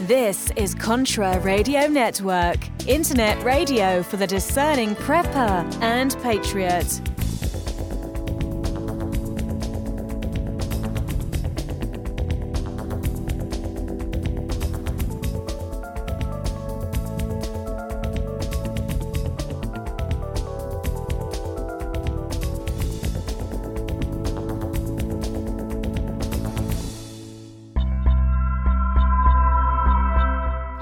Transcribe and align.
This 0.00 0.50
is 0.56 0.74
Contra 0.74 1.40
Radio 1.40 1.86
Network, 1.86 2.58
internet 2.86 3.42
radio 3.42 4.02
for 4.02 4.18
the 4.18 4.26
discerning 4.26 4.94
prepper 4.94 5.82
and 5.82 6.14
patriot. 6.22 7.00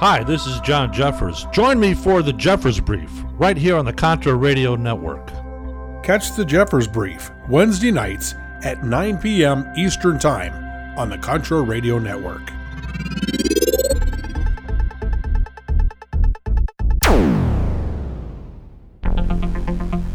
Hi, 0.07 0.23
this 0.23 0.47
is 0.47 0.61
John 0.61 0.93
Jeffers. 0.93 1.47
Join 1.51 1.81
me 1.81 1.95
for 1.95 2.21
the 2.21 2.35
Jeffers 2.35 2.79
Brief, 2.79 3.11
right 3.39 3.57
here 3.57 3.79
on 3.79 3.87
the 3.87 3.93
Contra 3.95 4.35
Radio 4.35 4.77
Network. 4.77 5.29
Catch 6.05 6.37
the 6.37 6.45
Jeffers 6.45 6.87
Brief 6.87 7.31
Wednesday 7.49 7.91
nights 7.91 8.35
at 8.65 8.85
9 8.85 9.17
p.m. 9.17 9.65
Eastern 9.79 10.19
Time 10.19 10.53
on 10.99 11.09
the 11.09 11.17
Contra 11.17 11.63
Radio 11.63 11.99
Network. 11.99 12.43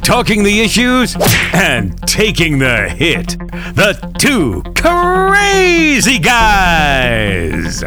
Talking 0.04 0.44
the 0.44 0.62
issues 0.62 1.16
and 1.52 2.00
taking 2.08 2.60
the 2.60 2.90
hit. 2.90 3.40
The 3.74 3.98
two 4.20 4.62
crazy 4.76 6.20
guys. 6.20 7.84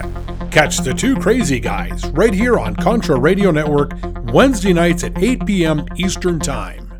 Catch 0.52 0.80
the 0.80 0.92
two 0.92 1.16
crazy 1.16 1.58
guys 1.58 2.04
right 2.10 2.34
here 2.34 2.58
on 2.58 2.76
Contra 2.76 3.18
Radio 3.18 3.50
Network 3.50 3.92
Wednesday 4.34 4.74
nights 4.74 5.02
at 5.02 5.16
8 5.16 5.46
p.m. 5.46 5.86
Eastern 5.96 6.38
Time. 6.38 6.92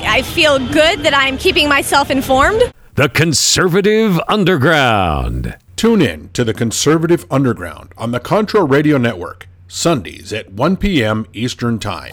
I 0.00 0.22
feel 0.22 0.58
good 0.58 1.00
that 1.00 1.12
I'm 1.14 1.36
keeping 1.36 1.68
myself 1.68 2.10
informed. 2.10 2.72
The 2.94 3.10
Conservative 3.10 4.18
Underground. 4.28 5.58
Tune 5.76 6.00
in 6.00 6.30
to 6.30 6.42
the 6.42 6.54
Conservative 6.54 7.26
Underground 7.30 7.92
on 7.98 8.12
the 8.12 8.20
Contra 8.20 8.64
Radio 8.64 8.96
Network 8.96 9.46
Sundays 9.66 10.32
at 10.32 10.50
1 10.50 10.78
p.m. 10.78 11.26
Eastern 11.34 11.78
Time. 11.78 12.12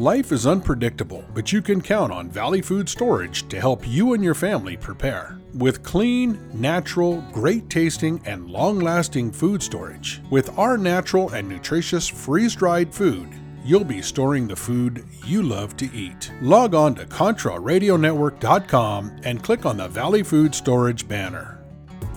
Life 0.00 0.32
is 0.32 0.46
unpredictable, 0.46 1.22
but 1.34 1.52
you 1.52 1.60
can 1.60 1.82
count 1.82 2.10
on 2.10 2.30
Valley 2.30 2.62
Food 2.62 2.88
Storage 2.88 3.46
to 3.50 3.60
help 3.60 3.86
you 3.86 4.14
and 4.14 4.24
your 4.24 4.32
family 4.32 4.74
prepare. 4.74 5.38
With 5.52 5.82
clean, 5.82 6.40
natural, 6.54 7.22
great 7.32 7.68
tasting, 7.68 8.18
and 8.24 8.50
long 8.50 8.78
lasting 8.78 9.30
food 9.30 9.62
storage, 9.62 10.22
with 10.30 10.58
our 10.58 10.78
natural 10.78 11.28
and 11.34 11.46
nutritious 11.46 12.08
freeze 12.08 12.54
dried 12.54 12.94
food, 12.94 13.28
you'll 13.62 13.84
be 13.84 14.00
storing 14.00 14.48
the 14.48 14.56
food 14.56 15.04
you 15.26 15.42
love 15.42 15.76
to 15.76 15.94
eat. 15.94 16.32
Log 16.40 16.74
on 16.74 16.94
to 16.94 17.04
ContraRadioNetwork.com 17.04 19.20
and 19.24 19.42
click 19.42 19.66
on 19.66 19.76
the 19.76 19.88
Valley 19.88 20.22
Food 20.22 20.54
Storage 20.54 21.06
banner. 21.06 21.59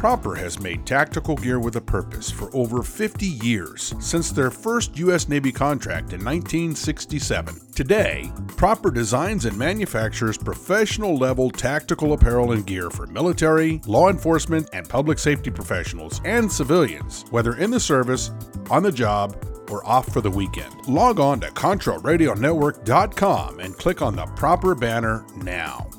Propper 0.03 0.35
has 0.35 0.59
made 0.59 0.85
tactical 0.85 1.37
gear 1.37 1.61
with 1.61 1.77
a 1.77 1.81
purpose 1.81 2.29
for 2.29 2.53
over 2.53 2.83
50 2.83 3.25
years, 3.25 3.95
since 4.01 4.31
their 4.31 4.51
first 4.51 4.97
U.S. 4.97 5.29
Navy 5.29 5.53
contract 5.53 6.11
in 6.11 6.19
1967. 6.19 7.61
Today, 7.73 8.29
Propper 8.57 8.93
designs 8.93 9.45
and 9.45 9.57
manufactures 9.57 10.37
professional 10.37 11.15
level 11.15 11.49
tactical 11.49 12.11
apparel 12.11 12.51
and 12.51 12.67
gear 12.67 12.89
for 12.89 13.07
military, 13.07 13.79
law 13.87 14.09
enforcement, 14.09 14.69
and 14.73 14.89
public 14.89 15.19
safety 15.19 15.49
professionals 15.49 16.19
and 16.25 16.51
civilians, 16.51 17.23
whether 17.29 17.55
in 17.55 17.71
the 17.71 17.79
service, 17.79 18.31
on 18.69 18.83
the 18.83 18.91
job, 18.91 19.37
or 19.69 19.87
off 19.87 20.11
for 20.11 20.19
the 20.19 20.29
weekend. 20.29 20.85
Log 20.85 21.21
on 21.21 21.39
to 21.39 21.47
ContraRadioNetwork.com 21.51 23.59
and 23.61 23.77
click 23.77 24.01
on 24.01 24.17
the 24.17 24.25
Propper 24.25 24.77
banner 24.77 25.25
now. 25.37 25.89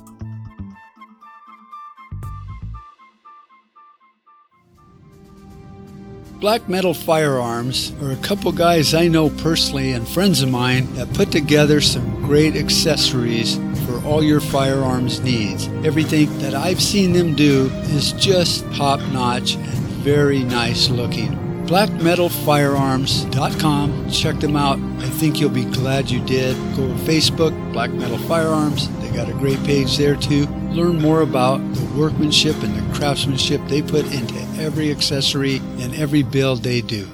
Black 6.45 6.69
Metal 6.69 6.93
Firearms 6.93 7.91
are 8.03 8.11
a 8.11 8.17
couple 8.17 8.51
guys 8.51 8.93
I 8.93 9.07
know 9.07 9.31
personally 9.31 9.93
and 9.93 10.07
friends 10.07 10.43
of 10.43 10.51
mine 10.51 10.93
that 10.93 11.11
put 11.15 11.31
together 11.31 11.81
some 11.81 12.21
great 12.21 12.55
accessories 12.55 13.55
for 13.87 13.99
all 14.05 14.23
your 14.23 14.39
firearms 14.39 15.21
needs. 15.21 15.67
Everything 15.83 16.37
that 16.37 16.53
I've 16.53 16.83
seen 16.83 17.13
them 17.13 17.33
do 17.33 17.71
is 17.85 18.11
just 18.11 18.63
top 18.75 18.99
notch 19.11 19.55
and 19.55 19.73
very 20.05 20.43
nice 20.43 20.87
looking. 20.87 21.31
BlackMetalFirearms.com. 21.65 24.11
Check 24.11 24.39
them 24.39 24.55
out. 24.55 24.77
I 25.03 25.09
think 25.09 25.41
you'll 25.41 25.49
be 25.49 25.65
glad 25.65 26.11
you 26.11 26.23
did. 26.25 26.55
Go 26.75 26.87
to 26.87 26.93
Facebook, 27.05 27.73
Black 27.73 27.89
Metal 27.89 28.19
Firearms. 28.19 28.87
They 28.99 29.09
got 29.09 29.29
a 29.29 29.33
great 29.33 29.63
page 29.63 29.97
there 29.97 30.15
too. 30.15 30.45
Learn 30.75 31.01
more 31.01 31.21
about 31.21 31.59
the 31.73 31.85
workmanship 31.97 32.61
and 32.61 32.75
the 32.75 32.95
craftsmanship 32.99 33.61
they 33.69 33.81
put 33.81 34.05
into 34.13 34.35
every 34.61 34.91
accessory 34.91 35.59
and 35.79 35.95
every 35.95 36.21
build 36.21 36.63
they 36.63 36.81
do. 36.81 37.07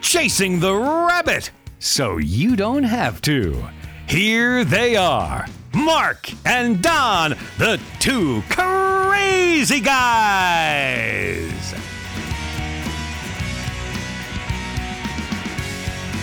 Chasing 0.00 0.58
the 0.58 0.74
rabbit 0.74 1.50
so 1.80 2.16
you 2.16 2.56
don't 2.56 2.84
have 2.84 3.20
to. 3.20 3.62
Here 4.08 4.64
they 4.64 4.96
are 4.96 5.44
Mark 5.74 6.30
and 6.46 6.82
Don, 6.82 7.36
the 7.58 7.78
two 7.98 8.42
crazy 9.24 9.80
guys. 9.80 11.74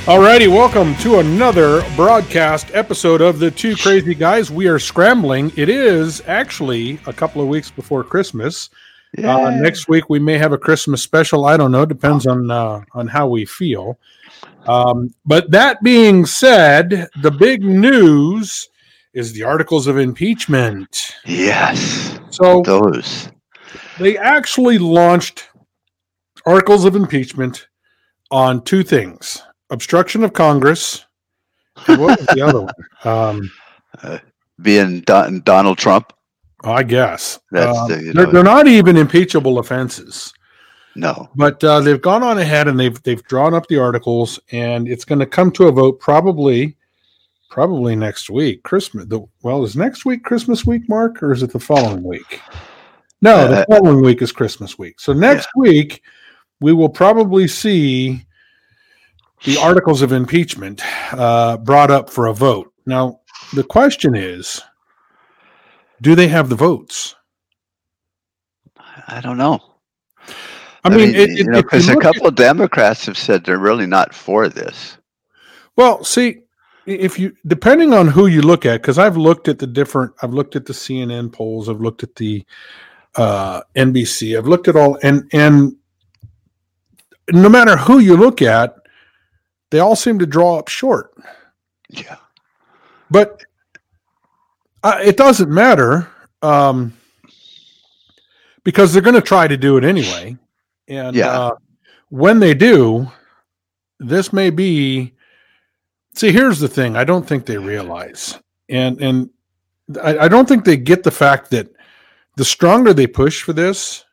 Alrighty, 0.05 0.47
welcome 0.47 0.95
to 0.97 1.19
another 1.19 1.83
broadcast 1.95 2.67
episode 2.73 3.21
of 3.21 3.39
the 3.39 3.49
Two 3.49 3.75
Crazy 3.75 4.13
Guys. 4.13 4.51
We 4.51 4.67
are 4.67 4.77
scrambling. 4.77 5.51
It 5.55 5.69
is 5.69 6.21
actually 6.27 6.99
a 7.07 7.13
couple 7.13 7.41
of 7.41 7.47
weeks 7.47 7.71
before 7.71 8.03
Christmas. 8.03 8.69
Uh, 9.17 9.49
next 9.49 9.87
week 9.87 10.07
we 10.07 10.19
may 10.19 10.37
have 10.37 10.53
a 10.53 10.57
Christmas 10.57 11.01
special. 11.01 11.45
I 11.45 11.57
don't 11.57 11.71
know. 11.71 11.85
Depends 11.85 12.27
on 12.27 12.51
uh, 12.51 12.81
on 12.93 13.07
how 13.07 13.27
we 13.27 13.45
feel. 13.45 13.97
Um, 14.67 15.13
but 15.25 15.49
that 15.49 15.81
being 15.81 16.27
said, 16.27 17.09
the 17.23 17.31
big 17.31 17.63
news 17.63 18.69
is 19.13 19.33
the 19.33 19.43
articles 19.43 19.87
of 19.87 19.97
impeachment. 19.97 21.15
Yes. 21.25 22.19
So 22.29 22.61
those. 22.61 23.29
they 23.99 24.17
actually 24.17 24.77
launched 24.77 25.49
articles 26.45 26.85
of 26.85 26.95
impeachment 26.95 27.67
on 28.31 28.63
two 28.63 28.83
things: 28.83 29.41
obstruction 29.69 30.23
of 30.23 30.33
Congress. 30.33 31.05
and 31.87 31.99
what 32.01 32.19
was 32.19 32.27
the 32.27 32.41
other 32.41 32.61
one? 32.61 32.73
Um, 33.03 33.51
Being 34.61 35.01
Don- 35.01 35.41
Donald 35.41 35.77
Trump. 35.79 36.13
I 36.63 36.83
guess 36.83 37.39
That's 37.51 37.75
Um, 37.75 37.89
the, 37.89 37.95
they're, 38.13 38.25
know, 38.27 38.31
they're 38.31 38.43
not 38.43 38.67
even 38.67 38.95
impeachable 38.95 39.57
offenses. 39.57 40.31
No. 40.95 41.29
But 41.35 41.63
uh, 41.63 41.79
they've 41.79 42.01
gone 42.01 42.21
on 42.21 42.37
ahead 42.37 42.67
and 42.67 42.79
they've 42.79 43.01
they've 43.03 43.23
drawn 43.23 43.53
up 43.55 43.65
the 43.67 43.79
articles, 43.79 44.39
and 44.51 44.87
it's 44.87 45.05
going 45.05 45.19
to 45.19 45.25
come 45.25 45.49
to 45.53 45.67
a 45.67 45.71
vote 45.71 45.99
probably 45.99 46.77
probably 47.51 47.95
next 47.95 48.29
week. 48.31 48.63
Christmas. 48.63 49.05
The, 49.05 49.21
well, 49.43 49.63
is 49.63 49.75
next 49.75 50.05
week 50.05 50.23
Christmas 50.23 50.65
week, 50.65 50.89
Mark, 50.89 51.21
or 51.21 51.31
is 51.31 51.43
it 51.43 51.51
the 51.51 51.59
following 51.59 52.01
week? 52.01 52.41
No, 53.21 53.47
the 53.47 53.59
Uh, 53.59 53.65
following 53.69 54.01
week 54.01 54.23
is 54.23 54.31
Christmas 54.31 54.79
week. 54.79 54.99
So 54.99 55.13
next 55.13 55.49
week 55.55 56.01
we 56.61 56.73
will 56.73 56.89
probably 56.89 57.47
see 57.47 58.25
the 59.43 59.57
articles 59.57 60.01
of 60.01 60.11
impeachment 60.11 60.81
uh, 61.13 61.57
brought 61.57 61.91
up 61.91 62.09
for 62.09 62.27
a 62.27 62.33
vote. 62.33 62.71
Now, 62.85 63.19
the 63.53 63.63
question 63.63 64.15
is, 64.15 64.61
do 66.01 66.15
they 66.15 66.27
have 66.29 66.49
the 66.49 66.55
votes? 66.55 67.15
I 69.07 69.21
don't 69.21 69.37
know. 69.37 69.59
I, 70.83 70.89
mean, 70.89 71.13
it, 71.13 71.29
you 71.31 71.43
know, 71.43 71.61
because 71.61 71.87
a 71.87 71.93
look 71.93 72.05
at- 72.05 72.13
couple 72.13 72.27
of 72.27 72.35
Democrats 72.35 73.05
have 73.05 73.17
said 73.17 73.43
they're 73.43 73.57
really 73.59 73.85
not 73.85 74.15
for 74.15 74.49
this. 74.49 74.97
Well, 75.75 76.03
see, 76.03 76.41
if 76.85 77.19
you 77.19 77.35
depending 77.47 77.93
on 77.93 78.07
who 78.07 78.27
you 78.27 78.41
look 78.41 78.65
at, 78.65 78.81
because 78.81 78.97
I've 78.97 79.17
looked 79.17 79.47
at 79.47 79.59
the 79.59 79.67
different, 79.67 80.13
I've 80.21 80.33
looked 80.33 80.55
at 80.55 80.65
the 80.65 80.73
CNN 80.73 81.31
polls, 81.31 81.69
I've 81.69 81.81
looked 81.81 82.03
at 82.03 82.15
the 82.15 82.45
uh, 83.15 83.61
NBC, 83.75 84.37
I've 84.37 84.47
looked 84.47 84.67
at 84.67 84.75
all, 84.75 84.97
and 85.03 85.29
and 85.33 85.75
no 87.31 87.49
matter 87.49 87.77
who 87.77 87.99
you 87.99 88.17
look 88.17 88.41
at, 88.41 88.75
they 89.69 89.79
all 89.79 89.95
seem 89.95 90.19
to 90.19 90.25
draw 90.25 90.57
up 90.57 90.67
short. 90.67 91.13
Yeah. 91.89 92.17
But 93.09 93.41
uh, 94.83 94.99
it 95.03 95.17
doesn't 95.17 95.49
matter 95.51 96.09
um, 96.41 96.93
because 98.63 98.91
they're 98.93 99.01
going 99.01 99.15
to 99.15 99.21
try 99.21 99.47
to 99.47 99.57
do 99.57 99.77
it 99.77 99.83
anyway. 99.83 100.37
And 100.87 101.15
Yeah. 101.15 101.27
uh, 101.39 101.55
when 102.09 102.39
they 102.39 102.53
do, 102.53 103.09
this 103.99 104.33
may 104.33 104.49
be. 104.49 105.13
See, 106.15 106.31
here's 106.31 106.59
the 106.59 106.67
thing: 106.67 106.95
I 106.95 107.03
don't 107.03 107.27
think 107.27 107.45
they 107.45 107.57
realize, 107.57 108.37
and 108.69 109.01
and 109.01 109.29
I, 110.03 110.19
I 110.19 110.27
don't 110.27 110.47
think 110.47 110.65
they 110.65 110.77
get 110.77 111.03
the 111.03 111.11
fact 111.11 111.51
that 111.51 111.69
the 112.35 112.45
stronger 112.45 112.93
they 112.93 113.07
push 113.07 113.41
for 113.43 113.53
this, 113.53 114.05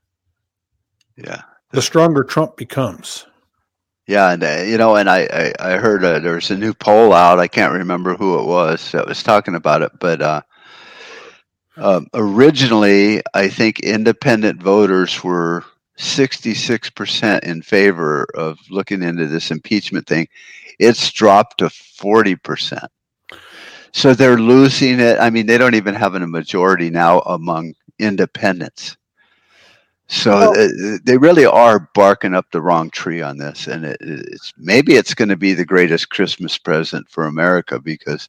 Yeah. 1.17 1.43
the 1.73 1.83
stronger 1.83 2.23
Trump 2.25 2.57
becomes. 2.57 3.27
Yeah, 4.07 4.31
and 4.33 4.43
uh, 4.43 4.63
you 4.67 4.79
know, 4.79 4.97
and 4.97 5.11
I 5.11 5.53
I, 5.61 5.73
I 5.75 5.77
heard 5.77 6.05
uh, 6.05 6.21
there 6.21 6.35
was 6.37 6.51
a 6.51 6.57
new 6.57 6.73
poll 6.73 7.13
out. 7.13 7.39
I 7.41 7.49
can't 7.49 7.73
remember 7.75 8.15
who 8.15 8.39
it 8.39 8.45
was 8.47 8.93
that 8.93 9.07
was 9.07 9.23
talking 9.23 9.55
about 9.55 9.83
it, 9.83 9.93
but 10.01 10.23
uh, 10.23 10.43
um, 11.77 12.07
originally, 12.15 13.23
I 13.35 13.49
think 13.49 13.81
independent 13.81 14.63
voters 14.63 15.23
were 15.23 15.65
sixty 15.99 16.55
six 16.55 16.89
percent 16.91 17.45
in 17.45 17.61
favor 17.61 18.27
of 18.35 18.59
looking 18.71 19.03
into 19.03 19.27
this 19.27 19.51
impeachment 19.51 20.07
thing. 20.07 20.27
It's 20.79 21.11
dropped 21.13 21.59
to 21.59 21.71
forty 21.71 22.37
percent. 22.37 22.91
So 23.93 24.15
they're 24.15 24.39
losing 24.39 25.01
it. 25.01 25.19
I 25.19 25.31
mean, 25.31 25.47
they 25.47 25.59
don't 25.59 25.75
even 25.75 25.95
have 25.95 26.15
a 26.15 26.21
majority 26.27 26.91
now 26.91 27.21
among 27.21 27.75
independents. 27.99 28.97
So 30.09 30.31
Well- 30.31 30.53
uh, 30.53 30.99
they 31.05 31.19
really 31.19 31.45
are 31.47 31.91
barking 31.95 32.35
up 32.35 32.51
the 32.51 32.63
wrong 32.63 32.91
tree 32.91 33.21
on 33.23 33.37
this, 33.39 33.67
and 33.67 33.85
it, 33.85 33.99
it's 34.01 34.53
maybe 34.57 34.95
it's 34.95 35.15
going 35.15 35.29
to 35.29 35.37
be 35.37 35.53
the 35.53 35.65
greatest 35.67 36.11
Christmas 36.11 36.57
present 36.59 37.09
for 37.09 37.27
America 37.27 37.79
because 37.79 38.29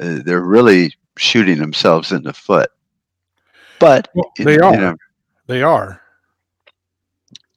uh, 0.00 0.20
they're 0.24 0.44
really 0.44 0.94
shooting 1.16 1.58
themselves 1.58 2.12
in 2.12 2.22
the 2.22 2.32
foot. 2.32 2.70
But 3.78 4.08
Well, 4.14 4.32
they 4.38 4.58
you 4.58 4.58
are. 4.58 4.76
know, 4.78 4.96
They 5.46 5.62
are. 5.62 6.00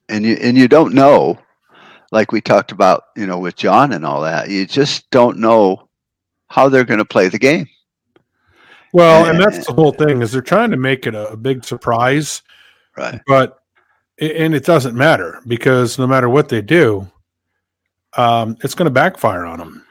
and 0.08 0.24
you 0.24 0.36
and 0.40 0.56
you 0.56 0.68
don't 0.68 0.94
know, 0.94 1.38
like 2.10 2.32
we 2.32 2.40
talked 2.40 2.72
about, 2.72 3.04
you 3.16 3.26
know, 3.26 3.38
with 3.38 3.56
John 3.56 3.92
and 3.92 4.04
all 4.04 4.20
that. 4.22 4.48
You 4.50 4.66
just 4.66 5.08
don't 5.10 5.38
know 5.38 5.88
how 6.48 6.68
they're 6.68 6.84
going 6.84 6.98
to 6.98 7.04
play 7.04 7.28
the 7.28 7.38
game. 7.38 7.68
Well, 8.92 9.26
and 9.26 9.38
that's 9.40 9.66
the 9.66 9.72
whole 9.72 9.92
thing 9.92 10.20
is 10.20 10.32
they're 10.32 10.42
trying 10.42 10.72
to 10.72 10.76
make 10.76 11.06
it 11.06 11.14
a, 11.14 11.28
a 11.30 11.36
big 11.36 11.64
surprise, 11.64 12.42
Right. 12.96 13.20
but 13.26 13.58
and 14.20 14.54
it 14.54 14.64
doesn't 14.64 14.96
matter 14.96 15.40
because 15.46 15.98
no 15.98 16.06
matter 16.06 16.28
what 16.28 16.48
they 16.48 16.60
do, 16.60 17.08
um, 18.16 18.56
it's 18.64 18.74
going 18.74 18.86
to 18.86 18.90
backfire 18.90 19.44
on 19.44 19.58
them. 19.60 19.86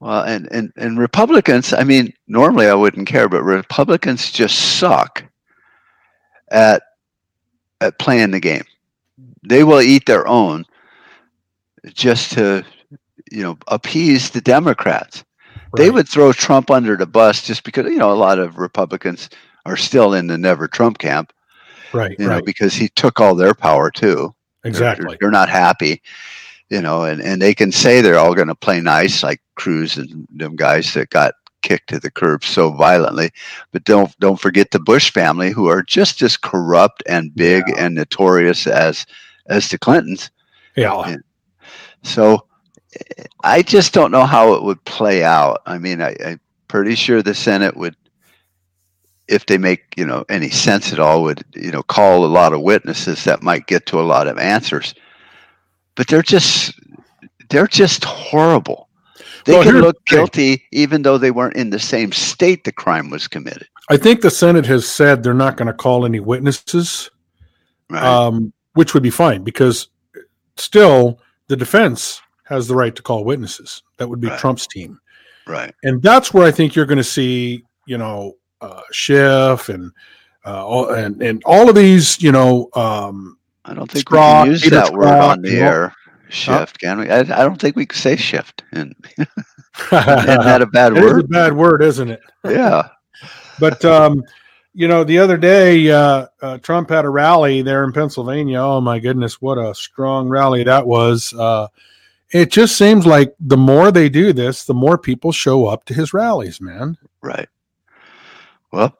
Well, 0.00 0.22
and, 0.22 0.48
and, 0.52 0.72
and 0.76 0.98
Republicans, 0.98 1.72
I 1.72 1.82
mean, 1.82 2.12
normally 2.28 2.66
I 2.68 2.74
wouldn't 2.74 3.08
care, 3.08 3.28
but 3.28 3.42
Republicans 3.42 4.30
just 4.30 4.78
suck 4.78 5.24
at 6.50 6.82
at 7.80 7.98
playing 7.98 8.30
the 8.30 8.40
game. 8.40 8.64
They 9.42 9.64
will 9.64 9.80
eat 9.80 10.06
their 10.06 10.26
own 10.28 10.64
just 11.92 12.32
to, 12.32 12.64
you 13.30 13.42
know, 13.42 13.58
appease 13.68 14.30
the 14.30 14.40
Democrats. 14.40 15.24
They 15.76 15.90
would 15.90 16.08
throw 16.08 16.32
Trump 16.32 16.70
under 16.70 16.96
the 16.96 17.06
bus 17.06 17.42
just 17.46 17.64
because, 17.64 17.86
you 17.86 17.96
know, 17.96 18.12
a 18.12 18.14
lot 18.14 18.38
of 18.38 18.58
Republicans 18.58 19.28
are 19.66 19.76
still 19.76 20.14
in 20.14 20.28
the 20.28 20.38
never 20.38 20.68
Trump 20.68 20.98
camp, 20.98 21.32
right, 21.92 22.16
you 22.18 22.26
know, 22.26 22.42
because 22.44 22.74
he 22.74 22.88
took 22.90 23.20
all 23.20 23.34
their 23.34 23.54
power 23.54 23.90
too. 23.90 24.34
They're- 24.62 24.70
exactly. 24.70 25.16
They're, 25.20 25.30
not 25.30 25.48
happy, 25.48 26.00
you 26.70 26.80
know, 26.80 27.02
and, 27.04 27.20
and 27.20 27.42
they 27.42 27.54
can 27.54 27.72
say 27.72 28.00
they're 28.00 28.18
all 28.18 28.34
going 28.34 28.48
to 28.48 28.54
play 28.54 28.80
nice, 28.80 29.22
like 29.22 29.40
Cruz 29.56 29.96
and 29.96 30.26
them 30.30 30.54
guys 30.56 30.94
that 30.94 31.10
got 31.10 31.34
kicked 31.62 31.88
to 31.88 31.98
the 31.98 32.10
curb 32.10 32.44
so 32.44 32.70
violently. 32.70 33.30
But 33.72 33.84
don't 33.84 34.16
don't 34.20 34.38
forget 34.40 34.70
the 34.70 34.78
Bush 34.78 35.10
family, 35.10 35.50
who 35.50 35.66
are 35.68 35.82
just 35.82 36.22
as 36.22 36.36
corrupt 36.36 37.02
and 37.08 37.34
big 37.34 37.64
and 37.76 37.94
notorious 37.94 38.66
as 38.66 39.06
as 39.46 39.68
the 39.70 39.78
Clintons. 39.78 40.30
Yeah, 40.76 40.92
Yeah. 41.08 41.16
So 42.04 42.46
I 43.42 43.62
just 43.62 43.92
don't 43.92 44.12
know 44.12 44.24
how 44.26 44.54
it 44.54 44.62
would 44.62 44.84
play 44.84 45.24
out. 45.24 45.62
I 45.66 45.78
mean, 45.78 46.00
I, 46.00 46.14
I'm 46.24 46.40
pretty 46.68 46.94
sure 46.94 47.22
the 47.22 47.34
Senate 47.34 47.76
would, 47.76 47.96
if 49.26 49.46
they 49.46 49.58
make 49.58 49.94
you 49.96 50.06
know 50.06 50.24
any 50.28 50.50
sense 50.50 50.92
at 50.92 51.00
all, 51.00 51.22
would 51.24 51.44
you 51.54 51.70
know 51.72 51.82
call 51.82 52.24
a 52.24 52.28
lot 52.28 52.52
of 52.52 52.60
witnesses 52.62 53.24
that 53.24 53.42
might 53.42 53.66
get 53.66 53.86
to 53.86 54.00
a 54.00 54.02
lot 54.02 54.28
of 54.28 54.38
answers. 54.38 54.94
But 55.96 56.08
they're 56.08 56.22
just 56.22 56.78
they're 57.50 57.66
just 57.66 58.04
horrible. 58.04 58.88
They 59.46 59.52
Well, 59.54 59.62
can 59.62 59.80
look 59.80 60.04
guilty 60.06 60.64
even 60.72 61.02
though 61.02 61.18
they 61.18 61.30
weren't 61.30 61.56
in 61.56 61.70
the 61.70 61.78
same 61.78 62.12
state 62.12 62.64
the 62.64 62.72
crime 62.72 63.10
was 63.10 63.28
committed. 63.28 63.68
I 63.90 63.96
think 63.98 64.22
the 64.22 64.30
Senate 64.30 64.64
has 64.66 64.88
said 64.88 65.22
they're 65.22 65.34
not 65.34 65.56
going 65.58 65.66
to 65.68 65.74
call 65.74 66.06
any 66.06 66.20
witnesses, 66.20 67.10
Right. 67.90 68.02
um, 68.02 68.52
which 68.72 68.94
would 68.94 69.02
be 69.02 69.10
fine 69.10 69.44
because 69.44 69.88
still 70.56 71.20
the 71.48 71.56
defense 71.56 72.20
has 72.44 72.68
the 72.68 72.74
right 72.74 72.94
to 72.94 73.02
call 73.02 73.24
witnesses. 73.24 73.82
That 73.98 74.08
would 74.08 74.20
be 74.20 74.28
Right. 74.28 74.38
Trump's 74.38 74.66
team. 74.66 75.00
right. 75.46 75.74
and 75.82 76.02
that's 76.02 76.32
where 76.34 76.46
I 76.46 76.50
think 76.50 76.74
you're 76.74 76.86
going 76.86 76.98
to 76.98 77.04
see, 77.04 77.64
you 77.86 77.98
know, 77.98 78.34
uh, 78.60 78.82
Schiff 78.92 79.68
and 79.68 79.92
uh, 80.46 80.66
all, 80.66 80.90
and 80.90 81.22
and 81.22 81.42
all 81.44 81.68
of 81.68 81.74
these, 81.74 82.20
you 82.22 82.32
know, 82.32 82.68
um, 82.74 83.38
I 83.64 83.74
don't 83.74 83.90
think 83.90 84.10
we 84.10 84.18
can 84.18 84.46
use 84.46 84.62
Peter 84.62 84.76
that 84.76 84.92
word 84.92 85.06
on 85.08 85.42
the 85.42 85.56
air. 85.56 85.94
Shift, 86.28 86.80
can 86.80 86.98
we? 86.98 87.10
I, 87.10 87.20
I 87.20 87.24
don't 87.24 87.60
think 87.60 87.76
we 87.76 87.86
can 87.86 87.98
say 87.98 88.16
shift. 88.16 88.62
And 88.72 88.94
that 89.90 90.62
a 90.62 90.66
bad 90.66 90.96
is 90.96 91.18
a 91.18 91.22
bad 91.22 91.52
word, 91.52 91.82
isn't 91.82 92.10
it? 92.10 92.20
Yeah. 92.44 92.88
But 93.60 93.84
um, 93.84 94.20
you 94.74 94.88
know, 94.88 95.04
the 95.04 95.18
other 95.18 95.36
day, 95.36 95.90
uh, 95.90 96.26
uh, 96.42 96.58
Trump 96.58 96.90
had 96.90 97.04
a 97.04 97.08
rally 97.08 97.62
there 97.62 97.84
in 97.84 97.92
Pennsylvania. 97.92 98.58
Oh 98.60 98.80
my 98.80 98.98
goodness, 98.98 99.40
what 99.40 99.56
a 99.56 99.74
strong 99.74 100.28
rally 100.28 100.64
that 100.64 100.86
was! 100.86 101.32
Uh, 101.32 101.68
it 102.32 102.50
just 102.50 102.76
seems 102.76 103.06
like 103.06 103.34
the 103.38 103.56
more 103.56 103.92
they 103.92 104.08
do 104.08 104.32
this, 104.32 104.64
the 104.64 104.74
more 104.74 104.98
people 104.98 105.30
show 105.30 105.66
up 105.66 105.84
to 105.84 105.94
his 105.94 106.12
rallies, 106.12 106.60
man. 106.60 106.98
Right. 107.22 107.48
Well, 108.72 108.98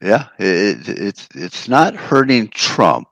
yeah, 0.00 0.28
it, 0.38 0.88
it, 0.88 0.98
it's 0.98 1.28
it's 1.34 1.68
not 1.68 1.94
hurting 1.94 2.48
Trump. 2.48 3.06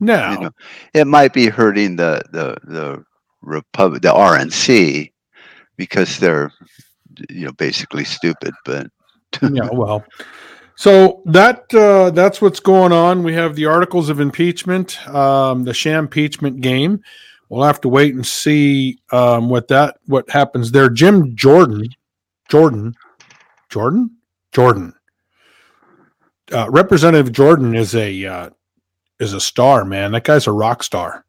No, 0.00 0.32
You 0.32 0.40
know, 0.40 0.50
it 0.92 1.06
might 1.06 1.32
be 1.32 1.46
hurting 1.46 1.94
the 1.94 2.20
the 2.32 2.56
the 2.64 3.04
Republic, 3.42 4.02
the 4.02 4.08
RNC, 4.08 5.12
because 5.76 6.18
they're 6.18 6.52
you 7.30 7.46
know 7.46 7.52
basically 7.52 8.04
stupid. 8.04 8.54
But 8.64 8.88
yeah, 9.40 9.68
well. 9.72 10.04
So 10.76 11.22
that 11.26 11.72
uh, 11.72 12.10
that's 12.10 12.42
what's 12.42 12.60
going 12.60 12.92
on. 12.92 13.22
We 13.22 13.34
have 13.34 13.54
the 13.54 13.66
articles 13.66 14.08
of 14.08 14.20
impeachment, 14.20 15.06
um, 15.08 15.64
the 15.64 15.74
sham 15.74 16.04
impeachment 16.04 16.60
game. 16.60 17.00
We'll 17.48 17.64
have 17.64 17.80
to 17.82 17.88
wait 17.88 18.14
and 18.14 18.26
see 18.26 18.98
um, 19.12 19.48
what 19.48 19.68
that 19.68 19.98
what 20.06 20.28
happens 20.30 20.72
there. 20.72 20.88
Jim 20.88 21.36
Jordan, 21.36 21.88
Jordan, 22.48 22.94
Jordan, 23.70 24.10
Jordan. 24.52 24.94
Uh, 26.52 26.68
Representative 26.70 27.32
Jordan 27.32 27.74
is 27.74 27.94
a 27.94 28.24
uh, 28.24 28.50
is 29.20 29.32
a 29.32 29.40
star, 29.40 29.84
man. 29.84 30.12
That 30.12 30.24
guy's 30.24 30.46
a 30.46 30.52
rock 30.52 30.82
star. 30.82 31.24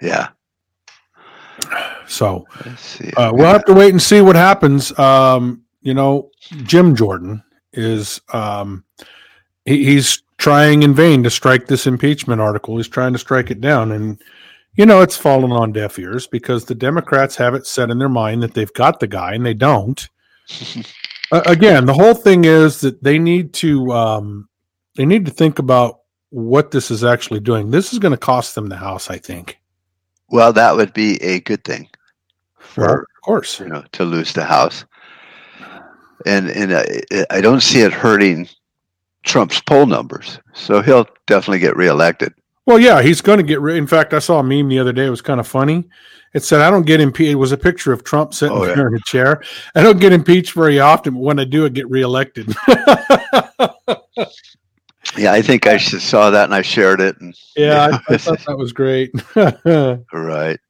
yeah, 0.00 0.28
So 2.06 2.46
uh, 3.16 3.30
we'll 3.32 3.46
have 3.46 3.64
to 3.66 3.74
wait 3.74 3.90
and 3.90 4.02
see 4.02 4.20
what 4.20 4.36
happens. 4.36 4.96
Um, 4.98 5.62
you 5.82 5.94
know, 5.94 6.30
Jim 6.64 6.96
Jordan 6.96 7.42
is 7.72 8.20
um, 8.32 8.84
he, 9.64 9.84
he's 9.84 10.22
trying 10.38 10.82
in 10.82 10.94
vain 10.94 11.22
to 11.24 11.30
strike 11.30 11.66
this 11.66 11.86
impeachment 11.86 12.40
article. 12.40 12.76
He's 12.76 12.88
trying 12.88 13.12
to 13.12 13.18
strike 13.18 13.50
it 13.50 13.60
down, 13.60 13.92
and 13.92 14.22
you 14.74 14.86
know, 14.86 15.02
it's 15.02 15.16
fallen 15.16 15.50
on 15.50 15.72
deaf 15.72 15.98
ears 15.98 16.28
because 16.28 16.64
the 16.64 16.74
Democrats 16.74 17.34
have 17.36 17.54
it 17.54 17.66
set 17.66 17.90
in 17.90 17.98
their 17.98 18.08
mind 18.08 18.42
that 18.44 18.54
they've 18.54 18.72
got 18.74 19.00
the 19.00 19.08
guy 19.08 19.34
and 19.34 19.44
they 19.44 19.54
don't. 19.54 20.08
uh, 21.32 21.42
again, 21.46 21.84
the 21.84 21.92
whole 21.92 22.14
thing 22.14 22.44
is 22.44 22.80
that 22.80 23.02
they 23.02 23.18
need 23.18 23.52
to 23.54 23.90
um, 23.92 24.48
they 24.96 25.04
need 25.04 25.26
to 25.26 25.32
think 25.32 25.58
about 25.58 26.00
what 26.30 26.70
this 26.70 26.90
is 26.90 27.02
actually 27.02 27.40
doing. 27.40 27.70
This 27.70 27.92
is 27.92 27.98
going 27.98 28.12
to 28.12 28.18
cost 28.18 28.54
them 28.54 28.68
the 28.68 28.76
house, 28.76 29.10
I 29.10 29.18
think. 29.18 29.58
Well, 30.28 30.52
that 30.52 30.76
would 30.76 30.92
be 30.92 31.20
a 31.22 31.40
good 31.40 31.64
thing 31.64 31.88
for 32.58 32.84
Well, 32.84 32.94
of 33.00 33.22
course. 33.24 33.58
you 33.58 33.66
know 33.66 33.82
to 33.92 34.04
lose 34.04 34.32
the 34.32 34.44
house, 34.44 34.84
and 36.26 36.48
and 36.50 36.74
I, 36.74 37.24
I 37.30 37.40
don't 37.40 37.60
see 37.62 37.80
it 37.80 37.92
hurting 37.92 38.48
Trump's 39.24 39.60
poll 39.60 39.86
numbers. 39.86 40.38
So 40.54 40.82
he'll 40.82 41.08
definitely 41.26 41.60
get 41.60 41.76
reelected. 41.76 42.32
Well, 42.66 42.78
yeah, 42.78 43.00
he's 43.02 43.20
going 43.20 43.38
to 43.38 43.42
get. 43.42 43.60
Re- 43.60 43.78
in 43.78 43.86
fact, 43.86 44.12
I 44.12 44.18
saw 44.18 44.40
a 44.40 44.42
meme 44.42 44.68
the 44.68 44.78
other 44.78 44.92
day. 44.92 45.06
It 45.06 45.10
was 45.10 45.22
kind 45.22 45.40
of 45.40 45.46
funny. 45.46 45.88
It 46.34 46.44
said, 46.44 46.60
"I 46.60 46.70
don't 46.70 46.84
get 46.84 47.00
impeached." 47.00 47.30
It 47.30 47.36
was 47.36 47.52
a 47.52 47.56
picture 47.56 47.92
of 47.92 48.04
Trump 48.04 48.34
sitting 48.34 48.56
Oh, 48.56 48.66
yeah. 48.66 48.74
there 48.74 48.88
in 48.88 48.94
a 48.94 49.00
chair. 49.06 49.42
I 49.74 49.82
don't 49.82 49.98
get 50.00 50.12
impeached 50.12 50.52
very 50.52 50.78
often, 50.78 51.14
but 51.14 51.20
when 51.20 51.38
I 51.38 51.44
do, 51.44 51.64
I 51.64 51.70
get 51.70 51.88
reelected. 51.88 52.54
Yeah, 55.16 55.32
I 55.32 55.42
think 55.42 55.66
I 55.66 55.78
saw 55.78 56.30
that 56.30 56.44
and 56.44 56.54
I 56.54 56.62
shared 56.62 57.00
it. 57.00 57.18
And, 57.20 57.34
yeah, 57.56 57.88
you 57.88 57.98
I, 58.08 58.14
I 58.14 58.18
thought 58.18 58.40
that 58.46 58.58
was 58.58 58.72
great. 58.72 59.10
right. 59.34 60.60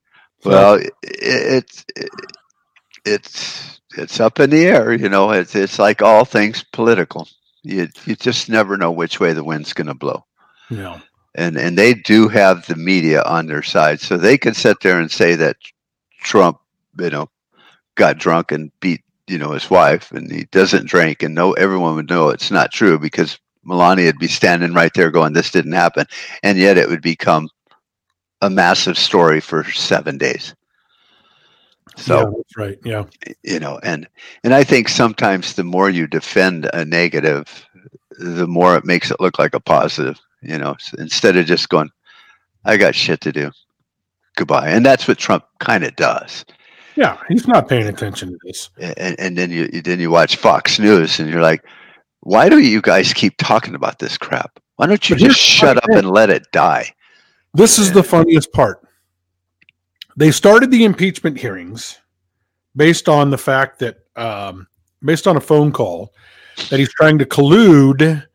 Well, 0.45 0.75
it, 0.75 0.93
it's 1.03 1.85
it, 1.97 2.09
it's 3.05 3.78
it's 3.99 4.21
up 4.21 4.41
in 4.41 4.51
the 4.51 4.67
air. 4.67 4.93
You 4.93 5.09
know, 5.09 5.31
it's 5.31 5.55
it's 5.55 5.79
like 5.79 6.03
all 6.03 6.25
things 6.25 6.65
political. 6.73 7.29
You 7.63 7.89
you 8.05 8.17
just 8.17 8.49
never 8.49 8.77
know 8.77 8.93
which 8.93 9.21
way 9.21 9.33
the 9.33 9.45
wind's 9.45 9.73
going 9.73 9.89
to 9.89 9.95
blow. 9.95 10.25
yeah, 10.71 11.01
and 11.35 11.57
and 11.57 11.77
they 11.77 11.95
do 11.95 12.29
have 12.29 12.67
the 12.67 12.77
media 12.77 13.23
on 13.23 13.47
their 13.47 13.63
side, 13.63 14.01
so 14.01 14.17
they 14.17 14.39
could 14.39 14.57
sit 14.57 14.81
there 14.81 15.01
and 15.01 15.11
say 15.11 15.35
that 15.37 15.57
Trump, 16.21 16.59
you 16.99 17.11
know, 17.11 17.29
got 17.95 18.19
drunk 18.19 18.53
and 18.53 18.71
beat 18.81 19.03
you 19.27 19.39
know 19.39 19.53
his 19.53 19.69
wife, 19.71 20.13
and 20.13 20.31
he 20.31 20.45
doesn't 20.45 20.89
drink, 20.89 21.23
and 21.23 21.35
no, 21.35 21.53
everyone 21.53 21.95
would 21.97 22.11
know 22.11 22.31
it's 22.31 22.51
not 22.51 22.73
true 22.73 22.99
because 22.99 23.39
Melania 23.65 24.07
would 24.07 24.19
be 24.19 24.29
standing 24.29 24.73
right 24.73 24.93
there 24.95 25.11
going, 25.11 25.33
"This 25.33 25.51
didn't 25.51 25.73
happen," 25.73 26.07
and 26.43 26.59
yet 26.59 26.79
it 26.79 26.89
would 26.89 27.03
become 27.03 27.49
a 28.41 28.49
massive 28.49 28.97
story 28.97 29.41
for 29.41 29.69
seven 29.71 30.17
days. 30.17 30.55
So 31.99 32.19
yeah, 32.21 32.31
that's 32.37 32.57
right. 32.57 32.79
Yeah, 32.85 33.05
you 33.43 33.59
know 33.59 33.79
and 33.83 34.07
and 34.45 34.55
i 34.55 34.63
think 34.65 34.89
sometimes 34.89 35.55
the 35.55 35.65
more 35.65 35.91
you 35.91 36.07
defend 36.07 36.71
a 36.73 36.85
negative 36.85 37.67
the 38.19 38.47
more 38.47 38.77
it 38.77 38.85
makes 38.85 39.11
it 39.11 39.21
look 39.21 39.39
like 39.39 39.53
a 39.55 39.61
positive 39.61 40.19
you 40.41 40.57
know 40.57 40.77
instead 40.99 41.37
of 41.37 41.45
just 41.47 41.69
going 41.69 41.91
i 42.65 42.77
got 42.77 42.95
shit 42.95 43.21
to 43.23 43.33
do 43.33 43.51
goodbye 44.37 44.69
and 44.69 44.87
that's 44.87 45.09
what 45.09 45.19
trump 45.19 45.45
kind 45.59 45.85
of 45.85 45.95
does 45.97 46.45
yeah. 46.97 47.17
He's 47.29 47.47
not 47.47 47.69
paying 47.69 47.87
attention 47.87 48.31
to 48.31 48.39
this. 48.45 48.71
and, 48.77 49.15
and 49.21 49.39
then 49.39 49.53
you 49.53 49.69
you- 49.73 49.83
then 49.83 50.01
you 50.01 50.11
watch 50.11 50.35
fox 50.37 50.79
news 50.81 51.21
and 51.21 51.31
you're 51.31 51.43
like 51.43 51.65
why 52.21 52.49
do 52.49 52.59
you 52.59 52.81
guys 52.83 53.13
keep 53.13 53.37
talking 53.39 53.75
about 53.75 53.99
this 54.01 54.17
crap 54.19 54.59
why 54.77 54.87
don't 54.87 55.09
you 55.09 55.15
But 55.17 55.23
just 55.23 55.39
shut 55.39 55.77
up 55.77 55.85
thing. 55.85 55.99
and 55.99 56.11
let 56.11 56.31
it 56.31 56.45
die 56.53 56.93
This 57.55 57.79
is 57.79 57.93
the 57.93 58.03
funniest 58.03 58.53
part. 58.53 58.83
They 60.19 60.33
started 60.33 60.73
the 60.73 60.85
impeachment 60.85 61.39
hearings 61.39 61.99
based 62.75 63.09
on 63.09 63.31
the 63.31 63.39
fact 63.39 63.79
that, 63.79 63.99
um, 64.17 64.67
based 65.05 65.29
on 65.29 65.37
a 65.37 65.41
phone 65.41 65.71
call, 65.71 66.13
that 66.71 66.81
he's 66.81 66.93
trying 66.95 67.19
to 67.19 67.25
collude 67.25 68.27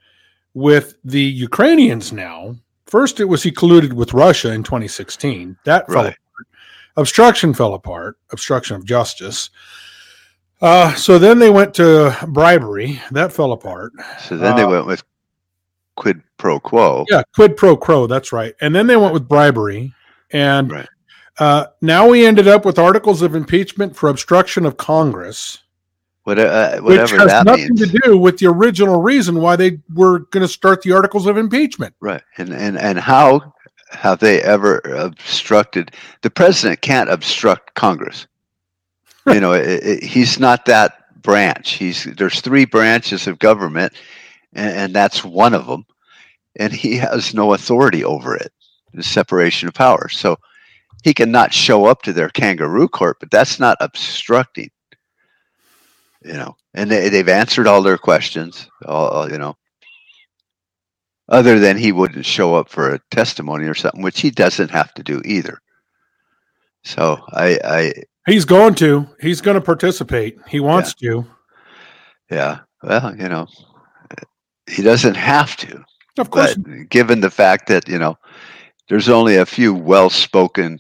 with 0.54 0.96
the 1.04 1.22
Ukrainians 1.22 2.14
now. 2.14 2.56
First, 2.86 3.20
it 3.20 3.26
was 3.26 3.44
he 3.44 3.52
colluded 3.52 3.92
with 3.92 4.14
Russia 4.14 4.54
in 4.54 4.64
2016. 4.64 5.58
That 5.66 5.86
fell 5.88 6.06
apart. 6.06 6.18
Obstruction 6.96 7.54
fell 7.54 7.74
apart, 7.74 8.18
obstruction 8.32 8.78
of 8.78 8.86
justice. 8.86 9.50
Uh, 10.62 10.94
so 10.96 11.20
then 11.20 11.38
they 11.38 11.50
went 11.50 11.74
to 11.74 12.16
bribery. 12.30 13.02
That 13.12 13.34
fell 13.34 13.52
apart. 13.52 13.92
so 14.26 14.38
then 14.38 14.56
they 14.56 14.64
Uh, 14.64 14.70
went 14.70 14.86
with 14.86 15.04
quid 15.98 16.22
pro 16.38 16.62
quo 16.62 17.04
Yeah, 17.12 17.24
quid 17.36 17.58
pro 17.58 17.76
quo. 17.76 18.08
That's 18.08 18.32
right. 18.32 18.54
And 18.62 18.74
then 18.74 18.88
they 18.88 18.96
went 18.96 19.14
with 19.14 19.28
bribery, 19.28 19.94
and 20.32 20.72
Right. 20.72 20.88
Uh, 21.40 21.66
now 21.82 22.10
we 22.10 22.26
ended 22.26 22.48
up 22.48 22.66
with 22.66 22.78
articles 22.78 23.22
of 23.22 23.36
impeachment 23.36 23.96
for 23.96 24.10
obstruction 24.10 24.66
of 24.66 24.78
Congress, 24.78 25.60
what, 26.24 26.40
uh, 26.40 26.80
which 26.82 27.12
has 27.12 27.44
nothing 27.44 27.70
means 27.76 27.92
to 27.92 28.00
do 28.04 28.18
with 28.18 28.38
the 28.38 28.48
original 28.48 29.02
reason 29.02 29.42
why 29.42 29.56
they 29.56 29.80
were 29.94 30.20
going 30.20 30.42
to 30.42 30.48
start 30.48 30.82
the 30.82 30.92
articles 30.92 31.26
of 31.26 31.38
impeachment. 31.38 31.96
Right. 32.00 32.22
And 32.38 32.54
and 32.54 32.78
and 32.78 33.00
how 33.00 33.54
have 33.92 34.20
they 34.20 34.42
ever 34.42 34.78
obstructed 34.80 35.92
the 36.22 36.30
president 36.30 36.82
can't 36.82 37.10
obstruct 37.10 37.74
Congress. 37.76 38.28
you 39.28 39.40
know, 39.40 39.54
it, 39.54 39.84
it, 39.84 40.04
he's 40.04 40.40
not 40.40 40.66
that 40.66 41.22
branch. 41.22 41.74
He's 41.74 42.04
there's 42.04 42.42
three 42.42 42.66
branches 42.66 43.28
of 43.28 43.40
government 43.40 43.94
and, 44.54 44.78
and 44.78 44.94
that's 44.94 45.24
one 45.24 45.54
of 45.54 45.68
them. 45.68 45.86
And 46.56 46.72
he 46.72 46.98
has 46.98 47.34
no 47.34 47.54
authority 47.54 48.04
over 48.04 48.36
it. 48.36 48.52
The 48.94 49.04
separation 49.04 49.68
of 49.68 49.74
powers. 49.74 50.18
So 50.18 50.38
he 51.04 51.14
can 51.14 51.32
not 51.32 51.54
show 51.54 51.86
up 51.86 52.02
to 52.04 52.14
their 52.14 52.30
kangaroo 52.30 52.88
court, 52.88 53.18
but 53.20 53.30
that's 53.32 53.60
not 53.60 53.78
obstructing. 53.82 54.70
You 56.24 56.34
know, 56.34 56.56
and 56.74 56.90
they, 56.90 57.10
they've 57.10 57.28
answered 57.28 57.68
all 57.68 57.82
their 57.82 57.98
questions. 57.98 58.70
All, 58.86 59.30
you 59.30 59.38
know, 59.38 59.58
other 61.30 61.60
than 61.60 61.78
he 61.78 61.92
wouldn't 61.92 62.26
show 62.26 62.56
up 62.56 62.70
for 62.70 62.94
a 62.94 63.00
testimony 63.12 63.66
or 63.66 63.74
something, 63.76 64.02
which 64.02 64.22
he 64.22 64.32
doesn't 64.32 64.72
have 64.72 64.94
to 64.94 65.04
do 65.04 65.22
either. 65.26 65.60
So 66.84 67.20
I, 67.32 67.60
I 67.64 67.94
He's 68.26 68.46
going 68.46 68.76
to. 68.76 69.08
He's 69.20 69.42
going 69.42 69.56
to 69.56 69.62
participate. 69.62 70.38
He 70.48 70.62
wants 70.62 70.94
to. 70.96 71.26
yeah, 72.32 72.60
well, 72.82 73.14
you 73.18 73.28
know, 73.28 73.48
he 74.70 74.82
doesn't 74.82 75.16
have 75.16 75.58
to, 75.58 75.84
Of 76.18 76.30
course. 76.30 76.56
but 76.56 76.90
given 76.90 77.20
the 77.20 77.30
fact 77.30 77.68
that 77.68 77.88
you 77.90 78.00
know, 78.00 78.18
there's 78.88 79.10
only 79.10 79.36
a 79.36 79.46
few 79.46 79.74
well-spoken, 79.74 80.80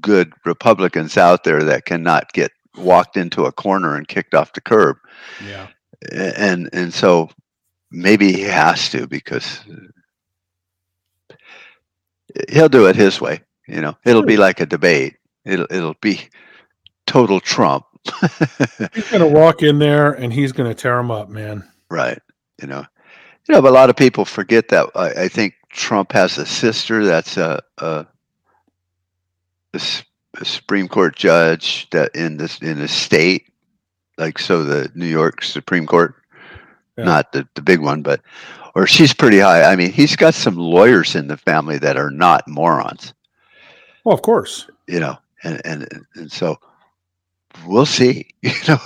good 0.00 0.32
Republicans 0.44 1.16
out 1.16 1.44
there 1.44 1.62
that 1.64 1.84
cannot 1.84 2.32
get 2.32 2.52
walked 2.76 3.16
into 3.16 3.44
a 3.44 3.52
corner 3.52 3.96
and 3.96 4.08
kicked 4.08 4.34
off 4.34 4.52
the 4.52 4.60
curb, 4.60 4.96
yeah. 5.44 5.68
and 6.12 6.68
and 6.72 6.92
so 6.92 7.30
maybe 7.90 8.32
he 8.32 8.42
has 8.42 8.88
to 8.90 9.06
because 9.06 9.60
he'll 12.48 12.68
do 12.68 12.86
it 12.86 12.96
his 12.96 13.20
way. 13.20 13.40
You 13.66 13.80
know, 13.80 13.96
it'll 14.04 14.24
be 14.24 14.36
like 14.36 14.60
a 14.60 14.66
debate. 14.66 15.16
It'll 15.44 15.66
it'll 15.70 15.96
be 16.00 16.28
total 17.06 17.40
Trump, 17.40 17.84
He's 18.94 19.10
going 19.10 19.20
to 19.20 19.26
walk 19.26 19.62
in 19.62 19.78
there 19.78 20.12
and 20.12 20.32
he's 20.32 20.52
going 20.52 20.68
to 20.70 20.74
tear 20.74 20.98
him 20.98 21.10
up, 21.10 21.28
man. 21.28 21.68
right? 21.90 22.18
You 22.60 22.68
know, 22.68 22.84
you 23.48 23.54
know, 23.54 23.62
but 23.62 23.70
a 23.70 23.74
lot 23.74 23.90
of 23.90 23.96
people 23.96 24.24
forget 24.24 24.68
that. 24.68 24.88
I, 24.94 25.24
I 25.24 25.28
think 25.28 25.54
Trump 25.70 26.12
has 26.12 26.38
a 26.38 26.46
sister 26.46 27.04
that's 27.04 27.36
a 27.36 27.62
a, 27.78 28.06
a 29.74 30.44
Supreme 30.44 30.88
Court 30.88 31.16
judge 31.16 31.88
that 31.90 32.14
in 32.14 32.36
this 32.36 32.58
in 32.60 32.80
a 32.80 32.88
state, 32.88 33.46
like 34.18 34.38
so 34.38 34.64
the 34.64 34.90
New 34.94 35.06
York 35.06 35.42
Supreme 35.42 35.86
Court, 35.86 36.14
Yeah. 36.96 37.04
not 37.04 37.32
the 37.32 37.46
the 37.54 37.62
big 37.62 37.80
one, 37.80 38.02
but 38.02 38.20
or 38.74 38.86
she's 38.86 39.12
pretty 39.12 39.38
high. 39.40 39.64
I 39.64 39.76
mean, 39.76 39.92
he's 39.92 40.16
got 40.16 40.34
some 40.34 40.56
lawyers 40.56 41.14
in 41.16 41.26
the 41.28 41.36
family 41.36 41.78
that 41.78 41.96
are 41.96 42.10
not 42.10 42.46
morons. 42.46 43.12
Well, 44.04 44.14
of 44.14 44.22
course. 44.22 44.68
you 44.86 45.00
know, 45.00 45.16
and 45.44 45.60
and 45.64 45.88
and 46.14 46.30
so 46.32 46.56
we'll 47.66 47.86
see. 47.86 48.28
You 48.42 48.52
know, 48.68 48.78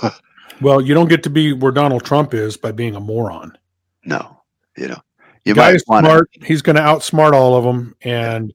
Well, 0.61 0.81
you 0.81 0.93
don't 0.93 1.09
get 1.09 1.23
to 1.23 1.29
be 1.29 1.51
where 1.53 1.71
Donald 1.71 2.03
Trump 2.05 2.33
is 2.33 2.57
by 2.57 2.71
being 2.71 2.95
a 2.95 2.99
moron. 2.99 3.57
no, 4.05 4.39
you 4.77 4.87
know, 4.87 4.99
you 5.45 5.53
guy 5.53 5.67
might 5.67 5.75
is 5.75 5.83
to. 5.83 5.99
smart. 5.99 6.29
He's 6.43 6.61
going 6.61 6.75
to 6.77 6.81
outsmart 6.81 7.33
all 7.33 7.55
of 7.57 7.63
them, 7.63 7.95
and 8.01 8.53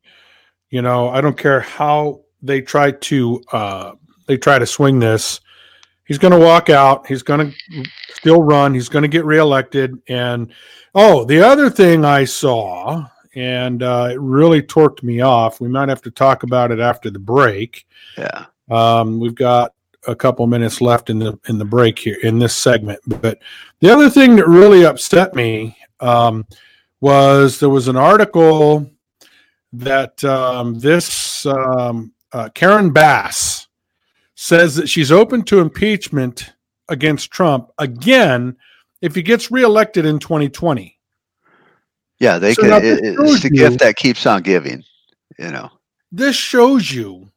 you 0.70 0.82
know, 0.82 1.08
I 1.08 1.20
don't 1.20 1.36
care 1.36 1.60
how 1.60 2.22
they 2.42 2.60
try 2.60 2.92
to 2.92 3.42
uh, 3.52 3.92
they 4.26 4.38
try 4.38 4.58
to 4.58 4.66
swing 4.66 4.98
this. 4.98 5.40
He's 6.04 6.18
going 6.18 6.32
to 6.32 6.38
walk 6.38 6.70
out. 6.70 7.06
He's 7.06 7.22
going 7.22 7.52
to 7.52 7.84
still 8.14 8.42
run. 8.42 8.74
He's 8.74 8.88
going 8.88 9.02
to 9.02 9.08
get 9.08 9.24
reelected. 9.24 10.00
And 10.08 10.52
oh, 10.94 11.24
the 11.24 11.40
other 11.40 11.70
thing 11.70 12.04
I 12.04 12.24
saw, 12.24 13.06
and 13.36 13.82
uh, 13.82 14.08
it 14.12 14.20
really 14.20 14.62
torqued 14.62 15.02
me 15.04 15.20
off. 15.20 15.60
We 15.60 15.68
might 15.68 15.88
have 15.88 16.02
to 16.02 16.10
talk 16.10 16.42
about 16.42 16.72
it 16.72 16.80
after 16.80 17.10
the 17.10 17.18
break. 17.20 17.86
Yeah, 18.18 18.46
Um, 18.70 19.20
we've 19.20 19.34
got 19.34 19.72
a 20.08 20.16
couple 20.16 20.46
minutes 20.46 20.80
left 20.80 21.10
in 21.10 21.18
the 21.18 21.38
in 21.48 21.58
the 21.58 21.64
break 21.64 21.98
here 21.98 22.16
in 22.22 22.38
this 22.38 22.56
segment. 22.56 23.00
But 23.06 23.38
the 23.80 23.92
other 23.92 24.10
thing 24.10 24.36
that 24.36 24.48
really 24.48 24.84
upset 24.84 25.34
me 25.34 25.76
um, 26.00 26.46
was 27.00 27.60
there 27.60 27.68
was 27.68 27.88
an 27.88 27.96
article 27.96 28.90
that 29.72 30.22
um, 30.24 30.78
this 30.78 31.46
um, 31.46 32.12
uh, 32.32 32.48
Karen 32.54 32.92
Bass 32.92 33.68
says 34.34 34.74
that 34.76 34.88
she's 34.88 35.12
open 35.12 35.42
to 35.44 35.60
impeachment 35.60 36.52
against 36.88 37.30
Trump 37.30 37.70
again 37.78 38.56
if 39.00 39.14
he 39.14 39.22
gets 39.22 39.50
reelected 39.50 40.04
in 40.04 40.18
2020. 40.18 40.98
yeah, 42.18 42.38
they 42.38 42.54
So 42.54 42.62
now 42.62 42.78
It, 42.78 43.00
it's 43.02 43.42
the 43.42 43.50
gift 43.50 43.80
that 43.80 43.96
keeps 43.96 44.26
on 44.26 44.42
giving. 44.42 44.84
You 45.38 45.50
know, 45.50 45.70
this 46.12 46.36
shows 46.36 46.90
you 46.90 47.30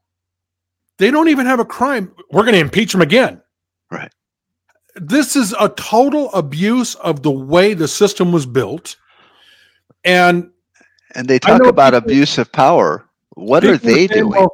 they 0.98 1.12
don't 1.12 1.30
even 1.30 1.46
have 1.46 1.60
a 1.60 1.66
crime. 1.66 2.14
We're 2.32 2.44
going 2.44 2.54
to 2.54 2.60
impeach 2.60 2.94
him 2.94 3.02
again. 3.02 3.42
Right. 3.92 4.12
This 4.96 5.36
is 5.36 5.56
a 5.60 5.70
total 5.70 6.32
abuse 6.34 6.96
of 6.96 7.24
the 7.24 7.32
way 7.32 7.74
the 7.74 7.88
system 7.88 8.32
was 8.32 8.46
built. 8.46 8.96
And 10.04 10.52
and 11.16 11.28
they 11.28 11.40
talk 11.40 11.66
about 11.66 11.94
people, 11.94 12.10
abuse 12.12 12.38
of 12.38 12.52
power. 12.52 13.06
What 13.36 13.64
are 13.64 13.78
they 13.78 14.08
saying, 14.08 14.10
doing? 14.10 14.30
Well, 14.30 14.54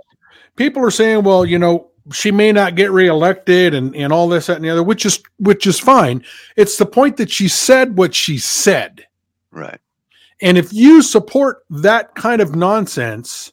people 0.55 0.83
are 0.83 0.91
saying, 0.91 1.23
well, 1.23 1.45
you 1.45 1.59
know, 1.59 1.89
she 2.11 2.31
may 2.31 2.51
not 2.51 2.75
get 2.75 2.91
reelected 2.91 3.73
and, 3.73 3.95
and 3.95 4.11
all 4.11 4.27
this, 4.27 4.47
that, 4.47 4.57
and 4.57 4.65
the 4.65 4.69
other, 4.69 4.83
which 4.83 5.05
is 5.05 5.21
which 5.37 5.67
is 5.67 5.79
fine. 5.79 6.23
It's 6.55 6.77
the 6.77 6.85
point 6.85 7.17
that 7.17 7.29
she 7.29 7.47
said 7.47 7.97
what 7.97 8.15
she 8.15 8.37
said. 8.37 9.05
Right. 9.51 9.79
And 10.41 10.57
if 10.57 10.71
you 10.73 11.01
support 11.01 11.65
that 11.69 12.15
kind 12.15 12.41
of 12.41 12.55
nonsense, 12.55 13.51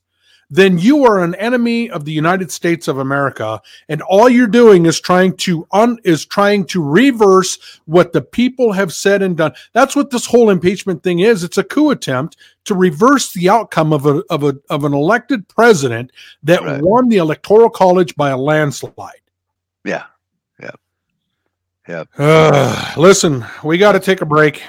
then 0.51 0.79
you 0.79 1.05
are 1.05 1.23
an 1.23 1.35
enemy 1.37 1.91
of 1.91 2.05
the 2.05 2.13
United 2.13 2.51
States 2.51 2.87
of 2.87 2.99
America, 2.99 3.61
and 3.89 4.01
all 4.03 4.29
you're 4.29 4.47
doing 4.47 4.87
is 4.87 5.01
trying 5.01 5.37
to 5.39 5.67
un, 5.73 5.99
is 6.05 6.25
trying 6.25 6.65
to 6.67 6.83
reverse 6.83 7.81
what 7.87 8.13
the 8.13 8.23
people 8.23 8.73
have 8.73 8.93
said 8.93 9.23
and 9.23 9.37
done. 9.37 9.53
That's 9.73 9.97
what 9.97 10.11
this 10.11 10.27
whole 10.27 10.51
impeachment 10.51 11.03
thing 11.03 11.21
is. 11.21 11.43
It's 11.43 11.59
a 11.59 11.65
coup 11.65 11.91
attempt 11.91 12.37
to 12.65 12.75
reverse 12.75 13.33
the 13.33 13.49
outcome 13.49 13.93
of 13.93 14.07
a 14.07 14.23
of 14.31 14.45
a 14.45 14.57
of 14.71 14.85
an 14.85 14.95
elected 14.95 15.49
president 15.49 16.13
that 16.45 16.63
right. 16.63 16.81
won 16.81 17.09
the 17.09 17.17
electoral 17.17 17.71
college 17.71 18.15
by 18.15 18.31
a 18.31 18.37
landslide. 18.37 19.23
Yeah, 19.85 20.05
yeah, 20.61 20.71
yeah. 21.89 22.05
Uh, 22.19 22.95
listen, 22.97 23.45
we 23.65 23.79
got 23.79 23.93
to 23.93 24.01
take 24.01 24.21
a 24.21 24.27
break. 24.27 24.63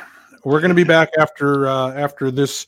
We're 0.44 0.60
going 0.60 0.70
to 0.70 0.76
be 0.76 0.84
back 0.84 1.10
after 1.20 1.68
uh, 1.68 1.94
after 1.94 2.32
this 2.32 2.66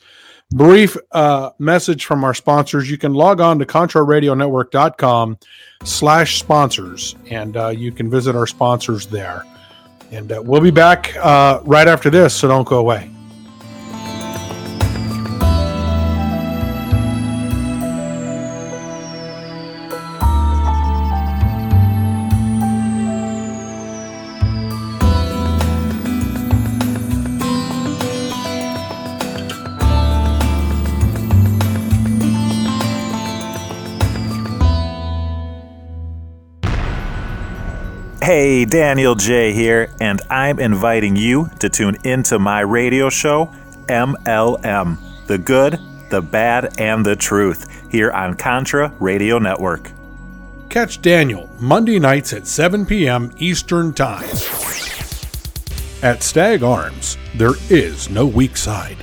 brief 0.51 0.97
uh, 1.11 1.51
message 1.59 2.05
from 2.05 2.23
our 2.23 2.33
sponsors. 2.33 2.89
You 2.89 2.97
can 2.97 3.13
log 3.13 3.39
on 3.41 3.59
to 3.59 3.65
ContraRadioNetwork.com 3.65 5.37
slash 5.83 6.39
sponsors, 6.39 7.15
and 7.29 7.57
uh, 7.57 7.69
you 7.69 7.91
can 7.91 8.09
visit 8.09 8.35
our 8.35 8.47
sponsors 8.47 9.07
there. 9.07 9.45
And 10.11 10.31
uh, 10.31 10.41
we'll 10.43 10.61
be 10.61 10.71
back 10.71 11.15
uh, 11.17 11.61
right 11.63 11.87
after 11.87 12.09
this, 12.09 12.33
so 12.33 12.47
don't 12.47 12.67
go 12.67 12.77
away. 12.77 13.11
Hey, 38.29 38.63
Daniel 38.63 39.15
J 39.15 39.53
here, 39.53 39.91
and 39.99 40.21
I'm 40.29 40.59
inviting 40.59 41.15
you 41.15 41.49
to 41.57 41.67
tune 41.67 41.97
into 42.03 42.37
my 42.37 42.59
radio 42.59 43.09
show, 43.09 43.51
MLM 43.87 44.99
The 45.25 45.39
Good, 45.39 45.79
the 46.11 46.21
Bad, 46.21 46.79
and 46.79 47.03
the 47.03 47.15
Truth, 47.15 47.89
here 47.91 48.11
on 48.11 48.35
Contra 48.35 48.93
Radio 48.99 49.39
Network. 49.39 49.89
Catch 50.69 51.01
Daniel 51.01 51.49
Monday 51.59 51.97
nights 51.97 52.31
at 52.31 52.45
7 52.45 52.85
p.m. 52.85 53.31
Eastern 53.37 53.93
Time. 53.93 54.29
At 56.03 56.21
Stag 56.21 56.61
Arms, 56.61 57.17
there 57.33 57.55
is 57.71 58.11
no 58.11 58.27
weak 58.27 58.57
side. 58.57 58.97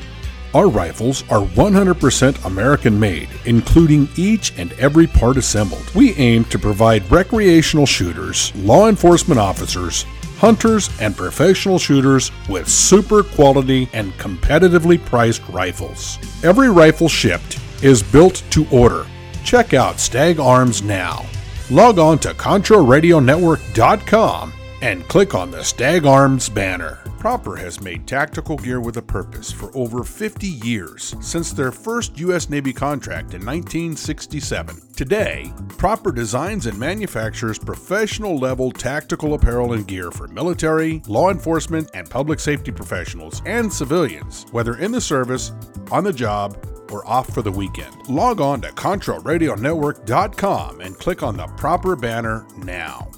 Our 0.54 0.68
rifles 0.68 1.22
are 1.30 1.44
100% 1.44 2.44
American 2.44 2.98
made, 2.98 3.28
including 3.44 4.08
each 4.16 4.52
and 4.58 4.72
every 4.74 5.06
part 5.06 5.36
assembled. 5.36 5.88
We 5.94 6.14
aim 6.14 6.44
to 6.46 6.58
provide 6.58 7.08
recreational 7.10 7.86
shooters, 7.86 8.54
law 8.56 8.88
enforcement 8.88 9.40
officers, 9.40 10.04
hunters, 10.38 10.90
and 11.00 11.16
professional 11.16 11.78
shooters 11.78 12.32
with 12.48 12.68
super 12.68 13.22
quality 13.22 13.88
and 13.92 14.12
competitively 14.14 15.00
priced 15.04 15.46
rifles. 15.48 16.18
Every 16.42 16.70
rifle 16.70 17.08
shipped 17.08 17.60
is 17.82 18.02
built 18.02 18.42
to 18.50 18.66
order. 18.70 19.06
Check 19.44 19.74
out 19.74 20.00
Stag 20.00 20.40
Arms 20.40 20.82
now. 20.82 21.26
Log 21.70 21.98
on 21.98 22.18
to 22.20 22.32
ContraRadioNetwork.com 22.34 24.52
and 24.82 25.08
click 25.08 25.34
on 25.34 25.50
the 25.50 25.64
Stag 25.64 26.06
Arms 26.06 26.48
banner. 26.48 27.05
Propper 27.26 27.56
has 27.56 27.80
made 27.80 28.06
tactical 28.06 28.56
gear 28.56 28.80
with 28.80 28.98
a 28.98 29.02
purpose 29.02 29.50
for 29.50 29.76
over 29.76 30.04
50 30.04 30.46
years, 30.46 31.16
since 31.20 31.52
their 31.52 31.72
first 31.72 32.16
U.S. 32.20 32.48
Navy 32.48 32.72
contract 32.72 33.34
in 33.34 33.44
1967. 33.44 34.80
Today, 34.94 35.52
Propper 35.70 36.14
designs 36.14 36.66
and 36.66 36.78
manufactures 36.78 37.58
professional 37.58 38.38
level 38.38 38.70
tactical 38.70 39.34
apparel 39.34 39.72
and 39.72 39.88
gear 39.88 40.12
for 40.12 40.28
military, 40.28 41.02
law 41.08 41.30
enforcement, 41.30 41.90
and 41.94 42.08
public 42.08 42.38
safety 42.38 42.70
professionals 42.70 43.42
and 43.44 43.72
civilians, 43.72 44.46
whether 44.52 44.76
in 44.76 44.92
the 44.92 45.00
service, 45.00 45.50
on 45.90 46.04
the 46.04 46.12
job, 46.12 46.56
or 46.92 47.04
off 47.08 47.34
for 47.34 47.42
the 47.42 47.50
weekend. 47.50 48.08
Log 48.08 48.40
on 48.40 48.60
to 48.60 48.68
ContraRadioNetwork.com 48.68 50.80
and 50.80 50.96
click 50.96 51.24
on 51.24 51.36
the 51.36 51.48
Propper 51.56 52.00
banner 52.00 52.46
now. 52.58 53.10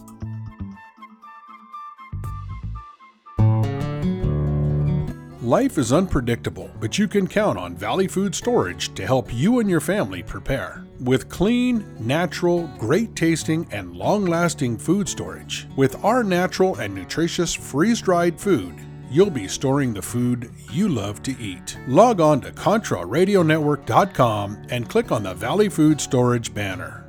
Life 5.49 5.79
is 5.79 5.95
unpredictable, 5.95 6.71
but 6.79 6.99
you 6.99 7.09
can 7.09 7.27
count 7.27 7.57
on 7.57 7.75
Valley 7.75 8.07
Food 8.07 8.35
Storage 8.35 8.93
to 8.93 9.07
help 9.07 9.33
you 9.33 9.61
and 9.61 9.71
your 9.71 9.81
family 9.81 10.23
prepare. 10.23 10.85
With 11.01 11.31
clean, 11.31 11.87
natural, 11.99 12.69
great 12.77 13.17
tasting, 13.17 13.67
and 13.71 13.97
long 13.97 14.27
lasting 14.27 14.77
food 14.77 15.09
storage, 15.09 15.67
with 15.75 16.05
our 16.05 16.23
natural 16.23 16.77
and 16.77 16.95
nutritious 16.95 17.55
freeze 17.55 18.03
dried 18.03 18.39
food, 18.39 18.75
you'll 19.11 19.31
be 19.31 19.49
storing 19.49 19.95
the 19.95 20.03
food 20.03 20.51
you 20.71 20.87
love 20.87 21.23
to 21.23 21.35
eat. 21.41 21.79
Log 21.87 22.21
on 22.21 22.43
to 22.43 22.53
ContraRadioNetwork.com 22.53 24.67
and 24.69 24.91
click 24.91 25.11
on 25.11 25.23
the 25.23 25.33
Valley 25.33 25.71
Food 25.71 25.99
Storage 25.99 26.53
banner. 26.53 27.08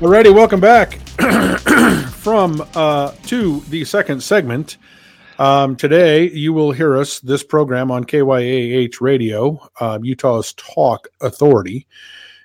Alrighty, 0.00 0.34
welcome 0.34 0.60
back 0.60 0.94
from 2.08 2.66
uh, 2.74 3.12
to 3.24 3.60
the 3.68 3.84
second 3.84 4.22
segment. 4.22 4.78
Um, 5.38 5.76
today, 5.76 6.30
you 6.30 6.54
will 6.54 6.72
hear 6.72 6.96
us 6.96 7.20
this 7.20 7.44
program 7.44 7.90
on 7.90 8.04
KYAH 8.04 9.02
Radio, 9.02 9.60
uh, 9.78 9.98
Utah's 10.02 10.54
Talk 10.54 11.06
Authority, 11.20 11.86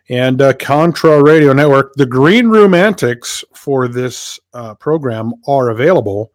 and 0.09 0.41
uh, 0.41 0.51
Contra 0.55 1.23
Radio 1.23 1.53
Network. 1.53 1.93
The 1.93 2.05
green 2.05 2.49
room 2.49 2.73
antics 2.73 3.41
for 3.53 3.87
this 3.87 4.37
uh, 4.53 4.75
program 4.75 5.31
are 5.47 5.69
available 5.69 6.33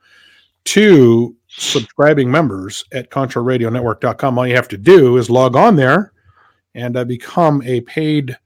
to 0.65 1.37
subscribing 1.49 2.31
members 2.31 2.83
at 2.95 3.11
ContraRadioNetwork.com. 3.11 4.39
All 4.39 4.47
you 4.47 4.57
have 4.57 4.69
to 4.69 4.79
do 4.79 5.19
is 5.19 5.29
log 5.29 5.55
on 5.55 5.77
there 5.77 6.15
and 6.75 6.97
uh, 6.97 7.05
become 7.05 7.61
a 7.67 7.83
paid 7.83 8.39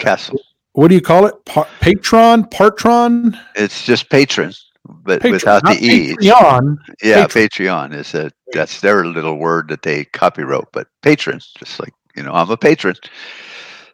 castle 0.00 0.40
what 0.76 0.88
do 0.88 0.94
you 0.94 1.00
call 1.00 1.24
it? 1.24 1.34
Pa- 1.46 1.68
patron, 1.80 2.44
partron? 2.44 3.38
It's 3.54 3.84
just 3.84 4.10
patron, 4.10 4.52
but 4.84 5.22
patron, 5.22 5.32
without 5.32 5.64
the 5.64 5.72
e. 5.72 6.14
Patreon. 6.14 6.76
Yeah, 7.02 7.26
patron. 7.26 7.48
Patreon 7.48 7.94
is 7.94 8.14
a 8.14 8.30
that's 8.52 8.82
their 8.82 9.06
little 9.06 9.38
word 9.38 9.68
that 9.70 9.82
they 9.82 10.04
copyright, 10.04 10.66
but 10.72 10.88
patron, 11.00 11.40
just 11.58 11.80
like 11.80 11.94
you 12.14 12.22
know, 12.22 12.32
I'm 12.32 12.50
a 12.50 12.58
patron. 12.58 12.94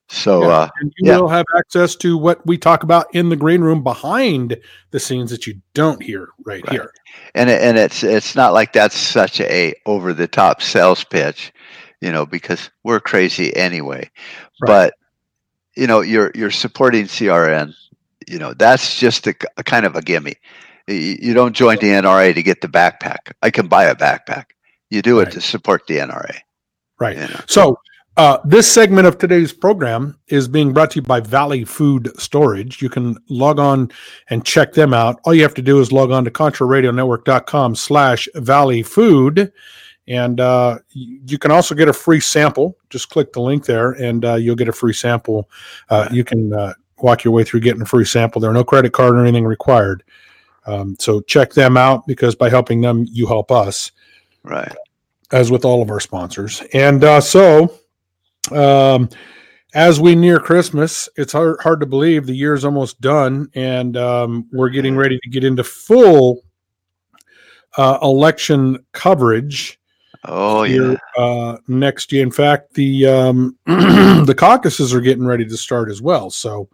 So 0.09 0.43
yeah. 0.43 0.49
uh, 0.49 0.69
and 0.81 0.93
you 0.99 1.11
yeah. 1.13 1.19
will 1.19 1.29
have 1.29 1.47
access 1.57 1.95
to 1.97 2.19
what 2.19 2.45
we 2.47 2.59
talk 2.59 2.83
about 2.83 3.07
in 3.15 3.29
the 3.29 3.37
green 3.37 3.61
room 3.61 3.85
behind 3.85 4.59
the 4.91 4.99
scenes 4.99 5.31
that 5.31 5.47
you 5.47 5.63
don't 5.75 6.03
hear 6.03 6.31
right, 6.45 6.67
right. 6.67 6.73
here. 6.73 6.93
And 7.37 7.49
and 7.49 7.79
it's 7.79 8.03
it's 8.03 8.35
not 8.35 8.53
like 8.53 8.73
that's 8.73 8.97
such 8.97 9.41
a 9.41 9.73
over 9.87 10.13
the 10.13 10.27
top 10.27 10.61
sales 10.63 11.05
pitch, 11.05 11.53
you 12.01 12.11
know, 12.11 12.27
because 12.27 12.71
we're 12.83 12.99
crazy 12.99 13.55
anyway. 13.55 14.11
Right. 14.61 14.67
But 14.67 14.95
you 15.77 15.87
know 15.87 16.01
you're 16.01 16.31
you're 16.35 16.51
supporting 16.51 17.05
crn 17.07 17.75
you 18.29 18.39
know 18.39 18.55
that's 18.55 18.99
just 18.99 19.27
a, 19.27 19.35
a, 19.57 19.65
kind 19.65 19.87
of 19.87 19.97
a 19.97 20.03
gimme 20.03 20.35
you 20.89 21.35
don't 21.35 21.55
join 21.55 21.77
the 21.79 21.89
NRA 21.89 22.35
to 22.35 22.43
get 22.43 22.61
the 22.61 22.69
backpack. 22.69 23.33
I 23.43 23.51
can 23.51 23.69
buy 23.69 23.85
a 23.85 23.95
backpack. 23.95 24.47
You 24.91 25.03
do 25.03 25.21
it 25.21 25.25
Right. 25.25 25.33
to 25.35 25.41
support 25.41 25.87
the 25.87 25.99
NRA. 25.99 26.39
Right. 26.99 27.17
You 27.17 27.29
know. 27.29 27.41
So, 27.47 27.79
uh, 28.19 28.39
this 28.45 28.71
segment 28.71 29.07
of 29.07 29.17
today's 29.17 29.55
program 29.55 30.19
is 30.29 30.47
being 30.47 30.75
brought 30.75 30.91
to 30.91 30.97
you 30.97 31.03
by 31.03 31.21
Valley 31.21 31.65
Food 31.65 32.11
Storage. 32.21 32.83
You 32.83 32.91
can 32.91 33.17
log 33.31 33.59
on 33.59 33.91
and 34.29 34.45
check 34.45 34.75
them 34.75 34.93
out. 34.93 35.19
All 35.25 35.35
you 35.35 35.43
have 35.43 35.55
to 35.55 35.63
do 35.63 35.81
is 35.81 35.93
log 35.93 36.11
on 36.11 36.25
to 36.25 36.31
ContraRadioNetwork.com 36.31 37.75
slash 37.75 38.29
Valley 38.35 38.83
Food. 38.83 39.51
And 40.09 40.41
uh, 40.41 40.79
you 40.91 41.39
can 41.39 41.51
also 41.51 41.75
get 41.75 41.89
a 41.89 41.93
free 41.93 42.21
sample. 42.21 42.77
Just 42.91 43.09
click 43.09 43.33
the 43.33 43.41
link 43.41 43.65
there 43.65 43.93
and 43.93 44.25
uh, 44.25 44.35
you'll 44.35 44.57
get 44.57 44.69
a 44.69 44.73
free 44.73 44.93
sample. 44.93 45.49
Uh, 45.91 46.09
you 46.11 46.25
can 46.25 46.53
uh, 46.53 46.75
walk 46.99 47.25
your 47.25 47.33
way 47.33 47.45
through 47.45 47.61
getting 47.61 47.83
a 47.83 47.87
free 47.87 48.05
sample. 48.05 48.41
There 48.41 48.51
are 48.51 48.55
no 48.55 48.65
credit 48.65 48.93
card 48.93 49.15
or 49.15 49.23
anything 49.23 49.45
required. 49.45 50.03
Um, 50.67 50.97
so 50.99 51.21
check 51.23 51.53
them 51.53 51.77
out 51.77 52.07
because 52.07 52.35
by 52.35 52.51
helping 52.51 52.81
them, 52.81 53.07
you 53.11 53.27
help 53.27 53.51
us 53.51 53.93
Right. 54.43 54.75
as 55.33 55.51
with 55.51 55.65
all 55.65 55.83
of 55.83 55.91
our 55.91 56.01
sponsors. 56.01 56.63
And 56.73 57.05
uh, 57.05 57.21
so, 57.21 57.73
um, 58.51 59.09
as 59.75 60.01
we 60.01 60.15
near 60.15 60.39
Christmas, 60.39 61.09
it's 61.17 61.33
hard, 61.33 61.57
hard 61.61 61.81
to 61.81 61.87
believe 61.87 62.27
the 62.27 62.35
year's 62.35 62.65
almost 62.65 63.01
done, 63.01 63.49
and 63.55 63.97
um, 63.97 64.47
we're 64.53 64.69
getting 64.69 64.97
ready 64.97 65.19
to 65.23 65.31
get 65.31 65.45
into 65.45 65.65
full 65.65 66.43
uh, 67.79 67.99
election 68.03 68.85
coverage 68.93 69.81
Oh 70.25 70.63
yeah. 70.63 70.73
here 70.73 71.01
uh, 71.19 71.57
next 71.69 72.13
year. 72.13 72.23
In 72.23 72.31
fact, 72.31 72.75
the 72.75 73.07
um, 73.07 73.57
the 73.67 74.35
caucuses 74.37 74.95
are 74.95 75.01
getting 75.01 75.25
ready 75.27 75.45
to 75.45 75.57
start 75.57 75.91
as 75.91 76.01
well. 76.01 76.31
So, 76.31 76.69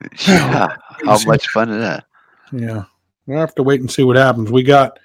Yeah. 0.26 0.76
How 1.04 1.18
much 1.26 1.48
fun 1.48 1.70
is 1.70 1.80
that? 1.80 2.04
yeah, 2.52 2.84
we'll 3.26 3.38
have 3.40 3.54
to 3.56 3.62
wait 3.62 3.80
and 3.80 3.90
see 3.90 4.02
what 4.04 4.16
happens. 4.16 4.50
We 4.50 4.62
got 4.62 4.98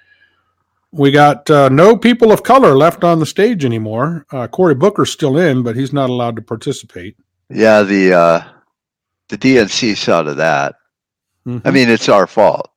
we 0.92 1.10
got 1.10 1.48
uh, 1.50 1.68
no 1.68 1.96
people 1.96 2.32
of 2.32 2.42
color 2.42 2.76
left 2.76 3.04
on 3.04 3.18
the 3.20 3.26
stage 3.26 3.64
anymore. 3.64 4.26
Uh, 4.32 4.46
Cory 4.48 4.74
Booker's 4.74 5.12
still 5.12 5.38
in, 5.38 5.62
but 5.62 5.76
he's 5.76 5.92
not 5.92 6.10
allowed 6.10 6.36
to 6.36 6.42
participate. 6.42 7.16
Yeah, 7.48 7.82
the 7.82 8.12
uh, 8.12 8.44
the 9.28 9.38
DNC 9.38 9.96
saw 9.96 10.22
to 10.22 10.34
that. 10.34 10.74
I 11.46 11.50
Mhm. 11.50 11.72
mean, 11.72 11.88
it's 11.88 12.08
our 12.08 12.26
fault, 12.26 12.70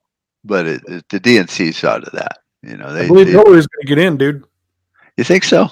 but 0.43 0.65
it, 0.65 0.81
it- 0.87 1.05
the 1.09 1.19
DNC 1.19 1.73
saw 1.73 1.97
to 1.97 2.09
that. 2.11 2.37
You 2.63 2.77
know, 2.77 2.87
I 2.87 2.93
they. 2.93 3.07
believe 3.07 3.27
they- 3.27 3.33
Hillary's 3.33 3.67
going 3.67 3.81
to 3.81 3.87
get 3.87 3.97
in, 3.97 4.17
dude. 4.17 4.43
you 5.17 5.23
think 5.23 5.43
so? 5.43 5.69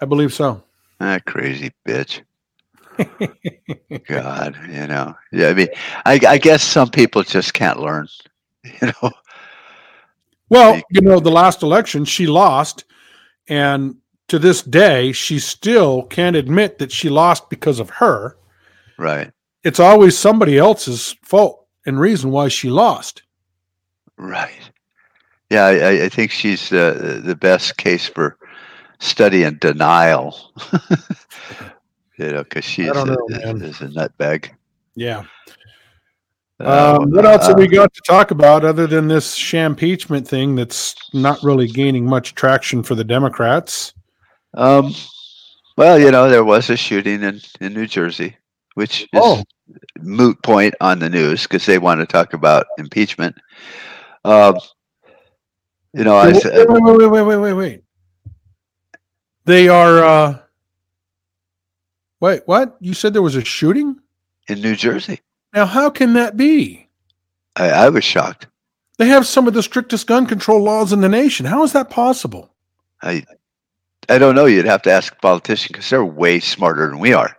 I 0.00 0.04
believe 0.06 0.32
so. 0.32 0.62
Ah, 1.00 1.18
crazy 1.26 1.72
bitch. 1.86 2.22
God, 4.06 4.56
you 4.68 4.86
know. 4.86 5.14
Yeah, 5.32 5.48
I 5.48 5.54
mean, 5.54 5.68
I, 6.04 6.20
I 6.28 6.38
guess 6.38 6.62
some 6.62 6.90
people 6.90 7.22
just 7.22 7.54
can't 7.54 7.80
learn. 7.80 8.06
You 8.82 8.92
know. 9.02 9.10
Well, 10.50 10.82
you 10.90 11.00
know, 11.00 11.18
the 11.18 11.30
last 11.30 11.62
election 11.62 12.04
she 12.04 12.26
lost, 12.26 12.84
and 13.48 13.96
to 14.28 14.38
this 14.38 14.60
day, 14.60 15.12
she 15.12 15.38
still 15.38 16.02
can't 16.02 16.36
admit 16.36 16.78
that 16.78 16.92
she 16.92 17.08
lost 17.08 17.48
because 17.48 17.80
of 17.80 17.88
her. 17.88 18.36
Right. 18.98 19.30
It's 19.64 19.80
always 19.80 20.18
somebody 20.18 20.58
else's 20.58 21.16
fault 21.22 21.66
and 21.86 21.98
reason 21.98 22.30
why 22.30 22.48
she 22.48 22.68
lost. 22.68 23.22
Right. 24.18 24.70
Yeah, 25.50 25.64
I, 25.66 25.72
I- 25.78 26.04
I 26.04 26.08
think 26.08 26.30
she's 26.30 26.72
uh, 26.72 27.20
the 27.24 27.36
best 27.36 27.76
case 27.76 28.06
for 28.06 28.36
study 29.00 29.42
and 29.42 29.58
denial. 29.60 30.52
you 32.18 32.30
know, 32.32 32.44
because 32.44 32.64
she's 32.64 32.90
don't 32.92 33.08
a, 33.10 33.64
is 33.64 33.80
a 33.80 33.88
nutbag. 33.88 34.50
Yeah. 34.94 35.24
Uh, 36.60 36.98
Um, 37.00 37.10
what 37.10 37.24
else 37.24 37.46
have 37.46 37.56
we 37.58 37.66
uh, 37.68 37.70
got 37.70 37.92
to 37.94 38.00
talk 38.06 38.30
about 38.30 38.64
other 38.64 38.86
than 38.86 39.08
this 39.08 39.34
shampeachment 39.34 40.28
thing 40.28 40.54
that's 40.54 40.94
not 41.14 41.42
really 41.42 41.66
gaining 41.66 42.04
much 42.04 42.34
traction 42.34 42.82
for 42.82 42.94
the 42.94 43.04
Democrats? 43.04 43.94
Um, 44.54 44.92
well, 45.76 45.98
you 45.98 46.10
know, 46.10 46.28
there 46.28 46.44
was 46.44 46.68
a 46.68 46.76
shooting 46.76 47.22
in, 47.22 47.40
in 47.62 47.72
New 47.72 47.86
Jersey, 47.86 48.36
which 48.74 49.02
is 49.02 49.08
Oh. 49.14 49.42
moot 50.00 50.40
point 50.42 50.74
on 50.82 50.98
the 50.98 51.08
news 51.08 51.44
because 51.44 51.64
they 51.64 51.78
want 51.78 52.00
to 52.00 52.06
talk 52.06 52.34
about 52.34 52.66
impeachment. 52.76 53.36
Um, 54.26 54.56
you 55.92 56.04
know, 56.04 56.16
I 56.16 56.32
said, 56.32 56.66
wait, 56.68 56.82
wait, 56.82 57.10
wait, 57.10 57.22
wait, 57.22 57.36
wait, 57.36 57.52
wait. 57.52 57.84
They 59.44 59.68
are. 59.68 60.04
Uh, 60.04 60.38
wait, 62.20 62.42
what? 62.46 62.76
You 62.80 62.94
said 62.94 63.12
there 63.14 63.22
was 63.22 63.36
a 63.36 63.44
shooting? 63.44 64.00
in 64.50 64.60
New 64.60 64.74
Jersey, 64.74 65.20
Now, 65.54 65.64
how 65.64 65.90
can 65.90 66.14
that 66.14 66.36
be? 66.36 66.88
I, 67.56 67.70
I 67.70 67.88
was 67.88 68.04
shocked. 68.04 68.48
They 68.98 69.06
have 69.06 69.26
some 69.26 69.46
of 69.46 69.54
the 69.54 69.62
strictest 69.62 70.06
gun 70.06 70.26
control 70.26 70.62
laws 70.62 70.92
in 70.92 71.00
the 71.00 71.08
nation. 71.08 71.46
How 71.46 71.62
is 71.62 71.72
that 71.72 71.88
possible? 71.88 72.52
I, 73.02 73.24
I 74.08 74.18
don't 74.18 74.34
know. 74.34 74.46
You'd 74.46 74.66
have 74.66 74.82
to 74.82 74.92
ask 74.92 75.12
a 75.12 75.16
politician 75.16 75.70
because 75.72 75.88
they're 75.88 76.04
way 76.04 76.40
smarter 76.40 76.88
than 76.88 76.98
we 76.98 77.14
are, 77.14 77.34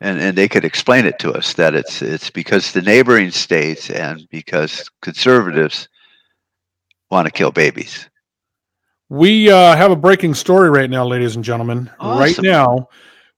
and 0.00 0.20
and 0.20 0.36
they 0.36 0.48
could 0.48 0.64
explain 0.64 1.06
it 1.06 1.18
to 1.20 1.32
us 1.32 1.54
that 1.54 1.74
it's 1.74 2.02
it's 2.02 2.28
because 2.28 2.72
the 2.72 2.82
neighboring 2.82 3.30
states 3.30 3.88
and 3.88 4.26
because 4.30 4.90
conservatives 5.00 5.88
want 7.14 7.26
to 7.26 7.32
kill 7.32 7.52
babies. 7.52 8.10
We 9.08 9.50
uh, 9.50 9.76
have 9.76 9.90
a 9.90 9.96
breaking 9.96 10.34
story 10.34 10.68
right 10.68 10.90
now, 10.90 11.06
ladies 11.06 11.36
and 11.36 11.44
gentlemen. 11.44 11.90
Right 12.00 12.40
now, 12.42 12.88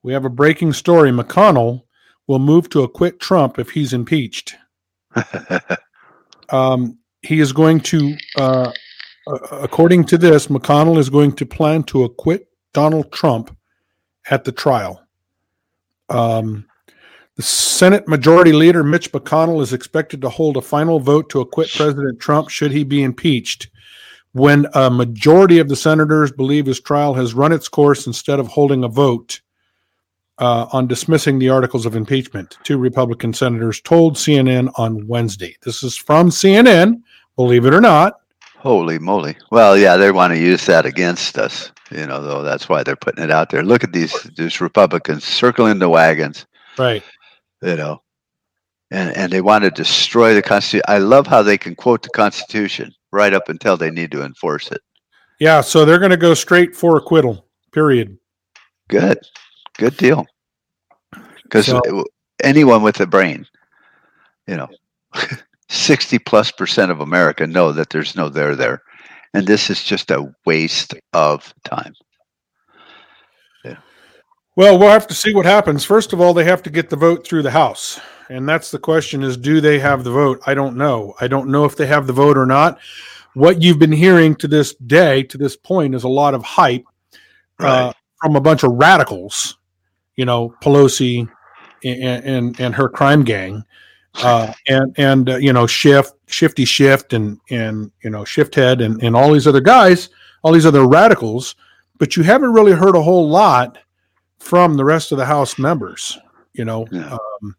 we 0.02 0.12
have 0.12 0.24
a 0.24 0.30
breaking 0.30 0.72
story. 0.72 1.10
McConnell 1.10 1.82
will 2.26 2.38
move 2.38 2.68
to 2.70 2.82
acquit 2.82 3.20
Trump 3.20 3.58
if 3.58 3.70
he's 3.70 3.92
impeached. 3.92 4.56
Um, 6.50 6.98
he 7.22 7.40
is 7.40 7.52
going 7.52 7.80
to, 7.80 8.16
uh, 8.38 8.72
uh, 9.26 9.38
according 9.50 10.04
to 10.04 10.18
this, 10.18 10.46
McConnell 10.46 10.98
is 10.98 11.10
going 11.10 11.32
to 11.32 11.46
plan 11.46 11.82
to 11.84 12.04
acquit 12.04 12.48
Donald 12.72 13.10
Trump 13.12 13.56
at 14.30 14.44
the 14.44 14.52
trial. 14.52 15.02
Um, 16.08 16.66
the 17.37 17.42
Senate 17.42 18.09
Majority 18.09 18.53
Leader 18.53 18.83
Mitch 18.83 19.12
McConnell 19.12 19.61
is 19.61 19.75
expected 19.75 20.22
to 20.22 20.31
hold 20.31 20.57
a 20.57 20.62
final 20.62 20.99
vote 21.01 21.29
to 21.31 21.40
acquit 21.40 21.70
President 21.75 22.18
Trump 22.18 22.49
should 22.49 22.72
he 22.72 22.83
be 22.83 23.03
impeached. 23.03 23.68
When 24.33 24.66
a 24.75 24.90
majority 24.90 25.59
of 25.59 25.68
the 25.68 25.77
senators 25.77 26.33
believe 26.33 26.66
his 26.66 26.81
trial 26.81 27.14
has 27.14 27.35
run 27.35 27.53
its 27.53 27.68
course 27.68 28.07
instead 28.07 28.38
of 28.40 28.49
holding 28.49 28.85
a 28.85 28.88
vote 28.88 29.40
uh, 30.38 30.66
on 30.72 30.87
dismissing 30.87 31.38
the 31.38 31.51
articles 31.51 31.87
of 31.87 31.94
impeachment, 31.94 32.57
two 32.62 32.79
Republican 32.79 33.35
senators 33.35 33.81
told 33.83 34.16
CNN 34.16 34.70
on 34.77 35.07
Wednesday. 35.07 35.57
This 35.62 35.83
is 35.83 35.96
from 35.96 36.31
CNN, 36.31 37.03
believe 37.37 37.66
it 37.66 37.75
or 37.75 37.81
not. 37.81 38.20
Holy 38.59 38.99
moly! 38.99 39.37
Well, 39.51 39.77
yeah, 39.77 39.96
they 39.96 40.11
want 40.11 40.33
to 40.33 40.38
use 40.38 40.66
that 40.66 40.87
against 40.87 41.38
us. 41.38 41.70
You 41.90 42.07
know, 42.07 42.20
though 42.20 42.42
that's 42.42 42.68
why 42.68 42.83
they're 42.83 42.96
putting 42.96 43.22
it 43.22 43.31
out 43.31 43.51
there. 43.51 43.62
Look 43.62 43.85
at 43.85 43.92
these 43.92 44.12
these 44.37 44.61
Republicans 44.61 45.25
circling 45.25 45.79
the 45.79 45.88
wagons. 45.88 46.46
Right. 46.79 47.03
You 47.66 47.74
know, 47.76 48.00
and 48.92 49.14
and 49.16 49.33
they 49.33 49.40
want 49.40 49.64
to 49.64 49.70
destroy 49.72 50.35
the 50.35 50.42
Constitution. 50.42 50.85
I 50.87 50.98
love 50.98 51.26
how 51.26 51.42
they 51.42 51.59
can 51.59 51.74
quote 51.74 52.02
the 52.05 52.11
Constitution 52.11 52.92
right 53.11 53.35
up 53.35 53.48
until 53.48 53.76
they 53.76 53.90
need 53.90 54.12
to 54.12 54.22
enforce 54.22 54.70
it. 54.70 54.81
Yeah, 55.40 55.61
so 55.62 55.85
they're 55.85 55.98
going 55.98 56.12
to 56.12 56.16
go 56.16 56.33
straight 56.35 56.76
for 56.76 56.96
acquittal, 56.96 57.46
period. 57.72 58.16
Good, 58.88 59.18
good 59.79 59.96
deal. 59.96 60.24
Because 61.42 61.66
So- 61.66 62.05
anyone 62.44 62.83
with 62.83 63.00
a 63.00 63.07
brain, 63.07 63.46
you 64.46 64.57
know, 64.57 64.68
sixty 65.68 66.20
plus 66.20 66.52
percent 66.52 66.92
of 66.92 67.00
America 67.00 67.48
know 67.48 67.72
that 67.72 67.90
there's 67.90 68.14
no 68.14 68.29
there 68.29 68.55
there, 68.55 68.81
and 69.35 69.44
this 69.44 69.70
is 69.70 69.83
just 69.83 70.12
a 70.12 70.33
waste 70.44 70.94
of 71.12 71.52
time. 71.64 71.94
Well, 74.56 74.78
we'll 74.78 74.88
have 74.88 75.06
to 75.08 75.14
see 75.14 75.34
what 75.34 75.44
happens. 75.44 75.84
First 75.84 76.14
of 76.14 76.20
all, 76.20 76.32
they 76.32 76.44
have 76.44 76.62
to 76.62 76.70
get 76.70 76.88
the 76.88 76.96
vote 76.96 77.26
through 77.26 77.42
the 77.42 77.50
House. 77.50 78.00
And 78.30 78.48
that's 78.48 78.70
the 78.70 78.78
question 78.78 79.22
is 79.22 79.36
do 79.36 79.60
they 79.60 79.78
have 79.78 80.02
the 80.02 80.10
vote? 80.10 80.40
I 80.46 80.54
don't 80.54 80.76
know. 80.76 81.14
I 81.20 81.28
don't 81.28 81.50
know 81.50 81.66
if 81.66 81.76
they 81.76 81.86
have 81.86 82.06
the 82.06 82.14
vote 82.14 82.38
or 82.38 82.46
not. 82.46 82.78
What 83.34 83.60
you've 83.60 83.78
been 83.78 83.92
hearing 83.92 84.34
to 84.36 84.48
this 84.48 84.74
day, 84.74 85.22
to 85.24 85.36
this 85.36 85.56
point, 85.56 85.94
is 85.94 86.04
a 86.04 86.08
lot 86.08 86.32
of 86.32 86.42
hype 86.42 86.86
uh, 87.58 87.92
from 88.22 88.34
a 88.34 88.40
bunch 88.40 88.62
of 88.62 88.72
radicals, 88.72 89.58
you 90.16 90.24
know, 90.24 90.54
Pelosi 90.62 91.28
and 91.84 92.24
and, 92.24 92.60
and 92.60 92.74
her 92.74 92.88
crime 92.88 93.24
gang, 93.24 93.62
uh, 94.22 94.54
and 94.66 94.94
and 94.96 95.28
uh, 95.28 95.36
you 95.36 95.52
know, 95.52 95.66
Shift, 95.66 96.14
Shifty 96.28 96.64
Shift, 96.64 97.12
and 97.12 97.38
and 97.50 97.92
you 98.02 98.08
know, 98.08 98.24
Shift 98.24 98.54
Head, 98.54 98.80
and 98.80 99.02
and 99.02 99.14
all 99.14 99.32
these 99.32 99.46
other 99.46 99.60
guys, 99.60 100.08
all 100.42 100.52
these 100.52 100.66
other 100.66 100.86
radicals. 100.86 101.56
But 101.98 102.16
you 102.16 102.22
haven't 102.22 102.54
really 102.54 102.72
heard 102.72 102.96
a 102.96 103.02
whole 103.02 103.28
lot 103.28 103.78
from 104.46 104.76
the 104.76 104.85
rest 104.85 105.12
of 105.12 105.18
the 105.18 105.26
House 105.26 105.59
members, 105.59 106.18
you 106.52 106.64
know. 106.64 106.87
Yeah. 106.90 107.18
Um, 107.42 107.56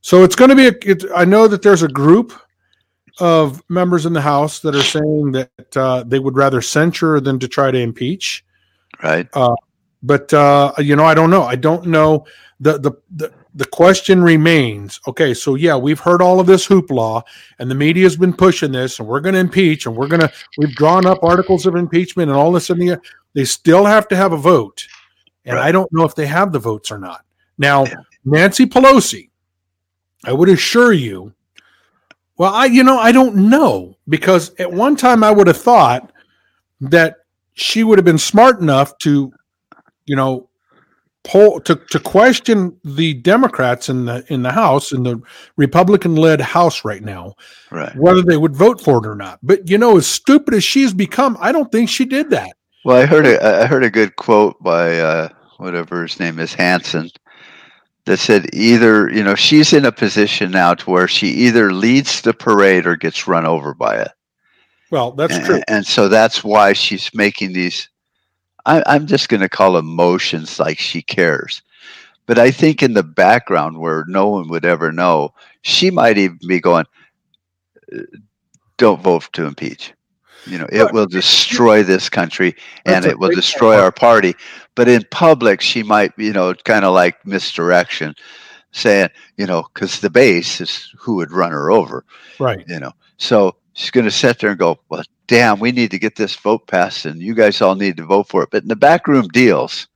so 0.00 0.22
it's 0.22 0.36
going 0.36 0.50
to 0.50 0.56
be. 0.56 0.66
A, 0.68 0.92
it, 0.92 1.04
I 1.14 1.24
know 1.24 1.48
that 1.48 1.62
there's 1.62 1.82
a 1.82 1.88
group 1.88 2.32
of 3.18 3.62
members 3.68 4.06
in 4.06 4.12
the 4.12 4.20
House 4.20 4.60
that 4.60 4.74
are 4.74 4.82
saying 4.82 5.32
that 5.32 5.76
uh, 5.76 6.04
they 6.06 6.18
would 6.18 6.36
rather 6.36 6.60
censure 6.60 7.18
than 7.20 7.38
to 7.38 7.48
try 7.48 7.70
to 7.70 7.78
impeach 7.78 8.44
Right? 9.02 9.28
but 10.02 10.32
uh, 10.32 10.72
you 10.78 10.96
know, 10.96 11.04
I 11.04 11.14
don't 11.14 11.30
know. 11.30 11.42
I 11.42 11.56
don't 11.56 11.86
know 11.86 12.26
the 12.60 12.78
the 12.78 12.92
the, 13.16 13.32
the 13.54 13.64
question 13.66 14.22
remains 14.22 15.00
okay, 15.06 15.34
so 15.34 15.54
yeah, 15.54 15.76
we've 15.76 16.00
heard 16.00 16.22
all 16.22 16.40
of 16.40 16.46
this 16.46 16.66
hoopla, 16.66 17.22
and 17.58 17.70
the 17.70 17.74
media's 17.74 18.16
been 18.16 18.32
pushing 18.32 18.72
this, 18.72 18.98
and 18.98 19.08
we're 19.08 19.20
going 19.20 19.34
to 19.34 19.40
impeach, 19.40 19.86
and 19.86 19.96
we're 19.96 20.08
going 20.08 20.20
to, 20.20 20.32
we've 20.58 20.74
drawn 20.74 21.06
up 21.06 21.22
articles 21.22 21.66
of 21.66 21.74
impeachment 21.76 22.30
and 22.30 22.38
all 22.38 22.52
this 22.52 22.70
in 22.70 22.78
the. 22.78 23.00
They 23.34 23.44
still 23.44 23.84
have 23.84 24.08
to 24.08 24.16
have 24.16 24.32
a 24.32 24.36
vote. 24.36 24.86
And 25.46 25.58
I 25.58 25.72
don't 25.72 25.92
know 25.92 26.04
if 26.04 26.14
they 26.14 26.26
have 26.26 26.52
the 26.52 26.58
votes 26.58 26.90
or 26.90 26.98
not. 26.98 27.24
Now, 27.58 27.86
Nancy 28.24 28.66
Pelosi, 28.66 29.30
I 30.24 30.32
would 30.32 30.48
assure 30.48 30.92
you, 30.92 31.32
well, 32.36 32.52
I, 32.52 32.66
you 32.66 32.82
know, 32.82 32.98
I 32.98 33.12
don't 33.12 33.36
know 33.48 33.96
because 34.08 34.54
at 34.58 34.70
one 34.70 34.96
time 34.96 35.22
I 35.24 35.30
would 35.30 35.46
have 35.46 35.56
thought 35.56 36.12
that 36.80 37.16
she 37.54 37.84
would 37.84 37.96
have 37.98 38.04
been 38.04 38.18
smart 38.18 38.60
enough 38.60 38.98
to, 38.98 39.32
you 40.04 40.16
know, 40.16 40.50
poll 41.24 41.60
to, 41.60 41.74
to 41.90 41.98
question 41.98 42.78
the 42.84 43.14
Democrats 43.14 43.88
in 43.88 44.04
the 44.04 44.24
in 44.32 44.42
the 44.42 44.52
House 44.52 44.92
in 44.92 45.02
the 45.02 45.20
Republican 45.56 46.14
led 46.14 46.40
House 46.40 46.84
right 46.84 47.02
now, 47.02 47.34
Right. 47.70 47.94
whether 47.96 48.22
they 48.22 48.36
would 48.36 48.54
vote 48.54 48.80
for 48.80 48.98
it 48.98 49.08
or 49.08 49.16
not. 49.16 49.38
But 49.42 49.68
you 49.68 49.78
know, 49.78 49.96
as 49.96 50.06
stupid 50.06 50.54
as 50.54 50.62
she's 50.62 50.92
become, 50.92 51.36
I 51.40 51.52
don't 51.52 51.72
think 51.72 51.88
she 51.88 52.04
did 52.04 52.30
that. 52.30 52.52
Well, 52.84 52.96
I 52.96 53.06
heard 53.06 53.26
a 53.26 53.62
I 53.62 53.66
heard 53.66 53.82
a 53.82 53.90
good 53.90 54.14
quote 54.16 54.62
by 54.62 55.00
uh, 55.00 55.28
whatever 55.58 56.02
his 56.02 56.18
name 56.20 56.38
is 56.38 56.54
Hanson 56.54 57.10
that 58.06 58.18
said 58.18 58.46
either 58.52 59.10
you 59.10 59.22
know 59.22 59.34
she's 59.34 59.72
in 59.72 59.84
a 59.84 59.92
position 59.92 60.50
now 60.50 60.74
to 60.74 60.90
where 60.90 61.08
she 61.08 61.28
either 61.28 61.72
leads 61.72 62.22
the 62.22 62.32
parade 62.32 62.86
or 62.86 62.96
gets 62.96 63.28
run 63.28 63.44
over 63.44 63.74
by 63.74 63.96
it. 63.96 64.10
Well, 64.90 65.12
that's 65.12 65.34
and, 65.34 65.44
true. 65.44 65.62
And 65.68 65.86
so 65.86 66.08
that's 66.08 66.42
why 66.42 66.72
she's 66.72 67.12
making 67.12 67.52
these. 67.52 67.88
I, 68.64 68.82
I'm 68.86 69.06
just 69.06 69.28
going 69.28 69.40
to 69.40 69.48
call 69.48 69.72
them 69.72 69.86
motions 69.86 70.58
like 70.58 70.78
she 70.78 71.02
cares. 71.02 71.62
But 72.26 72.38
I 72.38 72.50
think 72.50 72.82
in 72.82 72.94
the 72.94 73.04
background 73.04 73.78
where 73.78 74.04
no 74.08 74.28
one 74.28 74.48
would 74.48 74.64
ever 74.64 74.90
know, 74.90 75.32
she 75.62 75.90
might 75.90 76.18
even 76.18 76.38
be 76.46 76.60
going, 76.60 76.86
"Uh, 77.92 78.02
don't 78.76 79.02
vote 79.02 79.28
to 79.32 79.46
impeach. 79.46 79.92
You 80.46 80.58
know, 80.58 80.68
it 80.70 80.92
will 80.92 81.06
destroy 81.06 81.82
this 81.82 82.08
country 82.08 82.54
and 82.84 83.04
it 83.04 83.18
will 83.18 83.30
destroy 83.30 83.78
our 83.78 83.92
party. 83.92 84.34
But 84.74 84.88
in 84.88 85.02
public, 85.10 85.60
she 85.60 85.82
might, 85.82 86.12
you 86.16 86.32
know, 86.32 86.54
kind 86.54 86.84
of 86.84 86.94
like 86.94 87.24
misdirection, 87.26 88.14
saying, 88.72 89.08
you 89.36 89.46
know, 89.46 89.66
because 89.74 90.00
the 90.00 90.10
base 90.10 90.60
is 90.60 90.92
who 90.98 91.16
would 91.16 91.32
run 91.32 91.50
her 91.52 91.70
over 91.70 92.04
Right. 92.38 92.64
you 92.68 92.78
know. 92.78 92.92
So 93.18 93.56
she's 93.72 93.90
going 93.90 94.04
to 94.04 94.10
sit 94.10 94.38
there 94.38 94.50
and 94.50 94.58
go, 94.58 94.78
"Well, 94.88 95.02
damn, 95.26 95.58
we 95.58 95.72
need 95.72 95.90
to 95.92 95.98
get 95.98 96.16
this 96.16 96.36
vote 96.36 96.66
passed, 96.66 97.06
and 97.06 97.20
you 97.20 97.34
guys 97.34 97.60
all 97.60 97.74
need 97.74 97.96
to 97.96 98.04
vote 98.04 98.28
for 98.28 98.42
it." 98.42 98.50
But 98.50 98.62
in 98.62 98.68
the 98.68 98.76
backroom 98.76 99.28
deals, 99.28 99.86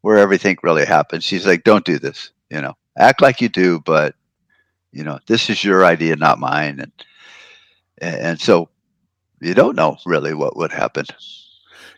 where 0.00 0.18
everything 0.18 0.56
really 0.62 0.84
happens, 0.86 1.24
she's 1.24 1.46
like, 1.46 1.64
"Don't 1.64 1.84
do 1.84 1.98
this. 1.98 2.30
You 2.50 2.60
know, 2.62 2.74
act 2.98 3.20
like 3.22 3.40
you 3.40 3.48
do, 3.48 3.80
but 3.80 4.14
you 4.92 5.04
know, 5.04 5.18
this 5.26 5.50
is 5.50 5.62
your 5.64 5.84
idea, 5.84 6.16
not 6.16 6.38
mine." 6.38 6.80
And 6.80 6.92
and 7.98 8.40
so 8.40 8.68
you 9.44 9.54
don't 9.54 9.76
know 9.76 9.96
really 10.06 10.34
what 10.34 10.56
would 10.56 10.72
happen. 10.72 11.06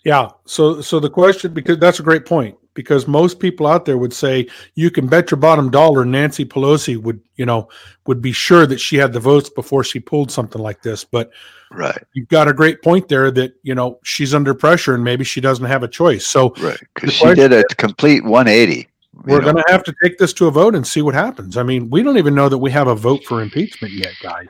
Yeah. 0.04 0.30
So 0.44 0.80
so 0.80 1.00
the 1.00 1.10
question 1.10 1.52
because 1.52 1.78
that's 1.78 2.00
a 2.00 2.02
great 2.02 2.26
point 2.26 2.56
because 2.76 3.08
most 3.08 3.40
people 3.40 3.66
out 3.66 3.86
there 3.86 3.98
would 3.98 4.12
say 4.12 4.46
you 4.76 4.90
can 4.90 5.08
bet 5.08 5.32
your 5.32 5.40
bottom 5.40 5.70
dollar 5.70 6.04
Nancy 6.04 6.44
Pelosi 6.44 6.96
would, 6.96 7.20
you 7.34 7.44
know, 7.44 7.68
would 8.06 8.22
be 8.22 8.30
sure 8.30 8.66
that 8.66 8.78
she 8.78 8.96
had 8.96 9.12
the 9.12 9.18
votes 9.18 9.48
before 9.48 9.82
she 9.82 9.98
pulled 9.98 10.30
something 10.30 10.62
like 10.62 10.82
this, 10.82 11.02
but 11.02 11.32
Right, 11.72 12.00
you've 12.12 12.28
got 12.28 12.46
a 12.46 12.52
great 12.52 12.80
point 12.80 13.08
there 13.08 13.32
that, 13.32 13.54
you 13.64 13.74
know, 13.74 13.98
she's 14.04 14.32
under 14.32 14.54
pressure 14.54 14.94
and 14.94 15.02
maybe 15.02 15.24
she 15.24 15.40
doesn't 15.40 15.64
have 15.64 15.82
a 15.82 15.88
choice. 15.88 16.24
So 16.24 16.54
right. 16.60 16.78
Because 16.94 17.12
she 17.12 17.34
did 17.34 17.52
a 17.52 17.64
complete 17.74 18.22
180. 18.22 18.86
we're 19.24 19.40
going 19.40 19.56
to 19.56 19.64
have 19.66 19.82
to 19.82 19.94
take 20.04 20.18
this 20.18 20.32
to 20.34 20.46
a 20.46 20.50
vote 20.52 20.76
and 20.76 20.86
see 20.86 21.02
what 21.02 21.14
happens. 21.14 21.56
I 21.56 21.64
mean, 21.64 21.90
we 21.90 22.04
don't 22.04 22.18
even 22.18 22.36
know 22.36 22.48
that 22.48 22.58
we 22.58 22.70
have 22.70 22.86
a 22.86 22.94
vote 22.94 23.24
for 23.24 23.42
impeachment 23.42 23.94
yet, 23.94 24.12
guys. 24.22 24.46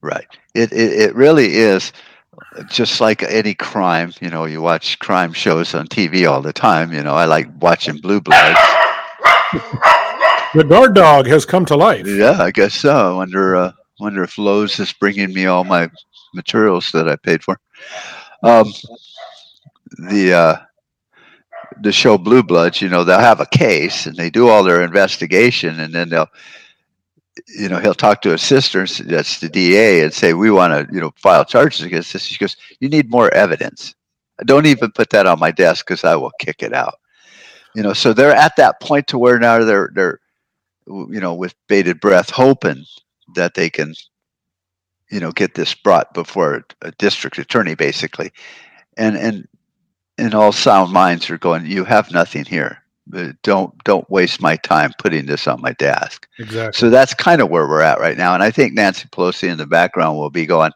Right. 0.00 0.26
It, 0.54 0.70
it 0.72 0.92
it 0.92 1.14
really 1.16 1.54
is 1.54 1.92
just 2.68 3.00
like 3.00 3.22
any 3.22 3.54
crime. 3.54 4.12
You 4.20 4.30
know, 4.30 4.44
you 4.44 4.60
watch 4.62 4.98
crime 4.98 5.32
shows 5.32 5.74
on 5.74 5.86
TV 5.88 6.30
all 6.30 6.42
the 6.42 6.52
time. 6.52 6.92
You 6.92 7.02
know, 7.02 7.14
I 7.14 7.24
like 7.24 7.48
watching 7.60 7.98
Blue 7.98 8.20
Bloods. 8.20 8.58
The 10.54 10.64
guard 10.64 10.94
dog 10.94 11.26
has 11.26 11.44
come 11.44 11.64
to 11.66 11.76
life. 11.76 12.06
Yeah, 12.06 12.40
I 12.40 12.50
guess 12.50 12.74
so. 12.74 13.12
I 13.12 13.16
wonder 13.16 13.56
uh, 13.56 13.72
wonder 13.98 14.22
if 14.22 14.38
Lowe's 14.38 14.78
is 14.78 14.92
bringing 14.92 15.32
me 15.32 15.46
all 15.46 15.64
my 15.64 15.90
materials 16.32 16.92
that 16.92 17.08
I 17.08 17.16
paid 17.16 17.42
for. 17.42 17.58
Um, 18.42 18.72
the 20.10 20.32
uh, 20.32 20.56
the 21.80 21.92
show 21.92 22.18
Blue 22.18 22.42
Bloods, 22.42 22.80
you 22.80 22.88
know, 22.88 23.04
they'll 23.04 23.18
have 23.18 23.40
a 23.40 23.46
case 23.46 24.06
and 24.06 24.16
they 24.16 24.30
do 24.30 24.48
all 24.48 24.62
their 24.62 24.82
investigation, 24.82 25.80
and 25.80 25.92
then 25.92 26.08
they'll, 26.08 26.28
you 27.48 27.68
know, 27.68 27.78
he'll 27.78 27.94
talk 27.94 28.22
to 28.22 28.30
his 28.30 28.42
sister, 28.42 28.86
that's 28.86 29.40
the 29.40 29.48
DA, 29.48 30.02
and 30.02 30.12
say, 30.12 30.34
"We 30.34 30.50
want 30.50 30.72
to, 30.88 30.94
you 30.94 31.00
know, 31.00 31.12
file 31.16 31.44
charges 31.44 31.82
against 31.82 32.12
this." 32.12 32.22
She 32.22 32.38
goes, 32.38 32.56
"You 32.80 32.88
need 32.88 33.10
more 33.10 33.32
evidence. 33.34 33.94
Don't 34.44 34.66
even 34.66 34.92
put 34.92 35.10
that 35.10 35.26
on 35.26 35.38
my 35.40 35.50
desk 35.50 35.86
because 35.86 36.04
I 36.04 36.16
will 36.16 36.32
kick 36.38 36.62
it 36.62 36.72
out." 36.72 36.94
You 37.74 37.82
know, 37.82 37.92
so 37.92 38.12
they're 38.12 38.34
at 38.34 38.56
that 38.56 38.80
point 38.80 39.08
to 39.08 39.18
where 39.18 39.38
now 39.38 39.64
they're 39.64 39.90
they're 39.94 40.20
you 40.86 41.20
know, 41.20 41.34
with 41.34 41.54
bated 41.68 42.00
breath, 42.00 42.30
hoping 42.30 42.84
that 43.34 43.54
they 43.54 43.70
can, 43.70 43.94
you 45.10 45.20
know, 45.20 45.32
get 45.32 45.54
this 45.54 45.74
brought 45.74 46.12
before 46.14 46.64
a 46.82 46.92
district 46.92 47.38
attorney, 47.38 47.74
basically, 47.74 48.32
and 48.96 49.16
and 49.16 49.48
and 50.18 50.34
all 50.34 50.52
sound 50.52 50.92
minds 50.92 51.28
are 51.30 51.38
going, 51.38 51.66
you 51.66 51.84
have 51.84 52.12
nothing 52.12 52.44
here. 52.44 52.83
Don't 53.42 53.84
don't 53.84 54.08
waste 54.10 54.40
my 54.40 54.56
time 54.56 54.92
putting 54.98 55.26
this 55.26 55.46
on 55.46 55.60
my 55.60 55.72
desk. 55.72 56.26
Exactly. 56.38 56.78
So 56.78 56.90
that's 56.90 57.12
kind 57.14 57.42
of 57.42 57.50
where 57.50 57.68
we're 57.68 57.82
at 57.82 58.00
right 58.00 58.16
now, 58.16 58.34
and 58.34 58.42
I 58.42 58.50
think 58.50 58.74
Nancy 58.74 59.08
Pelosi 59.08 59.48
in 59.48 59.58
the 59.58 59.66
background 59.66 60.16
will 60.16 60.30
be 60.30 60.46
going, 60.46 60.72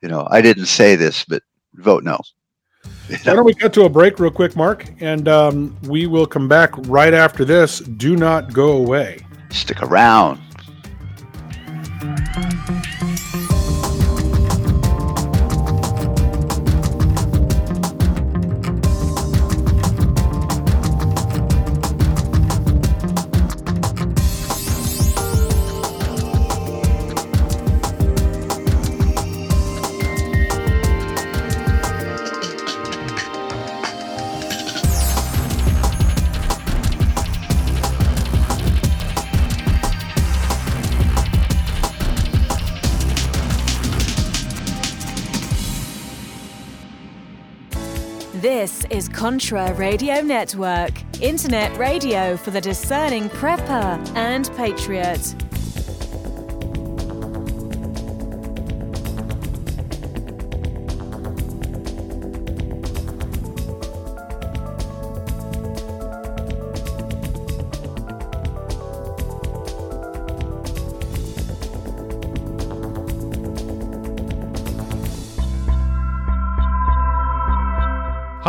you 0.00 0.08
know, 0.08 0.26
I 0.30 0.40
didn't 0.40 0.66
say 0.66 0.96
this, 0.96 1.24
but 1.24 1.42
vote 1.74 2.02
no. 2.02 2.18
You 3.08 3.16
Why 3.24 3.34
don't 3.34 3.44
we 3.44 3.54
cut 3.54 3.72
to 3.74 3.84
a 3.84 3.88
break 3.88 4.18
real 4.18 4.30
quick, 4.30 4.56
Mark? 4.56 4.88
And 5.00 5.28
um, 5.28 5.76
we 5.84 6.06
will 6.06 6.26
come 6.26 6.48
back 6.48 6.70
right 6.88 7.14
after 7.14 7.44
this. 7.44 7.80
Do 7.80 8.16
not 8.16 8.52
go 8.52 8.72
away. 8.72 9.20
Stick 9.50 9.82
around. 9.82 10.40
Contra 49.22 49.72
Radio 49.74 50.20
Network, 50.20 50.90
internet 51.22 51.78
radio 51.78 52.36
for 52.36 52.50
the 52.50 52.60
discerning 52.60 53.30
prepper 53.30 54.16
and 54.16 54.50
patriot. 54.56 55.41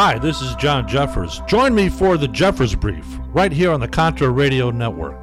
Hi, 0.06 0.20
this 0.20 0.42
is 0.42 0.54
John 0.56 0.86
Jeffers. 0.86 1.39
Join 1.48 1.74
me 1.74 1.88
for 1.88 2.18
the 2.18 2.28
Jeffers 2.28 2.76
Brief 2.76 3.06
right 3.30 3.54
here 3.54 3.72
on 3.72 3.80
the 3.80 3.88
Contra 3.88 4.30
Radio 4.30 4.70
Network. 4.70 5.22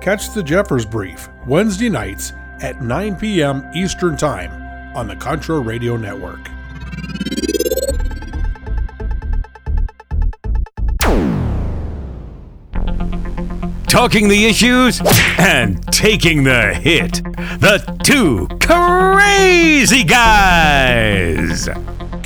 Catch 0.00 0.32
the 0.32 0.44
Jeffers 0.44 0.86
Brief 0.86 1.28
Wednesday 1.48 1.88
nights 1.88 2.32
at 2.62 2.80
9 2.80 3.16
p.m. 3.16 3.68
Eastern 3.74 4.16
Time 4.16 4.96
on 4.96 5.08
the 5.08 5.16
Contra 5.16 5.58
Radio 5.58 5.96
Network. 5.96 6.44
Talking 13.88 14.28
the 14.28 14.46
issues 14.46 15.00
and 15.36 15.84
taking 15.92 16.44
the 16.44 16.74
hit. 16.74 17.24
The 17.58 17.98
two 18.04 18.46
crazy 18.60 20.04
guys. 20.04 21.68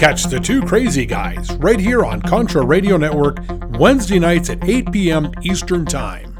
Catch 0.00 0.24
the 0.30 0.40
two 0.40 0.62
crazy 0.62 1.04
guys 1.04 1.54
right 1.56 1.78
here 1.78 2.06
on 2.06 2.22
Contra 2.22 2.64
Radio 2.64 2.96
Network 2.96 3.36
Wednesday 3.78 4.18
nights 4.18 4.48
at 4.48 4.66
8 4.66 4.90
p.m. 4.90 5.30
Eastern 5.42 5.84
Time. 5.84 6.38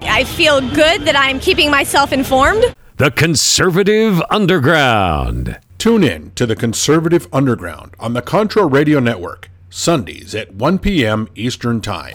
I 0.00 0.24
feel 0.24 0.62
good 0.62 1.02
that 1.02 1.14
I'm 1.14 1.38
keeping 1.38 1.70
myself 1.70 2.10
informed. 2.10 2.74
The 2.96 3.10
Conservative 3.10 4.22
Underground. 4.30 5.58
Tune 5.76 6.02
in 6.02 6.30
to 6.36 6.46
the 6.46 6.56
Conservative 6.56 7.28
Underground 7.34 7.92
on 8.00 8.14
the 8.14 8.22
Contra 8.22 8.64
Radio 8.64 8.98
Network, 8.98 9.50
Sundays 9.68 10.34
at 10.34 10.54
1 10.54 10.78
p.m. 10.78 11.28
Eastern 11.34 11.82
Time. 11.82 12.14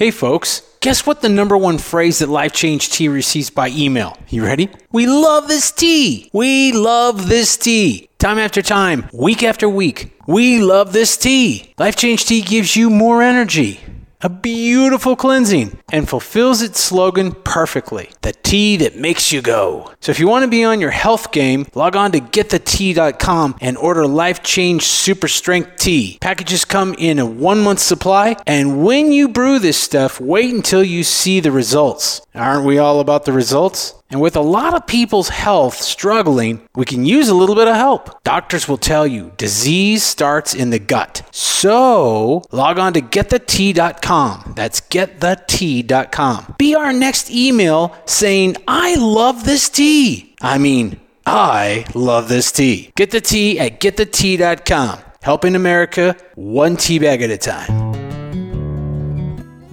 Hey, 0.00 0.10
folks. 0.10 0.62
Guess 0.80 1.04
what 1.04 1.20
the 1.20 1.28
number 1.28 1.58
one 1.58 1.76
phrase 1.76 2.20
that 2.20 2.30
Life 2.30 2.54
Change 2.54 2.88
Tea 2.88 3.08
receives 3.08 3.50
by 3.50 3.68
email? 3.68 4.16
You 4.30 4.42
ready? 4.46 4.70
We 4.90 5.06
love 5.06 5.46
this 5.46 5.70
tea. 5.70 6.30
We 6.32 6.72
love 6.72 7.28
this 7.28 7.58
tea. 7.58 8.08
Time 8.18 8.38
after 8.38 8.62
time, 8.62 9.10
week 9.12 9.42
after 9.42 9.68
week, 9.68 10.18
we 10.26 10.62
love 10.62 10.94
this 10.94 11.18
tea. 11.18 11.74
Life 11.76 11.96
Change 11.96 12.24
Tea 12.24 12.40
gives 12.40 12.76
you 12.76 12.88
more 12.88 13.20
energy, 13.20 13.78
a 14.22 14.28
beautiful 14.28 15.16
cleansing, 15.16 15.78
and 15.92 16.08
fulfills 16.08 16.62
its 16.62 16.80
slogan 16.80 17.32
perfectly 17.32 18.10
the 18.22 18.32
tea 18.32 18.76
that 18.76 18.96
makes 18.96 19.32
you 19.32 19.42
go. 19.42 19.92
So 20.00 20.10
if 20.10 20.18
you 20.18 20.28
want 20.28 20.44
to 20.44 20.50
be 20.50 20.64
on 20.64 20.80
your 20.80 20.90
health 20.90 21.32
game, 21.32 21.66
log 21.74 21.96
on 21.96 22.12
to 22.12 22.20
getthetea.com 22.20 23.56
and 23.60 23.76
order 23.76 24.06
Life 24.06 24.42
Change 24.42 24.82
Super 24.82 25.28
Strength 25.28 25.76
Tea. 25.76 26.18
Packages 26.20 26.64
come 26.64 26.94
in 26.98 27.18
a 27.18 27.26
one 27.26 27.60
month 27.60 27.80
supply, 27.80 28.36
and 28.46 28.84
when 28.84 29.12
you 29.12 29.28
brew 29.28 29.58
this 29.58 29.78
stuff, 29.78 30.20
wait 30.20 30.52
until 30.54 30.82
you 30.82 31.04
see 31.04 31.40
the 31.40 31.52
results. 31.52 32.20
Aren't 32.34 32.64
we 32.64 32.78
all 32.78 33.00
about 33.00 33.24
the 33.24 33.32
results? 33.32 33.94
And 34.10 34.20
with 34.20 34.36
a 34.36 34.40
lot 34.40 34.74
of 34.74 34.86
people's 34.86 35.28
health 35.28 35.74
struggling, 35.76 36.60
we 36.74 36.84
can 36.84 37.04
use 37.04 37.28
a 37.28 37.34
little 37.34 37.54
bit 37.54 37.68
of 37.68 37.76
help. 37.76 38.22
Doctors 38.24 38.68
will 38.68 38.76
tell 38.76 39.06
you 39.06 39.32
disease 39.36 40.02
starts 40.02 40.54
in 40.54 40.70
the 40.70 40.78
gut. 40.80 41.22
So 41.30 42.42
log 42.50 42.78
on 42.78 42.92
to 42.94 43.00
getthetea.com. 43.00 44.54
That's 44.56 44.80
getthetea.com. 44.80 46.54
Be 46.58 46.74
our 46.74 46.92
next 46.92 47.30
email 47.30 47.96
saying, 48.06 48.56
I 48.66 48.96
love 48.96 49.44
this 49.44 49.68
tea. 49.68 50.34
I 50.40 50.58
mean, 50.58 50.98
I 51.24 51.84
love 51.94 52.28
this 52.28 52.50
tea. 52.50 52.92
Get 52.96 53.10
the 53.12 53.20
tea 53.20 53.58
at 53.60 53.80
getthetea.com. 53.80 54.98
Helping 55.22 55.54
America 55.54 56.16
one 56.34 56.76
tea 56.76 56.98
bag 56.98 57.22
at 57.22 57.30
a 57.30 57.38
time. 57.38 57.89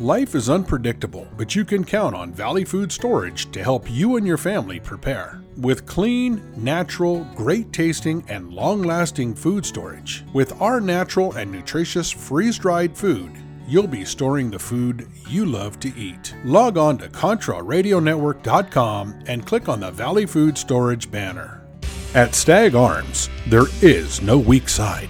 Life 0.08 0.36
is 0.36 0.50
unpredictable, 0.50 1.28
but 1.36 1.54
you 1.54 1.65
can 1.65 1.84
count 1.84 2.15
on 2.15 2.32
Valley 2.32 2.63
Food 2.63 2.93
Storage 2.93 3.52
to 3.52 3.62
help 3.62 3.91
you 3.91 4.15
and 4.15 4.26
your 4.26 4.38
family 4.38 4.80
prepare. 4.80 5.41
With 5.58 5.86
clean, 5.86 6.41
natural, 6.56 7.28
great 7.36 7.74
tasting, 7.74 8.24
and 8.30 8.54
long 8.54 8.84
lasting 8.84 9.36
food 9.36 9.65
storage, 9.65 10.24
with 10.32 10.62
our 10.62 10.80
natural 10.80 11.34
and 11.34 11.52
nutritious 11.52 12.10
freeze 12.10 12.58
dried 12.58 12.98
food, 12.98 13.34
you'll 13.67 13.86
be 13.86 14.06
storing 14.06 14.50
the 14.50 14.58
food 14.58 15.10
you 15.28 15.46
love 15.46 15.78
to 15.82 15.93
eat. 16.00 16.34
Log 16.46 16.78
on 16.78 16.98
to 17.00 17.10
ContraRadioNetwork.com 17.10 19.24
and 19.28 19.46
click 19.46 19.67
on 19.67 19.82
the 19.82 19.91
Valley 19.91 20.26
Food 20.26 20.58
Storage 20.58 21.12
banner. 21.12 21.67
At 22.13 22.34
Stag 22.34 22.76
Arms, 22.76 23.30
there 23.46 23.65
is 23.82 24.22
no 24.22 24.38
weak 24.38 24.70
side. 24.70 25.10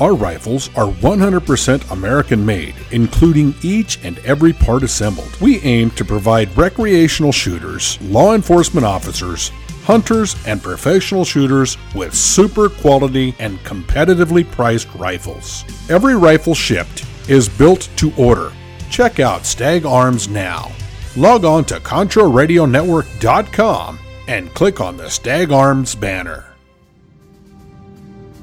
Our 0.00 0.14
rifles 0.14 0.68
are 0.76 0.92
100% 0.92 1.90
American 1.90 2.46
made, 2.46 2.76
including 2.92 3.52
each 3.62 3.98
and 4.04 4.20
every 4.20 4.52
part 4.52 4.84
assembled. 4.84 5.36
We 5.40 5.58
aim 5.62 5.90
to 5.92 6.04
provide 6.04 6.56
recreational 6.56 7.32
shooters, 7.32 8.00
law 8.02 8.34
enforcement 8.34 8.86
officers, 8.86 9.50
hunters, 9.82 10.36
and 10.46 10.62
professional 10.62 11.24
shooters 11.24 11.76
with 11.94 12.14
super 12.14 12.68
quality 12.68 13.34
and 13.40 13.58
competitively 13.60 14.48
priced 14.48 14.86
rifles. 14.94 15.64
Every 15.90 16.14
rifle 16.14 16.54
shipped 16.54 17.04
is 17.28 17.48
built 17.48 17.88
to 17.96 18.12
order. 18.16 18.52
Check 18.90 19.18
out 19.18 19.46
Stag 19.46 19.84
Arms 19.84 20.28
now. 20.28 20.70
Log 21.16 21.44
on 21.44 21.64
to 21.64 21.80
ContraRadioNetwork.com 21.80 23.98
and 24.28 24.54
click 24.54 24.80
on 24.80 24.96
the 24.96 25.08
Stag 25.08 25.50
Arms 25.50 25.96
banner. 25.96 26.47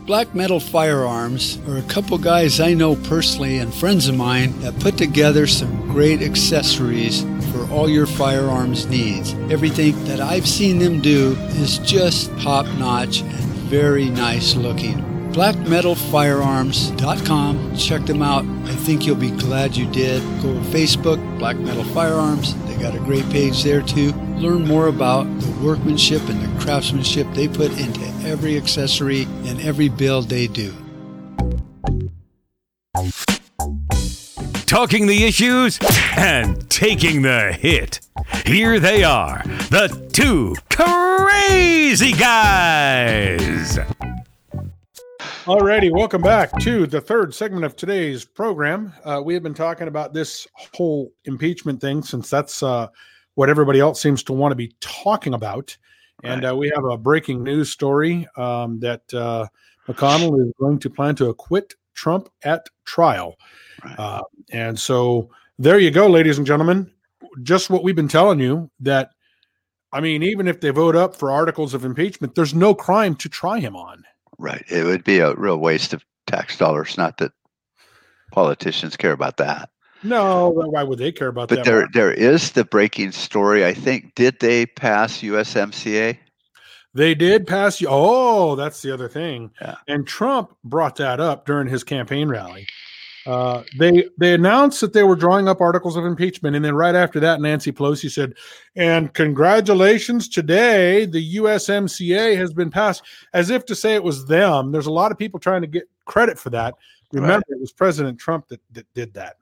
Black 0.05 0.33
Metal 0.35 0.59
Firearms 0.59 1.57
are 1.67 1.77
a 1.77 1.83
couple 1.83 2.19
guys 2.19 2.59
I 2.59 2.75
know 2.75 2.95
personally 2.95 3.57
and 3.57 3.73
friends 3.73 4.07
of 4.07 4.15
mine 4.15 4.59
that 4.59 4.79
put 4.79 4.99
together 4.99 5.47
some 5.47 5.89
great 5.89 6.21
accessories 6.21 7.23
for 7.51 7.67
all 7.71 7.89
your 7.89 8.05
firearms 8.05 8.85
needs. 8.85 9.33
Everything 9.49 10.05
that 10.05 10.21
I've 10.21 10.47
seen 10.47 10.77
them 10.77 11.01
do 11.01 11.35
is 11.55 11.79
just 11.79 12.29
top 12.37 12.67
notch 12.77 13.21
and 13.21 13.33
very 13.65 14.05
nice 14.05 14.53
looking. 14.53 15.01
BlackMetalFirearms.com. 15.31 17.75
Check 17.75 18.05
them 18.05 18.21
out. 18.21 18.45
I 18.69 18.75
think 18.75 19.07
you'll 19.07 19.15
be 19.15 19.31
glad 19.31 19.75
you 19.75 19.91
did. 19.91 20.21
Go 20.43 20.53
to 20.53 20.59
Facebook, 20.69 21.17
Black 21.39 21.57
Metal 21.57 21.83
Firearms. 21.83 22.53
They 22.67 22.75
got 22.75 22.93
a 22.93 22.99
great 22.99 23.27
page 23.31 23.63
there 23.63 23.81
too. 23.81 24.13
Learn 24.38 24.67
more 24.67 24.88
about 24.88 25.24
the 25.24 25.65
workmanship 25.65 26.21
and 26.28 26.41
the 26.41 26.62
craftsmanship 26.62 27.26
they 27.34 27.48
put 27.48 27.71
into 27.80 28.02
every 28.28 28.58
accessory 28.58 29.24
and 29.45 29.62
every 29.62 29.88
build 29.88 30.28
they 30.28 30.48
do. 30.48 30.74
Talking 34.65 35.08
the 35.08 35.24
issues 35.24 35.80
and 36.17 36.69
taking 36.69 37.21
the 37.21 37.54
hit. 37.54 38.02
Here 38.45 38.78
they 38.78 39.06
are, 39.06 39.41
the 39.69 40.10
two 40.12 40.54
crazy 40.69 42.12
guys. 42.12 43.80
Alrighty, 45.45 45.91
welcome 45.91 46.21
back 46.21 46.52
to 46.60 46.86
the 46.88 47.00
third 47.00 47.34
segment 47.34 47.63
of 47.63 47.78
today's 47.78 48.26
program. 48.26 48.91
Uh, 49.06 49.21
we 49.24 49.34
have 49.34 49.43
been 49.43 49.54
talking 49.54 49.88
about 49.88 50.13
this 50.13 50.45
whole 50.74 51.13
impeachment 51.24 51.80
thing 51.80 52.04
since 52.04 52.30
that's 52.30 52.62
uh, 52.62 52.88
what 53.36 53.50
everybody 53.50 53.80
else 53.80 54.02
seems 54.02 54.24
to 54.24 54.34
want 54.34 54.52
to 54.52 54.56
be 54.56 54.74
talking 54.80 55.34
about. 55.34 55.78
And 56.24 56.45
uh, 56.45 56.56
we 56.56 56.71
have 56.74 56.86
a 56.86 56.98
breaking 56.98 57.43
news 57.43 57.69
story 57.69 58.28
um, 58.36 58.80
that 58.80 59.13
uh, 59.13 59.45
McConnell 59.88 60.43
is 60.43 60.52
going 60.60 60.80
to 60.80 60.89
plan 60.89 61.15
to 61.17 61.30
acquit 61.30 61.76
Trump 61.93 62.30
at 62.43 62.67
trial. 62.86 63.36
Uh, 63.98 64.21
and 64.52 64.80
so 64.80 65.30
there 65.60 65.78
you 65.78 65.91
go, 65.91 66.08
ladies 66.08 66.38
and 66.38 66.48
gentlemen. 66.48 66.91
Just 67.43 67.69
what 67.69 67.84
we've 67.84 67.95
been 67.95 68.08
telling 68.08 68.39
you 68.39 68.71
that, 68.80 69.12
I 69.91 70.00
mean, 70.00 70.24
even 70.24 70.48
if 70.48 70.62
they 70.62 70.69
vote 70.69 70.95
up 70.95 71.15
for 71.15 71.32
articles 71.32 71.74
of 71.74 71.86
impeachment, 71.86 72.34
there's 72.34 72.54
no 72.56 72.74
crime 72.74 73.15
to 73.17 73.30
try 73.30 73.60
him 73.60 73.76
on. 73.76 74.04
Right. 74.38 74.63
It 74.69 74.84
would 74.86 75.04
be 75.04 75.19
a 75.19 75.36
real 75.36 75.58
waste 75.58 75.93
of 75.93 76.04
tax 76.28 76.58
dollars. 76.58 76.98
Not 76.98 77.17
that 77.17 77.34
politicians 78.32 78.98
care 78.98 79.12
about 79.12 79.38
that. 79.38 79.69
No, 80.05 80.49
why 80.49 80.83
would 80.83 80.99
they 80.99 81.11
care 81.11 81.29
about 81.29 81.49
But 81.49 81.57
that? 81.57 81.65
there, 81.65 81.87
there 81.93 82.13
is 82.13 82.51
the 82.51 82.63
breaking 82.63 83.11
story. 83.11 83.65
I 83.65 83.73
think 83.73 84.15
did 84.15 84.39
they 84.39 84.65
pass 84.65 85.21
USMCA? 85.21 86.17
They 86.93 87.13
did 87.13 87.45
pass. 87.45 87.83
Oh, 87.87 88.55
that's 88.55 88.81
the 88.81 88.93
other 88.93 89.09
thing. 89.09 89.51
Yeah. 89.61 89.75
And 89.87 90.07
Trump 90.07 90.55
brought 90.63 90.95
that 90.97 91.19
up 91.19 91.45
during 91.45 91.67
his 91.67 91.83
campaign 91.83 92.29
rally. 92.29 92.67
Uh, 93.25 93.63
they 93.79 94.07
they 94.19 94.35
announced 94.35 94.81
that 94.81 94.93
they 94.93 95.03
were 95.03 95.15
drawing 95.15 95.47
up 95.47 95.59
articles 95.59 95.95
of 95.95 96.05
impeachment, 96.05 96.55
and 96.55 96.63
then 96.63 96.75
right 96.75 96.93
after 96.93 97.19
that, 97.19 97.41
Nancy 97.41 97.71
Pelosi 97.71 98.09
said, 98.09 98.35
"And 98.75 99.11
congratulations, 99.13 100.29
today 100.29 101.05
the 101.05 101.37
USMCA 101.37 102.37
has 102.37 102.53
been 102.53 102.69
passed," 102.69 103.03
as 103.33 103.49
if 103.49 103.65
to 103.65 103.75
say 103.75 103.95
it 103.95 104.03
was 104.03 104.27
them. 104.27 104.71
There's 104.71 104.85
a 104.85 104.91
lot 104.91 105.11
of 105.11 105.17
people 105.17 105.39
trying 105.39 105.61
to 105.61 105.67
get 105.67 105.89
credit 106.05 106.37
for 106.37 106.51
that. 106.51 106.75
Remember, 107.11 107.45
it 107.49 107.59
was 107.59 107.71
President 107.71 108.19
Trump 108.19 108.47
that, 108.49 108.61
that 108.73 108.85
did 108.93 109.13
that. 109.15 109.37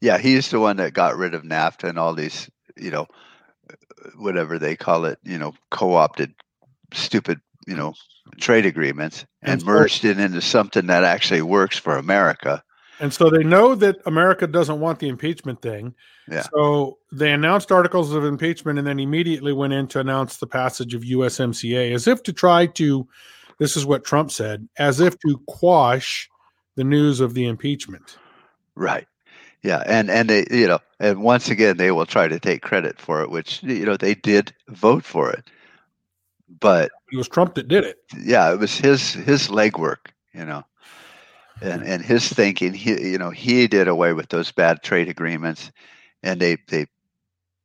Yeah, 0.00 0.18
he's 0.18 0.50
the 0.50 0.60
one 0.60 0.76
that 0.78 0.94
got 0.94 1.16
rid 1.16 1.34
of 1.34 1.42
NAFTA 1.42 1.88
and 1.88 1.98
all 1.98 2.14
these, 2.14 2.50
you 2.76 2.90
know, 2.90 3.06
whatever 4.16 4.58
they 4.58 4.76
call 4.76 5.04
it, 5.04 5.18
you 5.24 5.38
know, 5.38 5.52
co-opted, 5.70 6.34
stupid, 6.92 7.40
you 7.66 7.76
know, 7.76 7.94
trade 8.38 8.64
agreements, 8.64 9.26
and, 9.42 9.60
And 9.60 9.66
merged 9.66 10.04
it 10.04 10.18
into 10.18 10.40
something 10.40 10.86
that 10.86 11.04
actually 11.04 11.42
works 11.42 11.76
for 11.76 11.96
America. 11.96 12.62
And 12.98 13.12
so 13.12 13.30
they 13.30 13.42
know 13.42 13.74
that 13.76 13.96
America 14.06 14.46
doesn't 14.46 14.80
want 14.80 14.98
the 14.98 15.08
impeachment 15.08 15.62
thing. 15.62 15.94
Yeah. 16.28 16.46
So 16.54 16.98
they 17.10 17.32
announced 17.32 17.72
articles 17.72 18.12
of 18.12 18.24
impeachment 18.24 18.78
and 18.78 18.86
then 18.86 19.00
immediately 19.00 19.52
went 19.52 19.72
in 19.72 19.86
to 19.88 20.00
announce 20.00 20.36
the 20.36 20.46
passage 20.46 20.94
of 20.94 21.02
USMCA 21.02 21.94
as 21.94 22.06
if 22.06 22.22
to 22.24 22.32
try 22.32 22.66
to, 22.66 23.08
this 23.58 23.76
is 23.76 23.86
what 23.86 24.04
Trump 24.04 24.30
said, 24.30 24.68
as 24.78 25.00
if 25.00 25.18
to 25.20 25.38
quash 25.46 26.28
the 26.76 26.84
news 26.84 27.20
of 27.20 27.34
the 27.34 27.46
impeachment. 27.46 28.18
Right. 28.74 29.06
Yeah, 29.62 29.82
and 29.86 30.10
and 30.10 30.30
they, 30.30 30.46
you 30.50 30.66
know, 30.66 30.78
and 31.00 31.22
once 31.22 31.50
again 31.50 31.76
they 31.76 31.90
will 31.90 32.06
try 32.06 32.28
to 32.28 32.40
take 32.40 32.62
credit 32.62 32.98
for 32.98 33.22
it, 33.22 33.30
which 33.30 33.62
you 33.62 33.84
know 33.84 33.96
they 33.96 34.14
did 34.14 34.52
vote 34.68 35.04
for 35.04 35.30
it, 35.30 35.50
but 36.60 36.90
It 37.12 37.16
was 37.16 37.28
Trump 37.28 37.54
that 37.54 37.68
did 37.68 37.84
it. 37.84 37.98
yeah, 38.18 38.52
it 38.52 38.58
was 38.58 38.76
his 38.78 39.12
his 39.12 39.48
legwork, 39.48 40.12
you 40.32 40.44
know, 40.44 40.64
and 41.60 41.82
and 41.82 42.02
his 42.02 42.26
thinking. 42.28 42.72
He 42.72 43.10
you 43.10 43.18
know 43.18 43.30
he 43.30 43.66
did 43.66 43.86
away 43.86 44.14
with 44.14 44.30
those 44.30 44.50
bad 44.50 44.82
trade 44.82 45.08
agreements, 45.08 45.70
and 46.22 46.40
they 46.40 46.56
they 46.68 46.86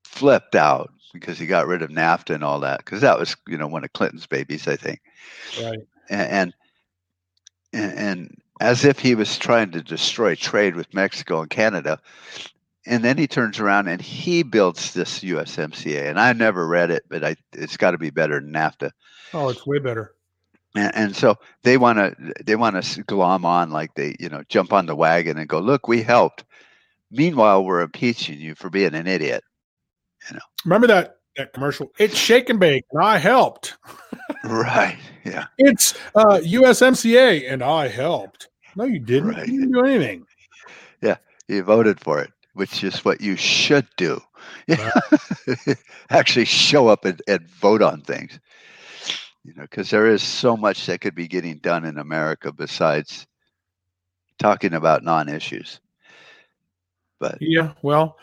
flipped 0.04 0.56
out 0.56 0.92
because 1.14 1.40
he 1.40 1.46
got 1.46 1.68
rid 1.68 1.82
of 1.82 1.90
NAFTA 1.90 2.36
and 2.36 2.44
all 2.44 2.60
that 2.60 2.80
because 2.80 3.02
that 3.02 3.18
was 3.18 3.38
you 3.48 3.58
know 3.58 3.68
one 3.68 3.86
of 3.86 3.94
Clinton's 3.94 4.28
babies, 4.28 4.68
I 4.68 4.76
think, 4.76 5.00
Right. 5.64 5.80
and 6.10 6.54
and, 7.72 7.94
and 7.98 8.42
as 8.60 8.86
if 8.86 9.00
he 9.00 9.16
was 9.16 9.38
trying 9.38 9.72
to 9.72 9.82
destroy 9.82 10.36
trade 10.36 10.76
with 10.76 10.94
Mexico 10.94 11.42
and 11.42 11.50
Canada. 11.50 12.00
and 12.86 13.04
then 13.04 13.18
he 13.18 13.28
turns 13.28 13.60
around 13.60 13.88
and 13.88 14.02
he 14.02 14.44
builds 14.44 14.94
this 14.94 15.22
USMCA. 15.22 16.08
And 16.10 16.20
I 16.20 16.34
never 16.34 16.68
read 16.68 16.92
it, 16.92 17.04
but 17.10 17.24
I, 17.24 17.36
it's 17.54 17.78
got 17.78 17.92
to 17.92 17.98
be 17.98 18.12
better 18.12 18.40
than 18.40 18.54
NAFTA. 18.54 18.92
Oh, 19.34 19.50
it's 19.50 19.66
way 19.66 19.80
better. 19.80 20.14
And, 20.76 20.96
and 20.96 21.16
so 21.16 21.38
they 21.64 21.78
want 21.78 21.98
to 21.98 22.34
they 22.44 22.56
want 22.56 22.82
to 22.82 23.04
glom 23.04 23.46
on 23.46 23.72
like 23.72 23.96
they 23.96 24.16
you 24.20 24.30
know 24.30 24.44
jump 24.50 24.74
on 24.74 24.86
the 24.86 24.96
wagon 24.96 25.38
and 25.38 25.50
go 25.50 25.60
look 25.60 25.88
we 25.88 26.04
helped. 26.04 26.44
Meanwhile, 27.12 27.64
we're 27.64 27.82
impeaching 27.82 28.40
you 28.40 28.56
for 28.56 28.70
being 28.70 28.94
an 28.94 29.08
idiot. 29.08 29.44
You 30.30 30.36
know. 30.36 30.42
Remember 30.66 30.88
that 30.88 31.18
that 31.38 31.54
commercial? 31.54 31.92
It's 31.98 32.18
shake 32.18 32.50
and 32.50 32.60
bake, 32.60 32.86
and 32.92 33.04
I 33.04 33.18
helped. 33.18 33.78
right. 34.44 34.98
Yeah. 35.24 35.46
It's 35.58 35.94
uh, 36.16 36.40
USMCA, 36.44 37.52
and 37.52 37.64
I 37.64 37.88
helped. 37.88 38.50
No, 38.76 38.86
you 38.86 39.00
didn't. 39.00 39.30
Right. 39.30 39.48
You 39.48 39.62
didn't 39.62 39.74
do 39.74 39.86
anything. 39.86 40.26
Yeah. 41.02 41.18
You 41.48 41.64
voted 41.64 42.00
for 42.00 42.22
it, 42.22 42.32
which 42.54 42.84
is 42.84 43.06
what 43.06 43.22
you 43.22 43.36
should 43.36 43.88
do. 43.98 44.22
Yeah, 44.68 44.92
Actually, 46.10 46.46
show 46.46 46.88
up 46.88 47.06
and, 47.06 47.22
and 47.28 47.48
vote 47.50 47.82
on 47.82 48.02
things. 48.02 48.40
You 49.44 49.54
know, 49.56 49.64
because 49.64 49.90
there 49.90 50.08
is 50.08 50.24
so 50.24 50.58
much 50.58 50.86
that 50.88 51.02
could 51.02 51.16
be 51.16 51.28
getting 51.28 51.58
done 51.58 51.86
in 51.86 52.00
America 52.00 52.52
besides 52.52 53.28
talking 54.40 54.74
about 54.74 55.04
non-issues. 55.04 55.80
But 57.20 57.38
Yeah. 57.42 57.74
Well, 57.82 58.18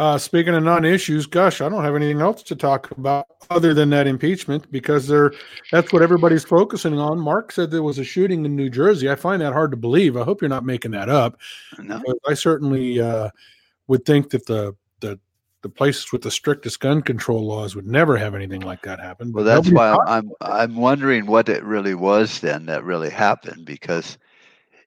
uh, 0.00 0.16
speaking 0.16 0.54
of 0.54 0.62
non-issues, 0.62 1.26
gosh, 1.26 1.60
I 1.60 1.68
don't 1.68 1.84
have 1.84 1.94
anything 1.94 2.22
else 2.22 2.42
to 2.44 2.56
talk 2.56 2.90
about 2.90 3.26
other 3.50 3.74
than 3.74 3.90
that 3.90 4.06
impeachment 4.06 4.72
because 4.72 5.06
they're 5.06 5.34
that's 5.72 5.92
what 5.92 6.00
everybody's 6.00 6.42
focusing 6.42 6.98
on. 6.98 7.20
Mark 7.20 7.52
said 7.52 7.70
there 7.70 7.82
was 7.82 7.98
a 7.98 8.04
shooting 8.04 8.46
in 8.46 8.56
New 8.56 8.70
Jersey. 8.70 9.10
I 9.10 9.14
find 9.14 9.42
that 9.42 9.52
hard 9.52 9.72
to 9.72 9.76
believe. 9.76 10.16
I 10.16 10.24
hope 10.24 10.40
you're 10.40 10.48
not 10.48 10.64
making 10.64 10.92
that 10.92 11.10
up. 11.10 11.38
no, 11.78 12.02
I 12.26 12.32
certainly 12.32 12.98
uh, 12.98 13.28
would 13.88 14.06
think 14.06 14.30
that 14.30 14.46
the 14.46 14.74
the 15.00 15.20
the 15.60 15.68
places 15.68 16.10
with 16.12 16.22
the 16.22 16.30
strictest 16.30 16.80
gun 16.80 17.02
control 17.02 17.46
laws 17.46 17.76
would 17.76 17.86
never 17.86 18.16
have 18.16 18.34
anything 18.34 18.62
like 18.62 18.80
that 18.84 19.00
happen. 19.00 19.32
well, 19.32 19.44
that's 19.44 19.70
why 19.70 19.98
I'm 20.06 20.32
I'm 20.40 20.76
wondering 20.76 21.26
what 21.26 21.50
it 21.50 21.62
really 21.62 21.94
was 21.94 22.40
then 22.40 22.64
that 22.66 22.84
really 22.84 23.10
happened 23.10 23.66
because 23.66 24.16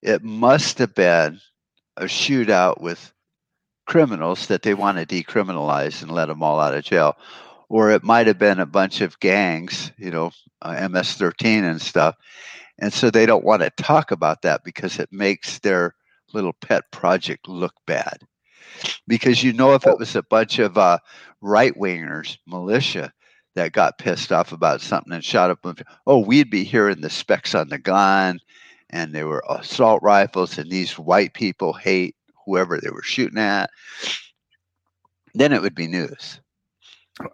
it 0.02 0.24
must 0.24 0.80
have 0.80 0.96
been 0.96 1.40
a 1.98 2.06
shootout 2.06 2.82
with 2.82 3.13
criminals 3.86 4.48
that 4.48 4.62
they 4.62 4.74
want 4.74 4.98
to 4.98 5.06
decriminalize 5.06 6.02
and 6.02 6.12
let 6.12 6.28
them 6.28 6.44
all 6.44 6.60
out 6.60 6.74
of 6.74 6.84
jail. 6.84 7.16
Or 7.70 7.92
it 7.92 8.04
might 8.04 8.28
have 8.28 8.38
been 8.38 8.60
a 8.60 8.66
bunch 8.66 9.02
of 9.02 9.20
gangs, 9.20 9.92
you 9.98 10.12
know, 10.12 10.32
uh, 10.62 10.88
MS 10.88 11.14
13 11.14 11.64
and 11.64 11.82
stuff. 11.82 12.16
And 12.80 12.94
so 12.94 13.10
they 13.10 13.26
don't 13.26 13.46
want 13.46 13.62
to 13.62 13.70
talk 13.72 14.12
about 14.12 14.42
that 14.44 14.64
because 14.64 15.00
it 15.00 15.12
makes 15.12 15.60
their 15.60 15.96
little 16.34 16.54
pet 16.54 16.92
project 16.92 17.48
look 17.48 17.74
bad. 17.86 18.20
Because 19.08 19.44
you 19.44 19.54
know, 19.54 19.74
if 19.74 19.86
it 19.86 19.98
was 19.98 20.16
a 20.16 20.24
bunch 20.24 20.60
of 20.60 20.78
uh, 20.78 20.98
right 21.42 21.74
wingers, 21.78 22.38
militia, 22.48 23.14
that 23.56 23.72
got 23.72 24.00
pissed 24.00 24.32
off 24.32 24.52
about 24.52 24.82
something 24.82 25.14
and 25.14 25.24
shot 25.24 25.52
up, 25.52 25.66
oh, 26.08 26.20
we'd 26.20 26.50
be 26.50 26.64
hearing 26.64 27.02
the 27.02 27.10
specs 27.10 27.54
on 27.54 27.70
the 27.70 27.78
gun 27.78 28.40
and 28.90 29.14
there 29.14 29.28
were 29.28 29.44
assault 29.50 30.02
rifles 30.04 30.58
and 30.58 30.70
these 30.70 30.98
white 30.98 31.34
people 31.34 31.74
hate 31.74 32.16
whoever 32.46 32.80
they 32.80 32.90
were 32.90 33.04
shooting 33.04 33.40
at, 33.40 33.70
then 35.34 35.54
it 35.54 35.62
would 35.62 35.76
be 35.76 35.88
news. 35.88 36.40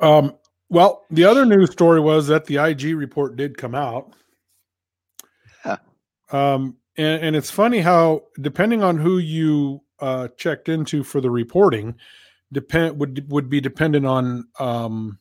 Um, 0.02 0.36
well, 0.70 1.06
the 1.10 1.26
other 1.26 1.46
news 1.46 1.72
story 1.72 2.00
was 2.00 2.28
that 2.28 2.46
the 2.46 2.58
IG 2.58 2.96
report 2.96 3.36
did 3.36 3.58
come 3.58 3.76
out. 3.76 4.14
Yeah. 5.66 5.78
Um, 6.32 6.78
and, 6.98 7.24
and 7.24 7.36
it's 7.36 7.50
funny 7.50 7.80
how, 7.80 8.24
depending 8.42 8.84
on 8.84 8.98
who 8.98 9.18
you 9.18 9.82
uh, 10.00 10.28
checked 10.38 10.70
into 10.70 11.04
for 11.04 11.22
the 11.22 11.30
reporting, 11.30 11.96
depend 12.52 13.00
would 13.00 13.30
would 13.32 13.50
be 13.50 13.62
dependent 13.62 14.06
on 14.06 14.48
um, 14.60 15.20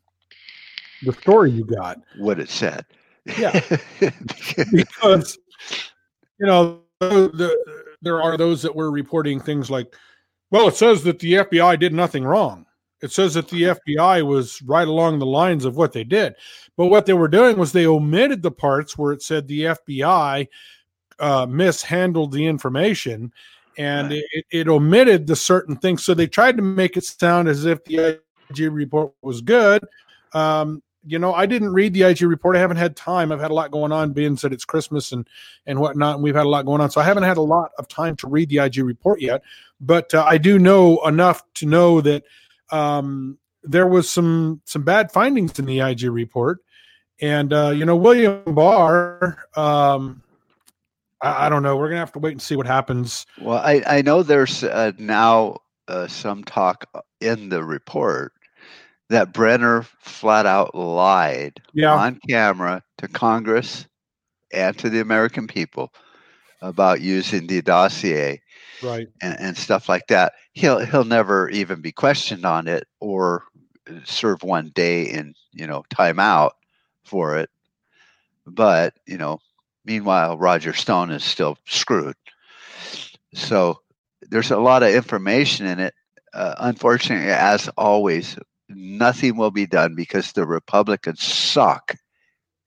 the 1.03 1.12
story 1.12 1.51
you 1.51 1.64
got. 1.64 1.99
What 2.18 2.39
it 2.39 2.51
said. 2.51 2.84
Yeah. 3.39 3.61
because 4.72 5.39
you 6.39 6.47
know 6.47 6.80
the, 7.01 7.78
there 8.03 8.23
are 8.23 8.37
those 8.37 8.63
that 8.63 8.75
were 8.75 8.91
reporting 8.91 9.41
things 9.41 9.71
like, 9.71 9.95
well, 10.51 10.69
it 10.69 10.77
says 10.77 11.03
that 11.05 11.19
the 11.19 11.35
FBI 11.35 11.79
did 11.79 11.93
nothing 11.93 12.25
wrong. 12.25 12.65
It 13.01 13.13
says 13.13 13.35
that 13.35 13.49
the 13.49 13.63
FBI 13.63 14.27
was 14.27 14.61
right 14.63 14.89
along 14.89 15.19
the 15.19 15.27
lines 15.27 15.65
of 15.65 15.77
what 15.77 15.93
they 15.93 16.03
did, 16.05 16.35
but 16.77 16.87
what 16.87 17.07
they 17.07 17.13
were 17.13 17.29
doing 17.29 17.57
was 17.57 17.71
they 17.71 17.87
omitted 17.87 18.43
the 18.43 18.51
parts 18.51 18.99
where 18.99 19.13
it 19.13 19.23
said 19.23 19.47
the 19.47 19.63
FBI 19.63 20.49
uh, 21.21 21.47
mishandled 21.47 22.33
the 22.33 22.47
information, 22.47 23.33
and 23.77 24.11
Right. 24.11 24.23
it, 24.33 24.45
it 24.51 24.69
omitted 24.69 25.27
the 25.27 25.37
certain 25.37 25.77
things. 25.77 26.05
So 26.05 26.13
they 26.15 26.27
tried 26.27 26.57
to 26.57 26.63
make 26.63 26.97
it 26.97 27.05
sound 27.05 27.49
as 27.49 27.65
if 27.65 27.85
the 27.85 28.21
IG 28.51 28.73
report 28.73 29.13
was 29.23 29.41
good. 29.43 29.85
Um, 30.33 30.83
you 31.07 31.19
know, 31.19 31.33
I 31.33 31.47
didn't 31.47 31.73
read 31.73 31.95
the 31.95 32.03
IG 32.03 32.23
report. 32.23 32.57
I 32.57 32.61
haven't 32.61 32.77
had 32.77 32.97
time. 32.97 33.31
I've 33.31 33.41
had 33.41 33.51
a 33.51 33.55
lot 33.55 33.71
going 33.71 33.93
on, 33.93 34.13
being 34.13 34.37
said 34.37 34.53
it's 34.53 34.65
Christmas 34.65 35.13
and 35.13 35.29
and 35.67 35.81
whatnot. 35.81 36.17
And 36.17 36.23
we've 36.23 36.35
had 36.35 36.47
a 36.47 36.49
lot 36.49 36.67
going 36.67 36.81
on, 36.81 36.91
so 36.91 37.01
I 37.01 37.05
haven't 37.05 37.23
had 37.23 37.37
a 37.37 37.43
lot 37.43 37.73
of 37.79 37.89
time 37.89 38.17
to 38.17 38.27
read 38.27 38.49
the 38.49 38.59
IG 38.59 38.79
report 38.79 39.21
yet. 39.21 39.43
But 39.81 40.13
uh, 40.15 40.25
I 40.27 40.39
do 40.39 40.59
know 40.59 41.05
enough 41.07 41.43
to 41.55 41.67
know 41.67 42.01
that 42.01 42.25
um, 42.71 43.39
there 43.63 43.87
was 43.87 44.11
some 44.11 44.61
some 44.65 44.83
bad 44.83 45.13
findings 45.13 45.59
in 45.59 45.67
the 45.67 45.81
IG 45.81 46.05
report, 46.05 46.59
and 47.21 47.53
uh, 47.53 47.71
you 47.71 47.85
know, 47.85 47.97
William 47.97 48.43
Barr. 48.47 49.39
Um, 49.55 50.23
I, 51.23 51.47
I 51.47 51.49
don't 51.49 51.63
know. 51.63 51.77
We're 51.77 51.89
gonna 51.89 52.01
have 52.01 52.13
to 52.13 52.19
wait 52.19 52.33
and 52.33 52.43
see 52.43 52.57
what 52.57 52.67
happens. 52.67 53.27
Well, 53.41 53.59
I, 53.59 53.83
I 53.87 54.03
know 54.03 54.23
there's 54.23 54.65
uh, 54.65 54.93
now 54.99 55.59
uh, 55.87 56.07
some 56.09 56.45
talk 56.45 56.87
in 57.21 57.49
the 57.49 57.63
report 57.63 58.33
that 59.11 59.33
Brennan 59.33 59.83
flat 60.01 60.47
out 60.47 60.75
lied 60.75 61.61
Yeah. 61.73 61.95
on 61.95 62.21
camera 62.29 62.83
to 62.99 63.09
Congress 63.09 63.87
and 64.53 64.77
to 64.79 64.89
the 64.91 65.01
American 65.01 65.47
people 65.47 65.93
about 66.61 67.01
using 67.01 67.47
the 67.47 67.63
dossier 67.63 68.41
Right. 68.83 69.09
and, 69.23 69.37
and 69.41 69.57
stuff 69.57 69.89
like 69.89 70.07
that. 70.09 70.33
He'll 70.53 70.79
he'll 70.85 71.05
never 71.05 71.49
even 71.51 71.81
be 71.81 71.93
questioned 71.93 72.45
on 72.45 72.69
it 72.69 72.87
or 73.01 73.45
serve 74.05 74.43
one 74.43 74.71
day 74.75 75.03
in 75.05 75.35
you 75.53 75.67
know 75.67 75.85
timeout 75.91 76.51
for 77.05 77.37
it. 77.37 77.51
But 78.47 78.95
you 79.07 79.19
know, 79.19 79.41
meanwhile, 79.85 80.39
Roger 80.39 80.73
Stone 80.73 81.11
is 81.11 81.25
still 81.25 81.59
screwed. 81.67 82.17
So 83.35 83.81
there's 84.23 84.51
a 84.51 84.59
lot 84.59 84.83
of 84.83 84.95
information 84.95 85.67
in 85.67 85.81
it. 85.81 85.95
Uh, 86.33 86.55
unfortunately, 86.59 87.31
as 87.31 87.69
always, 87.77 88.37
nothing 88.69 89.37
will 89.37 89.51
be 89.51 89.66
done 89.66 89.95
because 89.95 90.33
the 90.33 90.47
Republicans 90.47 91.23
suck 91.23 91.95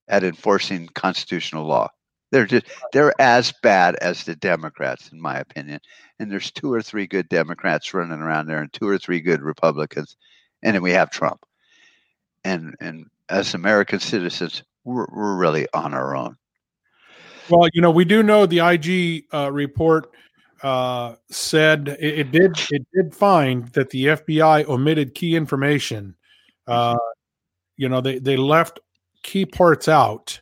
at 0.08 0.24
enforcing 0.24 0.88
constitutional 0.94 1.66
law. 1.66 1.90
They're 2.32 2.46
just 2.46 2.66
they're 2.94 3.20
as 3.20 3.54
bad 3.62 3.96
as 3.96 4.24
the 4.24 4.36
Democrats, 4.36 5.12
in 5.12 5.20
my 5.20 5.38
opinion. 5.38 5.82
And 6.20 6.32
there's 6.32 6.52
two 6.52 6.72
or 6.72 6.82
three 6.82 7.08
good 7.08 7.28
Democrats 7.28 7.94
running 7.94 8.20
around 8.20 8.48
there, 8.48 8.62
and 8.62 8.72
two 8.72 8.88
or 8.88 8.98
three 8.98 9.20
good 9.20 9.42
Republicans, 9.42 10.16
and 10.64 10.76
then 10.76 10.82
we 10.82 10.92
have 10.92 11.12
Trump. 11.12 11.46
And 12.44 12.76
and 12.80 13.08
as 13.30 13.54
American 13.54 14.00
citizens, 14.00 14.64
we're 14.86 15.08
we're 15.12 15.36
really 15.36 15.68
on 15.74 15.94
our 15.94 16.16
own. 16.16 16.38
Well, 17.50 17.68
you 17.74 17.82
know, 17.82 17.92
we 17.92 18.06
do 18.06 18.24
know 18.24 18.46
the 18.46 18.60
IG 18.60 19.26
uh, 19.34 19.52
report 19.52 20.10
uh, 20.64 21.16
said 21.30 21.88
it, 22.00 22.20
it 22.20 22.32
did 22.32 22.58
it 22.72 22.86
did 22.94 23.16
find 23.16 23.68
that 23.70 23.90
the 23.90 24.06
FBI 24.06 24.68
omitted 24.68 25.16
key 25.16 25.36
information. 25.36 26.16
Uh, 26.68 26.98
you 27.78 27.90
know, 27.90 28.02
they 28.02 28.20
they 28.20 28.38
left 28.38 28.80
key 29.24 29.46
parts 29.46 29.88
out. 29.88 30.40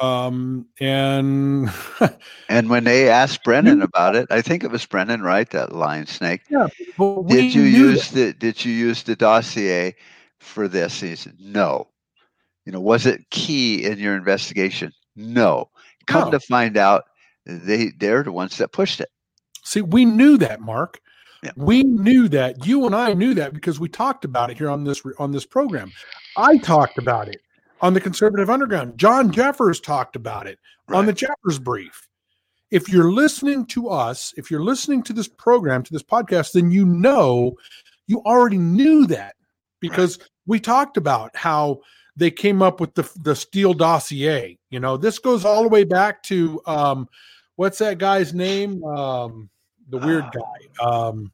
Um, 0.00 0.66
and 0.80 1.70
And 2.48 2.70
when 2.70 2.84
they 2.84 3.10
asked 3.10 3.44
Brennan 3.44 3.82
about 3.82 4.16
it, 4.16 4.26
I 4.30 4.40
think 4.40 4.64
it 4.64 4.70
was 4.70 4.86
Brennan, 4.86 5.20
right? 5.20 5.48
That 5.50 5.74
lion 5.74 6.06
snake. 6.06 6.40
yeah, 6.48 6.68
Did 7.26 7.54
you 7.54 7.62
use 7.62 8.10
the 8.10 8.32
Did 8.32 8.64
you 8.64 8.72
use 8.72 9.02
the 9.02 9.14
dossier 9.14 9.94
for 10.38 10.68
this? 10.68 11.00
He 11.00 11.14
said, 11.16 11.36
No. 11.38 11.88
You 12.64 12.72
know, 12.72 12.80
was 12.80 13.04
it 13.04 13.28
key 13.30 13.84
in 13.84 13.98
your 13.98 14.16
investigation? 14.16 14.92
No. 15.16 15.68
Come 16.06 16.26
No. 16.26 16.30
to 16.30 16.40
find 16.40 16.78
out, 16.78 17.04
they 17.46 17.92
they're 17.98 18.22
the 18.22 18.32
ones 18.32 18.58
that 18.58 18.72
pushed 18.72 19.00
it. 19.00 19.08
See, 19.64 19.82
we 19.82 20.04
knew 20.04 20.36
that, 20.38 20.60
Mark. 20.60 21.00
Yeah. 21.42 21.52
We 21.56 21.82
knew 21.84 22.28
that. 22.28 22.66
You 22.66 22.86
and 22.86 22.94
I 22.94 23.14
knew 23.14 23.34
that 23.34 23.54
because 23.54 23.80
we 23.80 23.88
talked 23.88 24.24
about 24.24 24.50
it 24.50 24.58
here 24.58 24.70
on 24.70 24.84
this 24.84 25.02
on 25.18 25.32
this 25.32 25.46
program. 25.46 25.90
I 26.36 26.58
talked 26.58 26.98
about 26.98 27.28
it 27.28 27.40
on 27.80 27.94
the 27.94 28.00
Conservative 28.00 28.50
Underground. 28.50 28.98
John 28.98 29.32
Jeffers 29.32 29.80
talked 29.80 30.16
about 30.16 30.46
it 30.46 30.58
on 30.88 31.06
the 31.06 31.12
Jeffers 31.12 31.58
Brief. 31.58 32.08
If 32.70 32.88
you're 32.88 33.10
listening 33.10 33.66
to 33.66 33.88
us, 33.88 34.32
if 34.36 34.50
you're 34.50 34.62
listening 34.62 35.02
to 35.04 35.12
this 35.12 35.28
program, 35.28 35.82
to 35.82 35.92
this 35.92 36.02
podcast, 36.02 36.52
then 36.52 36.70
you 36.70 36.84
know 36.84 37.54
you 38.06 38.20
already 38.20 38.58
knew 38.58 39.06
that 39.06 39.34
because 39.80 40.18
we 40.46 40.60
talked 40.60 40.96
about 40.96 41.34
how 41.34 41.80
they 42.16 42.30
came 42.30 42.62
up 42.62 42.80
with 42.80 42.94
the 42.94 43.10
the 43.22 43.34
Steele 43.34 43.74
dossier. 43.74 44.58
You 44.70 44.80
know, 44.80 44.96
this 44.96 45.18
goes 45.18 45.44
all 45.44 45.62
the 45.62 45.68
way 45.68 45.84
back 45.84 46.22
to 46.24 46.60
um, 46.66 47.08
what's 47.56 47.78
that 47.78 47.98
guy's 47.98 48.34
name? 48.34 48.82
Um, 48.84 49.50
the 49.88 49.98
weird 49.98 50.24
guy. 50.32 50.86
Um, 50.86 51.32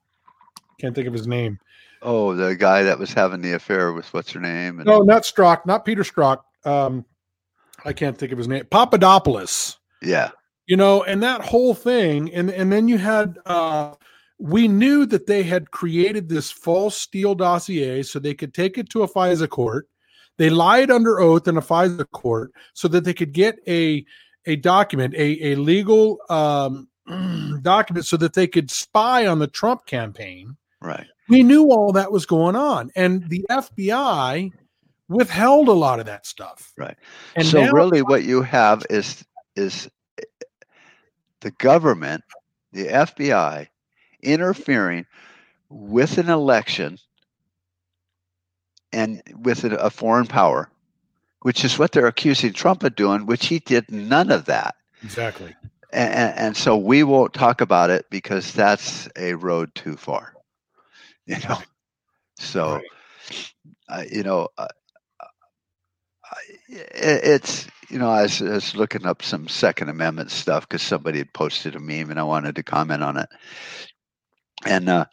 Can't 0.78 0.94
think 0.94 1.06
of 1.06 1.12
his 1.12 1.26
name. 1.26 1.58
Oh, 2.02 2.34
the 2.34 2.54
guy 2.54 2.82
that 2.82 2.98
was 2.98 3.12
having 3.12 3.40
the 3.40 3.54
affair 3.54 3.92
with 3.92 4.12
what's 4.12 4.30
her 4.32 4.40
name? 4.40 4.78
And, 4.78 4.86
No, 4.86 5.00
not 5.00 5.22
Strzok, 5.22 5.66
not 5.66 5.84
Peter 5.84 6.02
Strzok. 6.02 6.40
Um, 6.64 7.04
I 7.84 7.92
can't 7.92 8.16
think 8.16 8.32
of 8.32 8.38
his 8.38 8.48
name. 8.48 8.64
Papadopoulos. 8.70 9.78
yeah, 10.02 10.30
you 10.66 10.76
know 10.76 11.02
and 11.04 11.22
that 11.22 11.40
whole 11.42 11.74
thing 11.74 12.32
and 12.34 12.50
and 12.50 12.72
then 12.72 12.88
you 12.88 12.98
had 12.98 13.38
uh 13.46 13.94
we 14.38 14.68
knew 14.68 15.06
that 15.06 15.26
they 15.26 15.42
had 15.42 15.70
created 15.70 16.28
this 16.28 16.50
false 16.50 16.96
Steele 16.96 17.34
dossier 17.34 18.02
so 18.02 18.18
they 18.18 18.34
could 18.34 18.52
take 18.52 18.76
it 18.76 18.90
to 18.90 19.02
a 19.02 19.08
FISA 19.08 19.48
court. 19.48 19.88
They 20.38 20.50
lied 20.50 20.90
under 20.90 21.20
oath 21.20 21.48
in 21.48 21.56
a 21.56 21.62
FISA 21.62 22.10
court 22.10 22.52
so 22.74 22.88
that 22.88 23.04
they 23.04 23.14
could 23.14 23.32
get 23.32 23.58
a 23.66 24.04
a 24.48 24.56
document, 24.56 25.12
a, 25.14 25.52
a 25.52 25.54
legal 25.56 26.18
um, 26.30 26.88
document, 27.62 28.06
so 28.06 28.16
that 28.16 28.34
they 28.34 28.46
could 28.46 28.70
spy 28.70 29.26
on 29.26 29.38
the 29.40 29.48
Trump 29.48 29.86
campaign. 29.86 30.56
right. 30.80 31.06
We 31.28 31.42
knew 31.42 31.72
all 31.72 31.90
that 31.92 32.12
was 32.12 32.24
going 32.24 32.54
on, 32.54 32.92
and 32.94 33.28
the 33.28 33.44
FBI 33.50 34.52
withheld 35.08 35.66
a 35.66 35.72
lot 35.72 35.98
of 35.98 36.06
that 36.06 36.24
stuff. 36.24 36.72
Right. 36.78 36.96
And 37.34 37.44
so 37.44 37.64
now- 37.64 37.72
really, 37.72 38.02
what 38.02 38.22
you 38.22 38.42
have 38.42 38.84
is 38.88 39.24
is 39.56 39.90
the 41.40 41.50
government, 41.52 42.22
the 42.72 42.86
FBI, 42.86 43.66
interfering 44.22 45.06
with 45.68 46.18
an 46.18 46.28
election 46.28 46.98
and 48.96 49.22
with 49.42 49.62
a, 49.64 49.90
foreign 49.90 50.26
power, 50.26 50.70
which 51.42 51.64
is 51.64 51.78
what 51.78 51.92
they're 51.92 52.06
accusing 52.06 52.54
Trump 52.54 52.82
of 52.82 52.96
doing, 52.96 53.26
which 53.26 53.46
he 53.46 53.58
did 53.58 53.90
none 53.90 54.30
of 54.30 54.46
that. 54.46 54.74
Exactly. 55.02 55.54
And, 55.92 56.34
and, 56.38 56.56
so 56.56 56.76
we 56.76 57.02
won't 57.04 57.34
talk 57.34 57.60
about 57.60 57.90
it 57.90 58.06
because 58.10 58.52
that's 58.52 59.08
a 59.16 59.34
road 59.34 59.74
too 59.74 59.96
far. 59.96 60.32
You 61.28 61.38
know, 61.48 61.58
so 62.38 62.80
uh, 63.88 64.04
you 64.08 64.22
know, 64.22 64.48
uh, 64.56 64.68
it, 66.68 66.88
it's 66.94 67.66
you 67.90 67.98
know, 67.98 68.08
I 68.08 68.22
was, 68.22 68.40
I 68.40 68.50
was 68.50 68.76
looking 68.76 69.04
up 69.06 69.24
some 69.24 69.48
Second 69.48 69.88
Amendment 69.88 70.30
stuff 70.30 70.68
because 70.68 70.82
somebody 70.82 71.18
had 71.18 71.32
posted 71.32 71.74
a 71.74 71.80
meme 71.80 72.10
and 72.10 72.20
I 72.20 72.22
wanted 72.22 72.54
to 72.54 72.62
comment 72.62 73.02
on 73.02 73.16
it. 73.16 73.28
And 74.64 74.88
uh, 74.88 75.06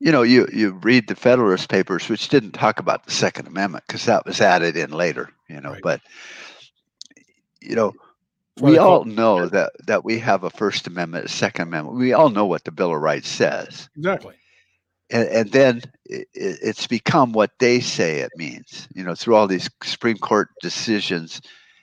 you 0.00 0.12
know, 0.12 0.22
you 0.22 0.46
you 0.52 0.72
read 0.82 1.08
the 1.08 1.14
Federalist 1.16 1.68
Papers, 1.68 2.08
which 2.08 2.28
didn't 2.28 2.52
talk 2.52 2.78
about 2.80 3.04
the 3.06 3.12
Second 3.12 3.46
Amendment 3.46 3.84
because 3.86 4.04
that 4.06 4.26
was 4.26 4.40
added 4.40 4.76
in 4.76 4.90
later. 4.90 5.30
You 5.48 5.60
know, 5.60 5.76
but 5.82 6.00
you 7.60 7.74
know, 7.74 7.92
we 8.60 8.78
all 8.78 9.04
know 9.04 9.46
that 9.48 9.72
that 9.86 10.04
we 10.04 10.18
have 10.18 10.44
a 10.44 10.50
First 10.50 10.86
Amendment, 10.86 11.26
a 11.26 11.28
Second 11.28 11.68
Amendment. 11.68 11.96
We 11.98 12.12
all 12.12 12.30
know 12.30 12.46
what 12.46 12.64
the 12.64 12.72
Bill 12.72 12.94
of 12.94 13.00
Rights 13.00 13.28
says 13.28 13.88
Exactly. 13.96 14.34
and, 15.10 15.28
and 15.28 15.52
then 15.52 15.82
it- 16.04 16.28
it's 16.34 16.86
become 16.86 17.32
what 17.32 17.52
they 17.58 17.80
say 17.80 18.20
it 18.20 18.32
means 18.36 18.88
you 18.94 19.02
know 19.04 19.14
through 19.14 19.34
all 19.36 19.46
these 19.46 19.68
supreme 19.82 20.18
court 20.18 20.48
decisions 20.62 21.40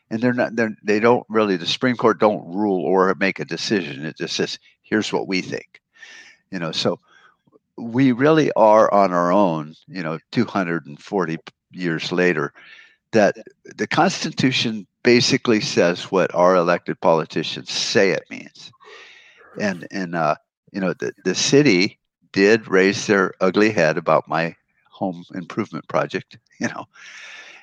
and 0.09 0.21
they're 0.21 0.33
not 0.33 0.55
they're, 0.55 0.75
they 0.83 0.99
don't 0.99 1.25
really 1.29 1.57
the 1.57 1.65
supreme 1.65 1.95
court 1.95 2.19
don't 2.19 2.45
rule 2.53 2.83
or 2.85 3.13
make 3.15 3.39
a 3.39 3.45
decision 3.45 4.05
it 4.05 4.17
just 4.17 4.35
says 4.35 4.59
here's 4.81 5.11
what 5.13 5.27
we 5.27 5.41
think 5.41 5.81
you 6.51 6.59
know 6.59 6.71
so 6.71 6.99
we 7.77 8.11
really 8.11 8.51
are 8.53 8.91
on 8.93 9.11
our 9.11 9.31
own 9.31 9.73
you 9.87 10.03
know 10.03 10.19
240 10.31 11.37
years 11.71 12.11
later 12.11 12.53
that 13.11 13.35
the 13.75 13.87
constitution 13.87 14.85
basically 15.03 15.59
says 15.59 16.11
what 16.11 16.33
our 16.33 16.55
elected 16.55 16.99
politicians 17.01 17.71
say 17.71 18.11
it 18.11 18.23
means 18.29 18.71
and 19.59 19.87
and 19.91 20.15
uh 20.15 20.35
you 20.71 20.79
know 20.79 20.93
the, 20.93 21.13
the 21.23 21.35
city 21.35 21.99
did 22.33 22.67
raise 22.67 23.07
their 23.07 23.33
ugly 23.39 23.71
head 23.71 23.97
about 23.97 24.27
my 24.27 24.55
home 24.89 25.23
improvement 25.33 25.87
project, 25.87 26.37
you 26.59 26.67
know. 26.67 26.85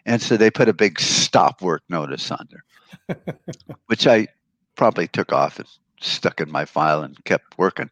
And 0.07 0.23
so 0.23 0.37
they 0.37 0.51
put 0.51 0.69
a 0.69 0.73
big 0.73 0.99
stop 0.99 1.61
work 1.61 1.83
notice 1.91 2.31
on 2.31 2.49
there, 2.51 3.17
which 3.87 4.07
I 4.07 4.29
probably 4.77 5.07
took 5.09 5.33
off 5.33 5.59
and 5.59 5.69
stuck 6.01 6.41
in 6.41 6.51
my 6.51 6.65
file 6.65 7.03
and 7.03 7.23
kept 7.25 7.59
working. 7.59 7.91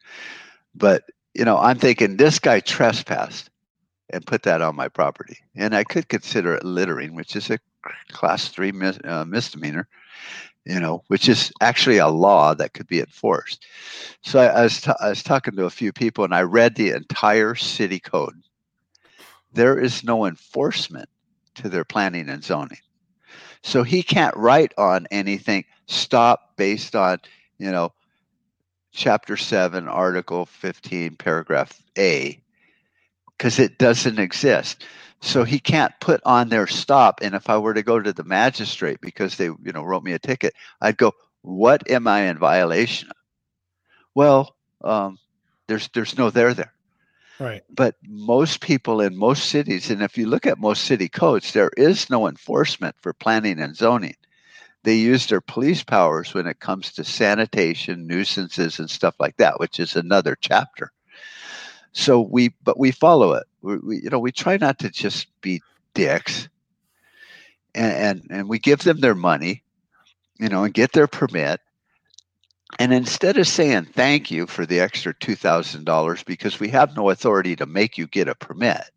But, 0.74 1.04
you 1.38 1.44
know, 1.44 1.56
I'm 1.56 1.78
thinking 1.78 2.16
this 2.16 2.40
guy 2.40 2.58
trespassed 2.58 3.48
and 4.10 4.26
put 4.26 4.42
that 4.42 4.60
on 4.60 4.74
my 4.74 4.88
property. 4.88 5.38
And 5.54 5.72
I 5.72 5.84
could 5.84 6.08
consider 6.08 6.54
it 6.54 6.64
littering, 6.64 7.14
which 7.14 7.36
is 7.36 7.48
a 7.48 7.60
class 8.10 8.48
three 8.48 8.72
mis- 8.72 8.98
uh, 9.04 9.24
misdemeanor, 9.24 9.86
you 10.64 10.80
know, 10.80 11.04
which 11.06 11.28
is 11.28 11.52
actually 11.60 11.98
a 11.98 12.08
law 12.08 12.54
that 12.54 12.74
could 12.74 12.88
be 12.88 12.98
enforced. 12.98 13.64
So 14.22 14.40
I, 14.40 14.46
I 14.46 14.62
was 14.64 14.80
ta- 14.80 14.96
I 15.00 15.10
was 15.10 15.22
talking 15.22 15.54
to 15.54 15.66
a 15.66 15.70
few 15.70 15.92
people, 15.92 16.24
and 16.24 16.34
I 16.34 16.42
read 16.42 16.74
the 16.74 16.90
entire 16.90 17.54
city 17.54 18.00
code. 18.00 18.34
There 19.52 19.78
is 19.78 20.02
no 20.02 20.26
enforcement 20.26 21.08
to 21.54 21.68
their 21.68 21.84
planning 21.84 22.28
and 22.28 22.42
zoning, 22.42 22.80
so 23.62 23.84
he 23.84 24.02
can't 24.02 24.36
write 24.36 24.72
on 24.76 25.06
anything. 25.12 25.64
Stop 25.86 26.56
based 26.56 26.96
on 26.96 27.20
you 27.58 27.70
know, 27.70 27.92
chapter 28.92 29.36
seven, 29.36 29.88
article 29.88 30.46
fifteen, 30.46 31.16
paragraph 31.16 31.80
A, 31.96 32.42
because 33.36 33.58
it 33.58 33.78
doesn't 33.78 34.18
exist. 34.18 34.84
So 35.20 35.44
he 35.44 35.58
can't 35.58 35.92
put 36.00 36.20
on 36.24 36.48
their 36.48 36.66
stop. 36.66 37.20
And 37.22 37.34
if 37.34 37.50
I 37.50 37.58
were 37.58 37.74
to 37.74 37.82
go 37.82 38.00
to 38.00 38.12
the 38.12 38.24
magistrate 38.24 39.00
because 39.00 39.36
they, 39.36 39.46
you 39.46 39.72
know, 39.72 39.82
wrote 39.82 40.04
me 40.04 40.12
a 40.12 40.18
ticket, 40.18 40.54
I'd 40.80 40.96
go, 40.96 41.12
"What 41.42 41.90
am 41.90 42.06
I 42.06 42.22
in 42.22 42.38
violation 42.38 43.08
of?" 43.10 43.16
Well, 44.14 44.56
um, 44.82 45.18
there's 45.66 45.88
there's 45.94 46.16
no 46.16 46.30
there 46.30 46.54
there. 46.54 46.72
Right. 47.40 47.62
But 47.70 47.94
most 48.02 48.60
people 48.60 49.00
in 49.00 49.16
most 49.16 49.48
cities, 49.48 49.90
and 49.90 50.02
if 50.02 50.18
you 50.18 50.26
look 50.26 50.44
at 50.44 50.58
most 50.58 50.84
city 50.86 51.08
codes, 51.08 51.52
there 51.52 51.70
is 51.76 52.10
no 52.10 52.26
enforcement 52.26 52.96
for 53.00 53.12
planning 53.12 53.60
and 53.60 53.76
zoning. 53.76 54.16
They 54.88 54.94
use 54.94 55.26
their 55.26 55.42
police 55.42 55.84
powers 55.84 56.32
when 56.32 56.46
it 56.46 56.60
comes 56.60 56.92
to 56.92 57.04
sanitation, 57.04 58.06
nuisances, 58.06 58.78
and 58.78 58.88
stuff 58.88 59.16
like 59.20 59.36
that, 59.36 59.60
which 59.60 59.78
is 59.78 59.94
another 59.94 60.34
chapter. 60.40 60.92
So 61.92 62.22
we, 62.22 62.54
but 62.64 62.78
we 62.78 62.90
follow 62.90 63.34
it. 63.34 63.44
We, 63.60 63.76
we 63.80 63.96
you 64.04 64.08
know, 64.08 64.18
we 64.18 64.32
try 64.32 64.56
not 64.56 64.78
to 64.78 64.88
just 64.88 65.26
be 65.42 65.60
dicks, 65.92 66.48
and, 67.74 67.92
and 67.92 68.26
and 68.30 68.48
we 68.48 68.58
give 68.58 68.78
them 68.78 69.00
their 69.00 69.14
money, 69.14 69.62
you 70.40 70.48
know, 70.48 70.64
and 70.64 70.72
get 70.72 70.92
their 70.92 71.06
permit, 71.06 71.60
and 72.78 72.90
instead 72.90 73.36
of 73.36 73.46
saying 73.46 73.90
thank 73.92 74.30
you 74.30 74.46
for 74.46 74.64
the 74.64 74.80
extra 74.80 75.12
$2,000 75.12 76.24
because 76.24 76.58
we 76.58 76.70
have 76.70 76.96
no 76.96 77.10
authority 77.10 77.54
to 77.56 77.66
make 77.66 77.98
you 77.98 78.06
get 78.06 78.26
a 78.26 78.34
permit 78.34 78.90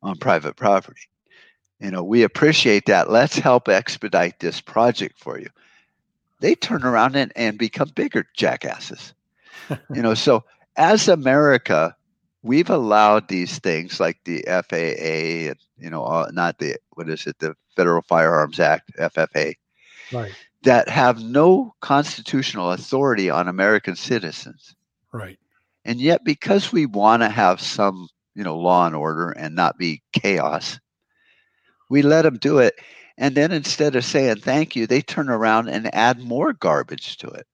on 0.00 0.16
private 0.16 0.54
property, 0.54 1.08
you 1.80 1.90
know, 1.90 2.02
we 2.02 2.22
appreciate 2.22 2.86
that. 2.86 3.10
Let's 3.10 3.36
help 3.36 3.68
expedite 3.68 4.40
this 4.40 4.60
project 4.60 5.18
for 5.18 5.38
you. 5.38 5.48
They 6.40 6.54
turn 6.54 6.84
around 6.84 7.16
and, 7.16 7.32
and 7.36 7.58
become 7.58 7.90
bigger 7.94 8.26
jackasses. 8.34 9.14
you 9.94 10.02
know, 10.02 10.14
so 10.14 10.44
as 10.76 11.08
America, 11.08 11.96
we've 12.42 12.70
allowed 12.70 13.28
these 13.28 13.58
things 13.58 14.00
like 14.00 14.18
the 14.24 14.44
FAA 14.46 15.50
and, 15.50 15.58
you 15.78 15.90
know, 15.90 16.04
uh, 16.04 16.30
not 16.32 16.58
the, 16.58 16.76
what 16.94 17.08
is 17.08 17.26
it, 17.26 17.38
the 17.38 17.54
Federal 17.74 18.02
Firearms 18.02 18.60
Act, 18.60 18.92
FFA 18.98 19.54
Right. 20.12 20.32
that 20.62 20.88
have 20.88 21.20
no 21.20 21.74
constitutional 21.80 22.72
authority 22.72 23.28
on 23.28 23.48
American 23.48 23.96
citizens. 23.96 24.74
Right. 25.12 25.38
And 25.84 26.00
yet, 26.00 26.24
because 26.24 26.72
we 26.72 26.86
want 26.86 27.22
to 27.22 27.28
have 27.28 27.60
some, 27.60 28.08
you 28.34 28.44
know, 28.44 28.58
law 28.58 28.86
and 28.86 28.94
order 28.94 29.30
and 29.30 29.54
not 29.54 29.78
be 29.78 30.02
chaos, 30.12 30.78
we 31.88 32.02
let 32.02 32.22
them 32.22 32.38
do 32.38 32.58
it. 32.58 32.74
And 33.18 33.34
then 33.34 33.52
instead 33.52 33.96
of 33.96 34.04
saying 34.04 34.36
thank 34.36 34.76
you, 34.76 34.86
they 34.86 35.00
turn 35.00 35.28
around 35.28 35.68
and 35.68 35.94
add 35.94 36.20
more 36.20 36.52
garbage 36.52 37.16
to 37.18 37.28
it 37.28 37.46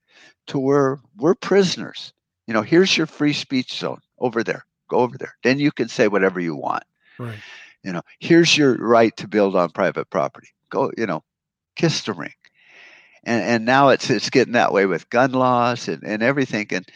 to 0.48 0.58
where 0.58 0.98
we're 1.16 1.34
prisoners. 1.34 2.12
You 2.46 2.54
know, 2.54 2.62
here's 2.62 2.96
your 2.96 3.06
free 3.06 3.32
speech 3.32 3.74
zone 3.74 4.00
over 4.18 4.42
there. 4.42 4.66
Go 4.88 4.98
over 4.98 5.16
there. 5.16 5.36
Then 5.42 5.58
you 5.58 5.70
can 5.70 5.88
say 5.88 6.08
whatever 6.08 6.40
you 6.40 6.56
want. 6.56 6.84
Right. 7.18 7.38
You 7.84 7.92
know, 7.92 8.02
here's 8.20 8.56
your 8.56 8.74
right 8.76 9.16
to 9.16 9.28
build 9.28 9.56
on 9.56 9.70
private 9.70 10.10
property. 10.10 10.48
Go, 10.70 10.90
you 10.96 11.06
know, 11.06 11.22
kiss 11.76 12.02
the 12.02 12.12
ring. 12.12 12.34
And 13.24 13.42
and 13.42 13.64
now 13.64 13.90
it's 13.90 14.10
it's 14.10 14.30
getting 14.30 14.54
that 14.54 14.72
way 14.72 14.86
with 14.86 15.08
gun 15.08 15.32
laws 15.32 15.88
and, 15.88 16.02
and 16.02 16.22
everything. 16.22 16.66
And 16.70 16.88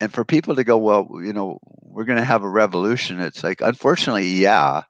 and 0.00 0.12
for 0.12 0.24
people 0.24 0.56
to 0.56 0.64
go, 0.64 0.76
well, 0.76 1.08
you 1.22 1.32
know, 1.32 1.58
we're 1.80 2.04
gonna 2.04 2.24
have 2.24 2.42
a 2.42 2.48
revolution, 2.48 3.20
it's 3.20 3.42
like 3.42 3.60
unfortunately, 3.60 4.28
yeah. 4.28 4.82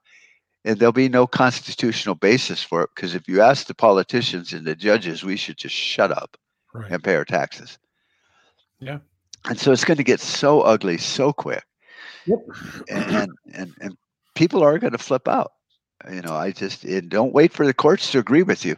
And 0.65 0.77
there'll 0.77 0.91
be 0.91 1.07
no 1.09 1.25
constitutional 1.25 2.15
basis 2.15 2.61
for 2.61 2.83
it 2.83 2.89
because 2.93 3.15
if 3.15 3.27
you 3.29 3.41
ask 3.41 3.67
the 3.67 3.73
politicians 3.73 4.51
and 4.51 4.65
the 4.67 4.75
judges, 4.75 5.23
we 5.23 5.37
should 5.37 5.57
just 5.57 5.75
shut 5.75 6.11
up 6.11 6.35
Right. 6.73 6.91
and 6.91 7.03
pay 7.03 7.15
our 7.15 7.25
taxes. 7.25 7.79
Yeah. 8.79 8.99
And 9.45 9.57
so 9.57 9.71
it's 9.71 9.85
going 9.85 9.97
to 9.97 10.03
get 10.03 10.19
so 10.19 10.61
ugly 10.61 10.97
so 10.97 11.31
quick. 11.31 11.63
Yep. 12.25 12.39
And 12.89 13.29
and 13.53 13.73
and 13.81 13.97
people 14.35 14.61
are 14.61 14.77
going 14.79 14.91
to 14.91 14.97
flip 14.97 15.27
out. 15.27 15.53
You 16.11 16.21
know, 16.21 16.33
I 16.33 16.51
just 16.51 16.83
and 16.83 17.09
don't 17.09 17.33
wait 17.33 17.53
for 17.53 17.65
the 17.65 17.73
courts 17.73 18.11
to 18.11 18.19
agree 18.19 18.43
with 18.43 18.65
you. 18.65 18.75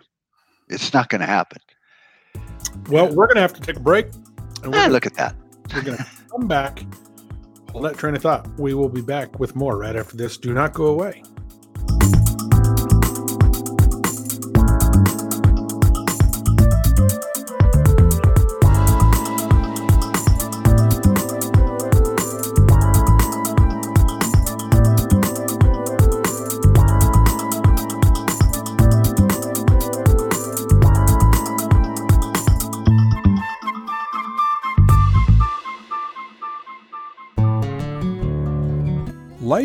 It's 0.69 0.93
not 0.93 1.09
going 1.09 1.21
to 1.21 1.27
happen. 1.27 1.59
Well, 2.89 3.07
we're 3.13 3.25
going 3.25 3.35
to 3.35 3.41
have 3.41 3.53
to 3.53 3.61
take 3.61 3.75
a 3.77 3.79
break. 3.81 4.05
And 4.63 4.73
Ah, 4.75 4.87
look 4.89 5.05
at 5.07 5.15
that. 5.15 5.35
We're 5.73 5.81
going 5.81 5.97
to 5.97 6.05
come 6.29 6.47
back. 6.47 6.83
Hold 7.71 7.85
that 7.85 7.97
train 7.97 8.15
of 8.15 8.21
thought. 8.21 8.47
We 8.59 8.73
will 8.73 8.89
be 8.89 9.01
back 9.01 9.39
with 9.39 9.55
more 9.55 9.77
right 9.77 9.95
after 9.95 10.15
this. 10.15 10.37
Do 10.37 10.53
not 10.53 10.73
go 10.73 10.85
away. 10.87 11.23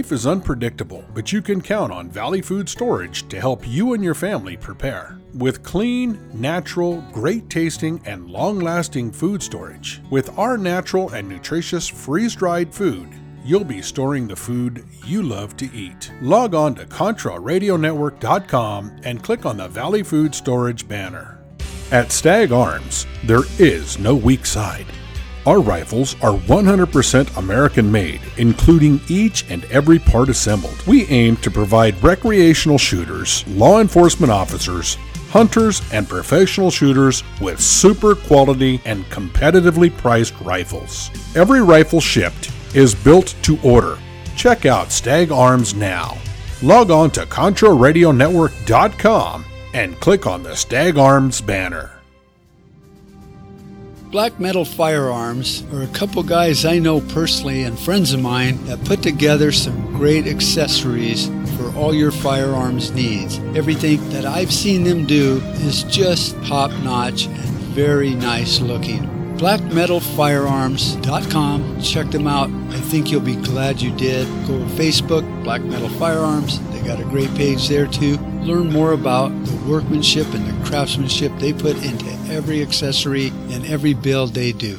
Life 0.07 0.13
is 0.13 0.27
unpredictable, 0.29 1.05
but 1.15 1.33
you 1.33 1.43
can 1.43 1.61
count 1.61 1.91
on 1.91 2.09
Valley 2.09 2.41
Food 2.41 2.69
Storage 2.69 3.29
to 3.29 3.41
help 3.41 3.67
you 3.67 3.93
and 3.93 4.05
your 4.05 4.15
family 4.15 4.57
prepare. 4.57 5.19
With 5.35 5.65
clean, 5.65 6.17
natural, 6.33 7.01
great 7.13 7.51
tasting, 7.51 8.01
and 8.05 8.31
long 8.31 8.61
lasting 8.61 9.11
food 9.11 9.43
storage, 9.43 10.01
with 10.09 10.39
our 10.39 10.57
natural 10.57 11.11
and 11.11 11.29
nutritious 11.29 11.89
freeze 11.89 12.37
dried 12.37 12.73
food, 12.73 13.09
you'll 13.45 13.65
be 13.65 13.83
storing 13.83 14.29
the 14.29 14.37
food 14.37 14.85
you 15.05 15.25
love 15.25 15.57
to 15.57 15.69
eat. 15.75 16.13
Log 16.23 16.55
on 16.55 16.77
to 16.77 16.87
ContraRadioNetwork.com 16.87 19.01
and 19.03 19.25
click 19.25 19.45
on 19.45 19.57
the 19.57 19.67
Valley 19.67 20.05
Food 20.05 20.37
Storage 20.37 20.87
banner. 20.87 21.41
At 21.91 22.13
Stag 22.13 22.53
Arms, 22.53 23.09
there 23.25 23.43
is 23.59 23.99
no 23.99 24.15
weak 24.15 24.47
side. 24.47 24.87
Our 25.47 25.61
rifles 25.61 26.15
are 26.23 26.37
100% 26.37 27.37
American 27.37 27.93
made, 27.93 28.21
including 28.37 29.01
each 29.09 29.45
and 29.49 29.65
every 29.67 30.01
part 30.01 30.29
assembled. 30.29 30.85
We 30.89 31.07
aim 31.07 31.37
to 31.37 31.53
provide 31.53 32.03
recreational 32.03 32.79
shooters, 32.79 33.47
law 33.47 33.81
enforcement 33.81 34.33
officers, 34.33 34.97
hunters, 35.31 35.83
and 35.93 36.09
professional 36.09 36.73
shooters 36.73 37.23
with 37.41 37.61
super 37.61 38.17
quality 38.17 38.81
and 38.85 39.05
competitively 39.05 39.97
priced 39.97 40.35
rifles. 40.41 41.13
Every 41.37 41.63
rifle 41.63 42.01
shipped 42.01 42.51
is 42.75 42.97
built 42.97 43.37
to 43.43 43.57
order. 43.63 43.99
Check 44.37 44.67
out 44.67 44.91
Stag 44.91 45.31
Arms 45.31 45.75
now. 45.75 46.19
Log 46.61 46.91
on 46.91 47.13
to 47.13 47.21
ContraRadioNetwork.com 47.21 49.45
and 49.75 50.01
click 50.01 50.27
on 50.27 50.43
the 50.43 50.57
Stag 50.57 50.99
Arms 50.99 51.41
banner. 51.41 51.96
Black 54.11 54.39
Metal 54.39 54.65
Firearms 54.65 55.65
are 55.73 55.83
a 55.83 55.89
couple 55.89 56.23
guys 56.23 56.65
I 56.65 56.79
know 56.79 57.01
personally 57.01 57.65
and 57.65 57.77
friends 57.77 58.13
of 58.13 58.23
mine 58.23 58.65
that 58.67 58.85
put 58.85 59.03
together 59.03 59.51
some 59.51 59.93
great 59.95 60.29
accessories 60.29 61.27
for 61.57 61.75
all 61.77 61.93
your 61.93 62.13
firearms 62.13 62.93
needs. 62.93 63.41
Everything 63.57 64.09
that 64.11 64.25
I've 64.25 64.53
seen 64.53 64.85
them 64.85 65.07
do 65.07 65.39
is 65.55 65.83
just 65.85 66.41
top 66.45 66.71
notch 66.85 67.27
and 67.27 67.37
very 67.75 68.15
nice 68.15 68.61
looking. 68.61 69.01
BlackMetalFirearms.com. 69.39 71.83
Check 71.83 72.11
them 72.11 72.29
out. 72.29 72.49
I 72.49 72.81
think 72.81 73.11
you'll 73.11 73.21
be 73.21 73.37
glad 73.37 73.83
you 73.83 73.91
did. 73.97 74.27
Go 74.47 74.57
to 74.59 74.65
Facebook, 74.77 75.25
Black 75.43 75.63
Metal 75.63 75.89
Firearms. 75.91 76.61
They 76.71 76.81
got 76.83 77.01
a 77.01 77.05
great 77.05 77.35
page 77.35 77.69
there 77.69 77.89
too. 77.89 78.19
Learn 78.47 78.73
more 78.73 78.93
about 78.93 79.31
the 79.45 79.57
workmanship 79.69 80.33
and 80.33 80.47
the 80.47 80.67
craftsmanship 80.67 81.33
they 81.41 81.53
put 81.53 81.77
into 81.85 82.07
every 82.33 82.63
accessory 82.63 83.31
and 83.51 83.67
every 83.67 83.93
build 83.93 84.35
they 84.35 84.53
do. 84.53 84.79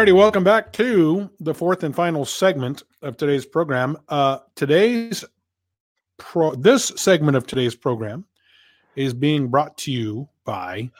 Alrighty, 0.00 0.16
welcome 0.16 0.42
back 0.42 0.72
to 0.72 1.28
the 1.40 1.52
fourth 1.52 1.84
and 1.84 1.94
final 1.94 2.24
segment 2.24 2.84
of 3.02 3.18
today's 3.18 3.44
program. 3.44 3.98
Uh, 4.08 4.38
today's 4.54 5.26
pro, 6.16 6.54
this 6.54 6.86
segment 6.96 7.36
of 7.36 7.46
today's 7.46 7.74
program 7.74 8.24
is 8.96 9.12
being 9.12 9.48
brought 9.48 9.76
to 9.76 9.92
you 9.92 10.26
by 10.46 10.90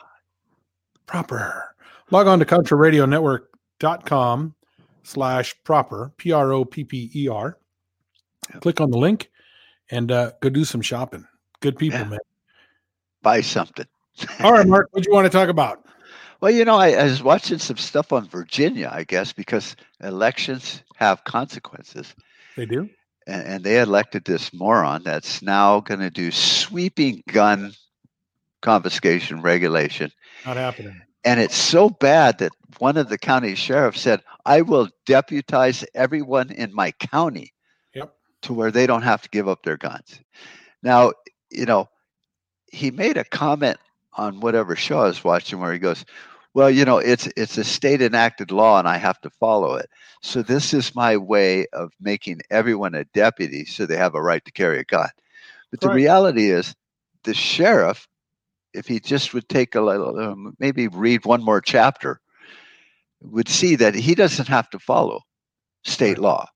Propper. 1.07 1.63
Log 2.11 2.27
on 2.27 2.39
to 2.41 2.45
ContraRadioNetwork.com 2.45 4.55
slash 5.03 5.57
propper, 5.65 6.13
P 6.19 6.33
R 6.33 6.53
O 6.53 6.67
P 6.67 6.85
P 6.85 7.11
E 7.15 7.27
R. 7.27 7.57
Click 8.61 8.83
on 8.83 8.91
the 8.91 8.99
link 8.99 9.31
and 9.91 10.13
uh, 10.13 10.33
go 10.43 10.51
do 10.51 10.67
some 10.67 10.83
shopping. 10.83 11.27
Good 11.61 11.79
people, 11.79 12.01
Yeah. 12.01 12.05
man. 12.05 12.19
Buy 13.23 13.41
something. 13.41 13.87
All 14.41 14.53
right, 14.53 14.67
Mark, 14.67 14.89
what 14.91 15.05
do 15.05 15.11
you 15.11 15.15
want 15.15 15.25
to 15.25 15.31
talk 15.31 15.49
about? 15.49 15.87
Well, 16.41 16.53
you 16.53 16.65
know, 16.65 16.77
I, 16.77 16.93
I 16.93 17.05
was 17.05 17.23
watching 17.23 17.59
some 17.59 17.77
stuff 17.77 18.13
on 18.13 18.29
Virginia, 18.29 18.89
I 18.91 19.05
guess, 19.05 19.33
because 19.33 19.77
elections 20.03 20.83
have 20.97 21.25
consequences. 21.25 22.15
They 22.57 22.67
do? 22.67 22.89
And, 23.27 23.47
and 23.47 23.65
they 23.65 23.79
elected 23.81 24.25
this 24.25 24.53
moron 24.53 25.03
that's 25.03 25.43
now 25.43 25.81
going 25.81 26.01
to 26.01 26.11
do 26.11 26.31
sweeping 26.31 27.23
gun 27.29 27.73
confiscation 28.63 29.43
regulation. 29.43 30.11
Not 30.47 30.57
happening. 30.57 31.01
And 31.25 31.39
it's 31.39 31.57
so 31.57 31.91
bad 31.91 32.39
that 32.39 32.53
one 32.79 32.97
of 32.97 33.11
the 33.11 33.19
county 33.19 33.55
sheriffs 33.55 34.01
said, 34.01 34.23
I 34.47 34.63
will 34.63 34.89
deputize 35.07 35.85
everyone 35.95 36.51
in 36.51 36.75
my 36.75 36.93
county 36.93 37.53
Yep. 37.95 38.15
to 38.43 38.55
where 38.55 38.71
they 38.71 38.87
don't 38.87 39.03
have 39.03 39.21
to 39.23 39.29
give 39.29 39.49
up 39.49 39.63
their 39.63 39.77
guns. 39.77 40.21
Now, 40.83 41.13
you 41.51 41.67
know, 41.67 41.89
he 42.73 42.91
made 42.91 43.19
a 43.19 43.25
comment 43.25 43.77
on 44.15 44.41
whatever 44.41 44.77
show 44.77 45.01
I 45.01 45.07
was 45.07 45.23
watching 45.23 45.61
where 45.61 45.73
he 45.73 45.79
goes, 45.79 46.05
Well, 46.53 46.71
you 46.71 46.85
know, 46.85 46.99
it's 46.99 47.29
it's 47.37 47.59
a 47.59 47.65
state 47.65 48.03
enacted 48.03 48.51
law 48.51 48.79
and 48.79 48.89
I 48.89 48.97
have 48.97 49.21
to 49.21 49.31
follow 49.31 49.75
it. 49.75 49.89
So 50.21 50.43
this 50.43 50.75
is 50.75 50.95
my 50.95 51.17
way 51.17 51.67
of 51.73 51.93
making 52.01 52.41
everyone 52.51 52.95
a 52.95 53.05
deputy 53.05 53.65
so 53.65 53.87
they 53.87 53.97
have 53.97 54.15
a 54.15 54.23
right 54.23 54.45
to 54.45 54.53
carry 54.53 54.81
a 54.81 54.85
gun. 54.85 55.09
But 55.71 55.81
the 55.81 55.91
reality 55.91 56.51
is 56.51 56.75
the 57.23 57.35
sheriff, 57.35 58.09
if 58.75 58.87
he 58.87 58.99
just 58.99 59.33
would 59.33 59.49
take 59.49 59.75
a 59.75 59.81
little 59.81 60.19
um, 60.19 60.57
maybe 60.59 60.89
read 60.89 61.25
one 61.25 61.43
more 61.45 61.61
chapter, 61.61 62.21
would 63.21 63.49
see 63.49 63.77
that 63.77 63.95
he 63.95 64.15
doesn't 64.15 64.49
have 64.49 64.69
to 64.71 64.79
follow 64.79 65.23
state 65.85 66.19
law. 66.19 66.49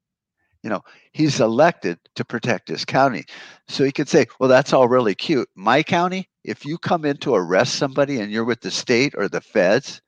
You 0.64 0.70
know, 0.70 0.82
he's 1.12 1.40
elected 1.40 1.98
to 2.16 2.24
protect 2.24 2.68
his 2.68 2.84
county. 2.86 3.24
So 3.68 3.84
he 3.84 3.92
could 3.92 4.08
say, 4.08 4.26
well, 4.40 4.48
that's 4.48 4.72
all 4.72 4.88
really 4.88 5.14
cute. 5.14 5.48
My 5.54 5.82
county, 5.84 6.28
if 6.42 6.64
you 6.64 6.78
come 6.78 7.04
in 7.04 7.18
to 7.18 7.34
arrest 7.34 7.74
somebody 7.76 8.18
and 8.18 8.32
you're 8.32 8.46
with 8.46 8.62
the 8.62 8.70
state 8.70 9.14
or 9.16 9.28
the 9.28 9.42
feds, 9.42 10.00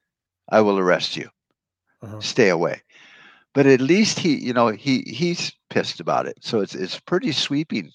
I 0.51 0.63
will 0.63 0.79
arrest 0.79 1.17
you. 1.17 1.29
Uh-huh. 2.03 2.21
Stay 2.21 2.49
away. 2.49 2.83
but 3.55 3.67
at 3.67 3.81
least 3.81 4.19
he, 4.19 4.37
you 4.37 4.53
know, 4.53 4.69
he 4.69 5.03
he's 5.07 5.53
pissed 5.71 6.01
about 6.01 6.27
it. 6.27 6.37
So 6.43 6.61
it's 6.61 6.75
it's 6.75 7.01
pretty 7.01 7.33
sweeping 7.33 7.91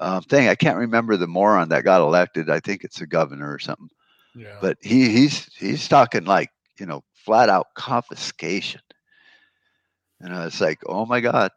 um, 0.00 0.22
thing. 0.22 0.48
I 0.48 0.56
can't 0.56 0.76
remember 0.78 1.16
the 1.16 1.28
moron 1.28 1.68
that 1.68 1.84
got 1.84 2.00
elected. 2.00 2.50
I 2.50 2.60
think 2.60 2.84
it's 2.84 3.00
a 3.00 3.06
governor 3.06 3.52
or 3.52 3.60
something. 3.60 3.90
Yeah. 4.34 4.58
But 4.60 4.78
he 4.82 5.08
he's 5.10 5.48
he's 5.54 5.88
talking 5.88 6.24
like 6.24 6.50
you 6.80 6.86
know 6.86 7.02
flat 7.14 7.48
out 7.48 7.68
confiscation. 7.76 8.80
You 10.22 10.30
know, 10.30 10.46
it's 10.46 10.60
like, 10.60 10.80
oh 10.86 11.04
my 11.04 11.20
God, 11.20 11.50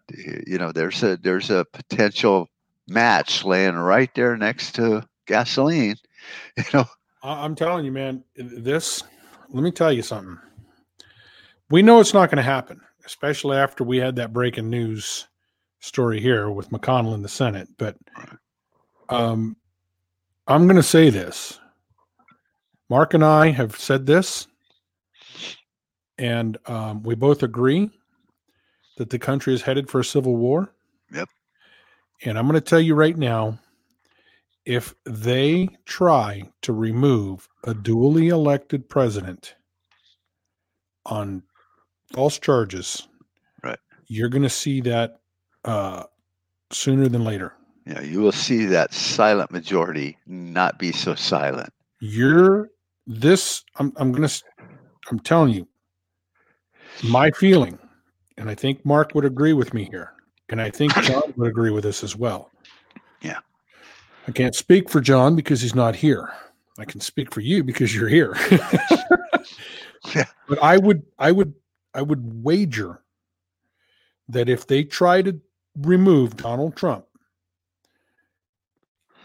you 0.46 0.58
know, 0.58 0.72
there's 0.72 1.02
a 1.04 1.18
there's 1.18 1.50
a 1.50 1.66
potential 1.72 2.50
match 2.88 3.46
laying 3.46 3.76
right 3.76 4.14
there 4.16 4.36
next 4.38 4.76
to 4.76 5.08
gasoline. 5.28 5.96
You 6.58 6.64
know, 6.74 6.86
I- 7.24 7.46
I'm 7.46 7.56
telling 7.56 7.86
you, 7.86 7.92
man, 7.94 8.24
this, 8.36 9.04
let 9.50 9.64
me 9.64 9.72
tell 9.72 9.92
you 9.94 10.02
something. 10.02 10.38
We 11.70 11.82
know 11.82 12.02
it's 12.02 12.14
not 12.14 12.30
going 12.30 12.38
to 12.38 12.44
happen, 12.44 12.82
especially 13.06 13.56
after 13.56 13.84
we 13.86 13.98
had 13.98 14.18
that 14.18 14.34
breaking 14.34 14.70
news 14.70 15.28
story 15.80 16.20
here 16.20 16.50
with 16.52 16.70
McConnell 16.72 17.14
in 17.16 17.22
the 17.22 17.30
Senate. 17.30 17.70
But 17.78 17.96
um, 19.08 19.56
I'm 20.48 20.66
going 20.66 20.76
to 20.76 20.84
say 20.84 21.10
this. 21.10 21.60
Mark 22.90 23.14
and 23.14 23.24
I 23.24 23.52
have 23.52 23.78
said 23.78 24.06
this, 24.06 24.48
and 26.18 26.58
um, 26.66 27.02
we 27.04 27.16
both 27.16 27.44
agree 27.44 27.90
that 29.00 29.10
the 29.10 29.18
country 29.18 29.54
is 29.54 29.62
headed 29.62 29.90
for 29.90 30.02
a 30.02 30.06
civil 30.06 30.36
war. 30.36 30.74
Yep. 31.14 31.30
And 32.26 32.38
I'm 32.38 32.48
going 32.48 32.62
to 32.62 32.62
tell 32.62 32.82
you 32.82 32.96
right 32.96 33.18
now 33.18 33.58
if 34.66 34.94
they 35.06 35.70
try 35.86 36.44
to 36.64 36.74
remove 36.74 37.48
a 37.64 37.74
duly 37.74 38.28
elected 38.28 38.90
president 38.90 39.56
on 41.06 41.42
false 42.14 42.38
charges, 42.38 43.08
right, 43.64 43.80
you're 44.08 44.28
going 44.28 44.44
to 44.44 44.50
see 44.50 44.82
that 44.82 45.22
uh, 45.64 46.04
sooner 46.72 47.08
than 47.08 47.24
later. 47.24 47.54
yeah, 47.86 48.02
you 48.02 48.20
will 48.20 48.34
see 48.34 48.66
that 48.66 48.94
silent 48.94 49.50
majority 49.50 50.18
not 50.28 50.78
be 50.78 50.92
so 50.92 51.16
silent. 51.16 51.72
You're 52.02 52.70
this. 53.08 53.64
I'm. 53.78 53.94
I'm 53.96 54.12
going 54.12 54.28
to. 54.28 54.44
I'm 55.10 55.20
telling 55.20 55.54
you. 55.54 55.68
My 57.04 57.32
feeling, 57.32 57.80
and 58.40 58.50
I 58.50 58.56
think 58.56 58.84
Mark 58.86 59.14
would 59.14 59.26
agree 59.26 59.54
with 59.54 59.74
me 59.74 59.84
here, 59.86 60.14
and 60.50 60.62
I 60.62 60.72
think 60.72 60.94
John 61.04 61.34
would 61.36 61.50
agree 61.50 61.72
with 61.72 61.84
this 61.84 62.04
as 62.04 62.16
well. 62.16 62.50
Yeah. 63.22 63.40
I 64.28 64.32
can't 64.32 64.56
speak 64.56 64.90
for 64.90 65.02
John 65.02 65.36
because 65.36 65.62
he's 65.62 65.76
not 65.76 65.96
here. 65.96 66.32
I 66.80 66.86
can 66.86 67.02
speak 67.02 67.34
for 67.34 67.42
you 67.42 67.64
because 67.64 67.94
you're 67.94 68.08
here. 68.08 68.36
yeah. 70.16 70.26
But 70.48 70.64
I 70.64 70.78
would 70.78 71.04
I 71.20 71.32
would 71.32 71.54
I 71.94 72.02
would 72.02 72.44
wager 72.44 73.02
that 74.30 74.48
if 74.48 74.66
they 74.68 74.84
try 74.84 75.22
to 75.22 75.40
remove 75.78 76.38
Donald 76.38 76.78
Trump, 76.78 77.06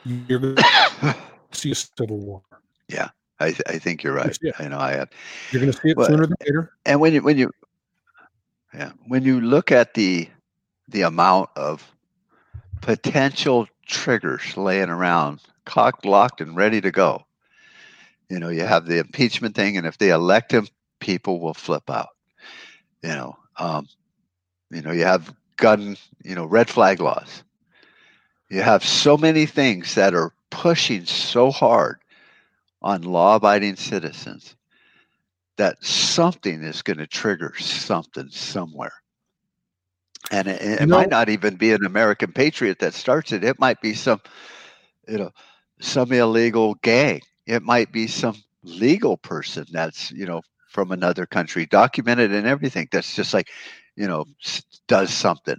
you're 0.05 0.41
going 0.41 0.57
to 0.57 1.17
see 1.53 1.71
a 1.71 1.75
civil 1.75 2.19
war. 2.19 2.43
Yeah, 2.89 3.11
I, 3.39 3.51
th- 3.53 3.62
I 3.69 3.79
think 3.79 4.03
you're 4.03 4.15
right. 4.15 4.37
Yeah, 4.43 4.53
I 4.59 4.67
know 4.67 4.79
I 4.79 4.93
have. 4.93 5.11
You're 5.53 5.61
going 5.61 5.73
to 5.73 5.79
see 5.79 5.91
it 5.91 5.97
Well, 5.97 6.09
sooner 6.09 6.27
than 6.27 6.37
later. 6.41 6.73
And 6.87 7.01
when 7.01 7.12
you 7.12 7.23
when 7.23 7.39
you 7.39 7.51
yeah 8.75 8.93
when 9.07 9.22
you 9.25 9.41
look 9.41 9.72
at 9.72 9.95
the 9.95 10.29
the 10.89 11.03
amount 11.03 11.51
of 11.57 11.91
potential 12.81 13.66
triggers 13.87 14.57
laying 14.57 14.91
around, 14.91 15.41
cocked, 15.64 16.05
locked, 16.05 16.41
and 16.41 16.57
ready 16.57 16.81
to 16.81 16.91
go, 16.91 17.25
you 18.29 18.39
know, 18.39 18.51
you 18.51 18.64
have 18.64 18.87
the 18.87 18.99
impeachment 18.99 19.55
thing, 19.55 19.77
and 19.77 19.87
if 19.87 19.99
they 19.99 20.11
elect 20.11 20.53
him, 20.53 20.68
people 21.01 21.41
will 21.41 21.55
flip 21.55 21.89
out. 21.89 22.11
You 23.03 23.11
know, 23.11 23.37
um, 23.57 23.89
you 24.70 24.83
know, 24.83 24.93
you 24.93 25.05
have 25.05 25.35
gun, 25.57 25.97
you 26.22 26.35
know, 26.35 26.45
red 26.45 26.68
flag 26.68 27.01
laws. 27.01 27.43
You 28.51 28.62
have 28.62 28.85
so 28.85 29.16
many 29.16 29.47
things 29.47 29.95
that 29.95 30.14
are 30.14 30.33
pushing 30.51 31.07
so 31.07 31.51
hard 31.51 31.99
on 32.83 33.03
law-abiding 33.03 33.77
citizens 33.77 34.57
that 35.57 35.83
something 35.85 36.63
is 36.63 36.83
going 36.83 36.99
to 36.99 37.07
trigger 37.07 37.55
something 37.59 38.29
somewhere. 38.31 38.93
And 40.31 40.49
it, 40.49 40.61
it 40.63 40.81
You 40.81 40.87
might 40.87 41.11
not 41.11 41.29
even 41.29 41.57
be 41.57 41.73
an 41.73 41.85
American 41.85 42.33
patriot 42.33 42.79
that 42.81 42.95
starts 42.95 43.33
it. 43.33 43.45
It 43.45 43.61
might 43.61 43.81
be 43.81 43.95
some, 43.95 44.21
you 45.07 45.19
know, 45.19 45.31
some 45.81 46.13
illegal 46.13 46.75
gang. 46.77 47.21
It 47.47 47.63
might 47.63 47.93
be 47.93 48.07
some 48.07 48.43
legal 48.63 49.17
person 49.17 49.67
that's, 49.71 50.11
you 50.11 50.27
know, 50.27 50.41
from 50.69 50.91
another 50.91 51.27
country, 51.27 51.67
documented 51.67 52.33
and 52.33 52.47
everything. 52.47 52.89
That's 52.91 53.15
just 53.15 53.35
like, 53.35 53.51
you 53.97 54.09
know, 54.09 54.25
does 54.89 55.13
something. 55.13 55.57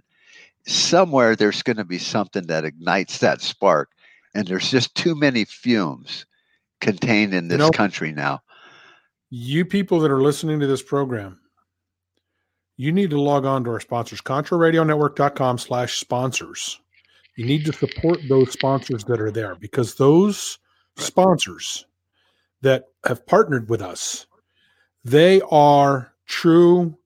Somewhere 0.65 1.35
there's 1.35 1.61
going 1.61 1.77
to 1.77 1.85
be 1.85 1.99
something 1.99 2.47
that 2.47 2.65
ignites 2.65 3.19
that 3.19 3.41
spark. 3.41 3.91
And 4.33 4.47
there's 4.47 4.69
just 4.69 4.95
too 4.95 5.15
many 5.15 5.45
fumes 5.45 6.25
contained 6.81 7.33
in 7.33 7.47
this 7.47 7.59
know- 7.59 7.69
country 7.69 8.11
now. 8.11 8.41
You 9.29 9.65
people 9.65 9.99
that 9.99 10.11
are 10.11 10.21
listening 10.21 10.59
to 10.59 10.67
this 10.67 10.83
program, 10.83 11.39
you 12.77 12.91
need 12.91 13.09
to 13.09 13.21
log 13.21 13.45
on 13.45 13.63
to 13.63 13.71
our 13.71 13.79
sponsors, 13.79 14.21
contraradionetwork.com 14.21 15.57
slash 15.57 15.99
sponsors. 15.99 16.79
You 17.35 17.45
need 17.45 17.65
to 17.65 17.73
support 17.73 18.19
those 18.29 18.51
sponsors 18.51 19.03
that 19.05 19.19
are 19.19 19.31
there 19.31 19.55
because 19.55 19.95
those 19.95 20.59
sponsors 20.97 21.85
that 22.61 22.85
have 23.05 23.25
partnered 23.25 23.69
with 23.69 23.81
us, 23.81 24.25
they 25.03 25.41
are 25.51 26.13
true 26.25 26.97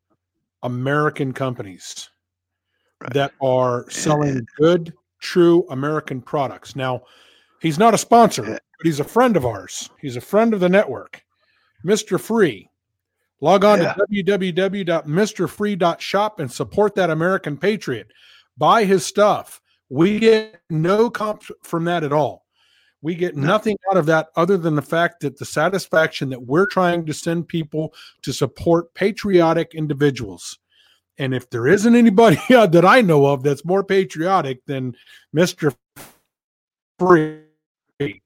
American 0.63 1.33
companies 1.33 2.09
that 3.11 3.31
are 3.41 3.89
selling 3.89 4.45
good, 4.57 4.93
true 5.19 5.65
American 5.69 6.21
products. 6.21 6.75
Now, 6.75 7.03
he's 7.61 7.79
not 7.79 7.93
a 7.93 7.97
sponsor, 7.97 8.43
but 8.43 8.61
he's 8.83 8.99
a 8.99 9.05
friend 9.05 9.37
of 9.37 9.45
ours. 9.45 9.89
He's 9.99 10.15
a 10.15 10.21
friend 10.21 10.53
of 10.53 10.59
the 10.59 10.69
network. 10.69 11.23
Mr. 11.85 12.19
Free. 12.19 12.69
Log 13.41 13.63
on 13.63 13.81
Yeah. 13.81 13.93
to 13.93 14.05
www.mrfree.shop 14.11 16.39
and 16.39 16.51
support 16.51 16.95
that 16.95 17.09
American 17.09 17.57
patriot. 17.57 18.11
Buy 18.57 18.83
his 18.83 19.05
stuff. 19.05 19.61
We 19.89 20.19
get 20.19 20.61
no 20.69 21.09
comp 21.09 21.43
from 21.63 21.85
that 21.85 22.03
at 22.03 22.13
all. 22.13 22.45
We 23.01 23.15
get 23.15 23.37
nothing 23.37 23.77
out 23.89 23.95
of 23.95 24.05
that 24.07 24.27
other 24.35 24.57
than 24.57 24.75
the 24.75 24.81
fact 24.81 25.21
that 25.21 25.37
the 25.37 25.45
satisfaction 25.45 26.29
that 26.31 26.41
we're 26.41 26.65
trying 26.65 27.05
to 27.05 27.13
send 27.13 27.47
people 27.47 27.93
to 28.23 28.33
support 28.33 28.93
patriotic 28.93 29.73
individuals. 29.73 30.59
And 31.17 31.33
if 31.33 31.49
there 31.49 31.65
isn't 31.65 31.95
anybody 31.95 32.37
that 32.49 32.83
I 32.85 32.99
know 33.01 33.25
of 33.25 33.41
that's 33.41 33.63
more 33.63 33.85
patriotic 33.85 34.65
than 34.65 34.97
Mr. 35.33 35.73
Free, 36.99 37.39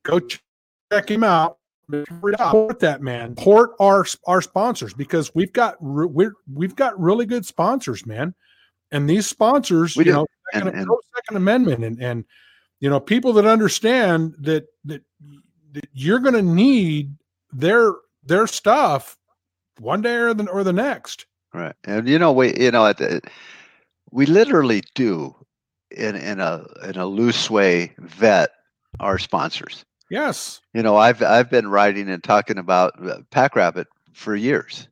go 0.03 0.19
check 0.19 1.09
him 1.09 1.23
out. 1.23 1.59
Support 1.91 2.79
that 2.79 3.01
man. 3.01 3.35
Support 3.37 3.71
our 3.79 4.05
our 4.25 4.41
sponsors 4.41 4.93
because 4.93 5.33
we've 5.35 5.53
got 5.53 5.81
we're, 5.81 6.33
we've 6.51 6.75
got 6.75 6.99
really 6.99 7.25
good 7.25 7.45
sponsors, 7.45 8.05
man. 8.05 8.33
And 8.91 9.09
these 9.09 9.27
sponsors, 9.27 9.95
We 9.95 10.05
you 10.05 10.11
do. 10.11 10.13
know, 10.13 10.25
And- 10.53 10.63
second, 10.63 10.77
and- 10.79 10.87
pro 10.87 10.99
Second 11.15 11.37
Amendment, 11.37 11.83
and 11.83 12.01
and 12.01 12.25
you 12.79 12.89
know, 12.89 12.99
people 12.99 13.33
that 13.33 13.45
understand 13.45 14.35
that 14.39 14.65
that, 14.85 15.03
that 15.73 15.87
you're 15.93 16.19
going 16.19 16.33
to 16.35 16.41
need 16.41 17.15
their 17.51 17.93
their 18.25 18.47
stuff 18.47 19.17
one 19.79 20.01
day 20.01 20.15
or 20.15 20.33
the 20.33 20.49
or 20.49 20.63
the 20.63 20.73
next. 20.73 21.25
Right. 21.53 21.75
And 21.85 22.07
you 22.07 22.17
know, 22.19 22.31
we 22.31 22.57
you 22.59 22.71
know, 22.71 22.85
at 22.87 22.97
the, 22.97 23.21
we 24.11 24.25
literally 24.25 24.83
do 24.95 25.35
in 25.91 26.15
in 26.15 26.39
a 26.39 26.65
in 26.83 26.97
a 26.97 27.05
loose 27.05 27.49
way 27.49 27.93
vet 27.99 28.51
our 28.99 29.17
sponsors. 29.17 29.83
Yes. 30.13 30.61
You 30.75 30.83
know, 30.83 30.95
I've 30.95 31.23
I've 31.23 31.49
been 31.49 31.67
writing 31.67 32.07
and 32.07 32.23
talking 32.23 32.59
about 32.59 32.93
uh, 33.03 33.21
Pack 33.31 33.55
Rabbit 33.55 33.87
for 34.13 34.35
years. 34.35 34.87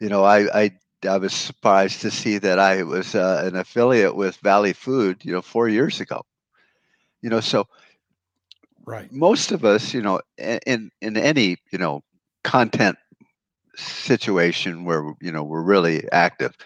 You 0.00 0.08
know, 0.08 0.24
I 0.24 0.62
I 0.62 0.70
I 1.06 1.18
was 1.18 1.34
surprised 1.34 2.00
to 2.00 2.10
see 2.10 2.38
that 2.38 2.58
I 2.58 2.82
was 2.82 3.14
uh, 3.14 3.42
an 3.44 3.56
affiliate 3.56 4.16
with 4.16 4.38
Valley 4.38 4.72
Food. 4.72 5.22
You 5.22 5.32
know, 5.32 5.42
four 5.42 5.68
years 5.68 6.00
ago. 6.00 6.22
You 7.20 7.28
know, 7.28 7.40
so 7.40 7.68
Right. 8.86 9.12
most 9.12 9.52
of 9.52 9.66
us, 9.66 9.92
you 9.92 10.00
know, 10.00 10.20
in 10.38 10.90
in 11.02 11.18
any 11.18 11.58
you 11.70 11.78
know 11.78 12.02
content 12.42 12.96
situation 13.76 14.84
where 14.86 15.12
you 15.20 15.30
know 15.30 15.44
we're 15.44 15.62
really 15.62 16.10
active, 16.10 16.56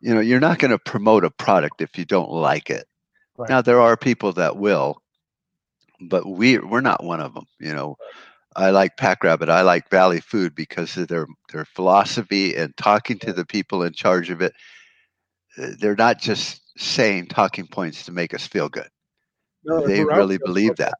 you 0.00 0.14
know, 0.14 0.20
you're 0.20 0.40
not 0.40 0.58
going 0.58 0.70
to 0.70 0.78
promote 0.78 1.24
a 1.24 1.30
product 1.30 1.82
if 1.82 1.98
you 1.98 2.06
don't 2.06 2.30
like 2.30 2.70
it. 2.70 2.86
Right. 3.36 3.50
Now 3.50 3.60
there 3.60 3.80
are 3.80 3.98
people 3.98 4.32
that 4.34 4.56
will, 4.56 5.02
but 6.02 6.26
we 6.26 6.58
we're 6.58 6.80
not 6.80 7.04
one 7.04 7.20
of 7.20 7.34
them. 7.34 7.46
You 7.58 7.74
know, 7.74 7.96
I 8.56 8.70
like 8.70 8.96
Pack 8.96 9.22
Rabbit. 9.24 9.48
I 9.48 9.62
like 9.62 9.90
Valley 9.90 10.20
Food 10.20 10.54
because 10.54 10.96
of 10.96 11.08
their 11.08 11.26
their 11.52 11.64
philosophy 11.64 12.54
and 12.56 12.76
talking 12.76 13.18
to 13.20 13.32
the 13.32 13.46
people 13.46 13.82
in 13.82 13.92
charge 13.92 14.30
of 14.30 14.40
it. 14.40 14.52
Uh, 15.58 15.70
They're 15.78 15.96
not 15.96 16.20
just 16.20 16.62
saying 16.78 17.26
talking 17.26 17.66
points 17.66 18.04
to 18.04 18.12
make 18.12 18.34
us 18.34 18.46
feel 18.46 18.68
good. 18.68 18.88
No, 19.64 19.86
they 19.86 20.02
really 20.04 20.38
believe 20.38 20.76
that. 20.76 20.94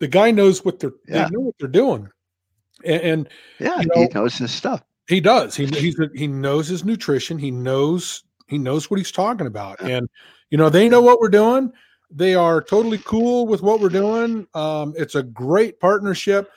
The 0.00 0.08
guy 0.08 0.32
knows 0.32 0.64
what 0.64 0.80
they're 0.80 0.92
Yeah. 1.06 1.24
they 1.24 1.30
know 1.30 1.40
what 1.40 1.54
they're 1.60 1.68
doing, 1.68 2.08
and, 2.84 3.02
and 3.02 3.28
Yeah, 3.60 3.80
you 3.80 3.90
he 3.94 4.00
know, 4.00 4.08
knows 4.14 4.36
his 4.36 4.50
stuff. 4.50 4.82
He 5.08 5.20
does. 5.20 5.54
He 5.54 5.66
he's 5.66 5.98
a, 5.98 6.08
he 6.14 6.26
knows 6.26 6.68
his 6.68 6.84
nutrition. 6.84 7.38
He 7.38 7.50
knows 7.50 8.24
he 8.48 8.58
knows 8.58 8.90
what 8.90 8.98
he's 8.98 9.12
talking 9.12 9.46
about, 9.46 9.80
and 9.80 10.08
you 10.50 10.58
know 10.58 10.68
they 10.68 10.88
know 10.88 11.00
what 11.00 11.20
we're 11.20 11.28
doing. 11.28 11.72
They 12.14 12.34
are 12.34 12.60
totally 12.60 12.98
cool 12.98 13.46
with 13.46 13.62
what 13.62 13.80
we're 13.80 13.88
doing. 13.88 14.46
Um, 14.54 14.94
it's 14.96 15.14
a 15.14 15.22
great 15.22 15.80
partnership, 15.80 16.50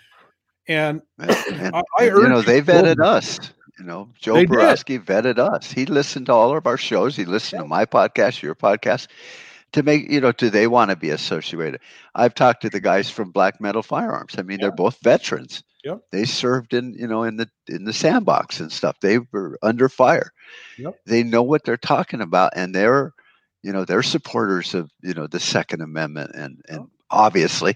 and, 0.67 1.01
and 1.19 1.75
I, 1.75 1.83
I 1.99 2.03
you 2.05 2.27
know 2.27 2.41
they 2.41 2.61
vetted 2.61 3.03
us. 3.03 3.39
You 3.79 3.85
know, 3.85 4.09
Joe 4.19 4.45
Borowski 4.45 4.99
vetted 4.99 5.37
us. 5.37 5.71
He 5.71 5.85
listened 5.85 6.27
to 6.27 6.33
all 6.33 6.55
of 6.55 6.65
our 6.65 6.77
shows. 6.77 7.15
He 7.15 7.25
listened 7.25 7.61
to 7.61 7.67
my 7.67 7.85
podcast, 7.85 8.41
your 8.41 8.55
podcast, 8.55 9.07
to 9.73 9.83
make 9.83 10.09
you 10.09 10.21
know. 10.21 10.31
Do 10.31 10.49
they 10.49 10.67
want 10.67 10.91
to 10.91 10.95
be 10.95 11.09
associated? 11.09 11.81
I've 12.15 12.33
talked 12.33 12.61
to 12.61 12.69
the 12.69 12.79
guys 12.79 13.09
from 13.09 13.31
Black 13.31 13.59
Metal 13.59 13.83
Firearms. 13.83 14.35
I 14.37 14.43
mean, 14.43 14.59
yeah. 14.59 14.67
they're 14.67 14.75
both 14.75 14.97
veterans. 15.01 15.63
Yep. 15.83 16.01
They 16.11 16.25
served 16.25 16.73
in 16.73 16.93
you 16.93 17.07
know 17.07 17.23
in 17.23 17.37
the 17.37 17.49
in 17.67 17.85
the 17.85 17.93
sandbox 17.93 18.59
and 18.59 18.71
stuff. 18.71 18.99
They 19.01 19.19
were 19.19 19.59
under 19.61 19.87
fire. 19.87 20.31
Yep. 20.77 20.99
They 21.05 21.23
know 21.23 21.43
what 21.43 21.63
they're 21.63 21.77
talking 21.77 22.21
about, 22.21 22.53
and 22.55 22.73
they're 22.73 23.13
you 23.66 23.74
know 23.74 23.84
they're 23.84 24.03
supporters 24.03 24.76
of 24.76 24.91
you 25.01 25.16
know 25.16 25.26
the 25.26 25.39
Second 25.39 25.82
Amendment 25.82 26.32
and 26.36 26.61
and 26.70 26.82
yep. 26.82 26.88
obviously, 27.09 27.76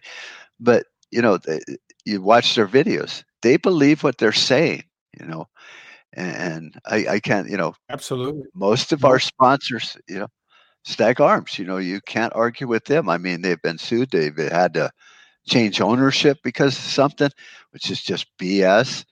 but 0.60 0.86
you 1.10 1.20
know 1.20 1.38
they, 1.38 1.60
you 2.06 2.22
watch 2.22 2.54
their 2.54 2.68
videos. 2.68 3.24
They 3.42 3.58
believe 3.58 4.04
what 4.04 4.20
they're 4.20 4.32
saying. 4.32 4.84
You 5.20 5.26
know, 5.26 5.48
and 6.14 6.76
I, 6.86 7.08
I 7.08 7.20
can't, 7.20 7.50
you 7.50 7.58
know, 7.58 7.74
absolutely. 7.90 8.44
Most 8.54 8.92
of 8.92 9.04
our 9.04 9.18
sponsors, 9.18 9.98
you 10.08 10.20
know, 10.20 10.28
Stag 10.84 11.20
Arms, 11.20 11.58
you 11.58 11.66
know, 11.66 11.78
you 11.78 12.02
can't 12.02 12.34
argue 12.36 12.68
with 12.68 12.86
them. 12.86 13.10
I 13.10 13.18
mean, 13.18 13.42
they've 13.42 13.62
been 13.62 13.80
sued. 13.80 14.12
They've 14.12 14.38
had 14.38 14.76
to 14.76 14.92
change 15.48 15.82
ownership 15.82 16.38
because 16.44 16.78
of 16.78 16.84
something, 16.84 17.32
which 17.72 17.90
is 17.90 18.00
just 18.00 18.28
BS. 18.40 19.06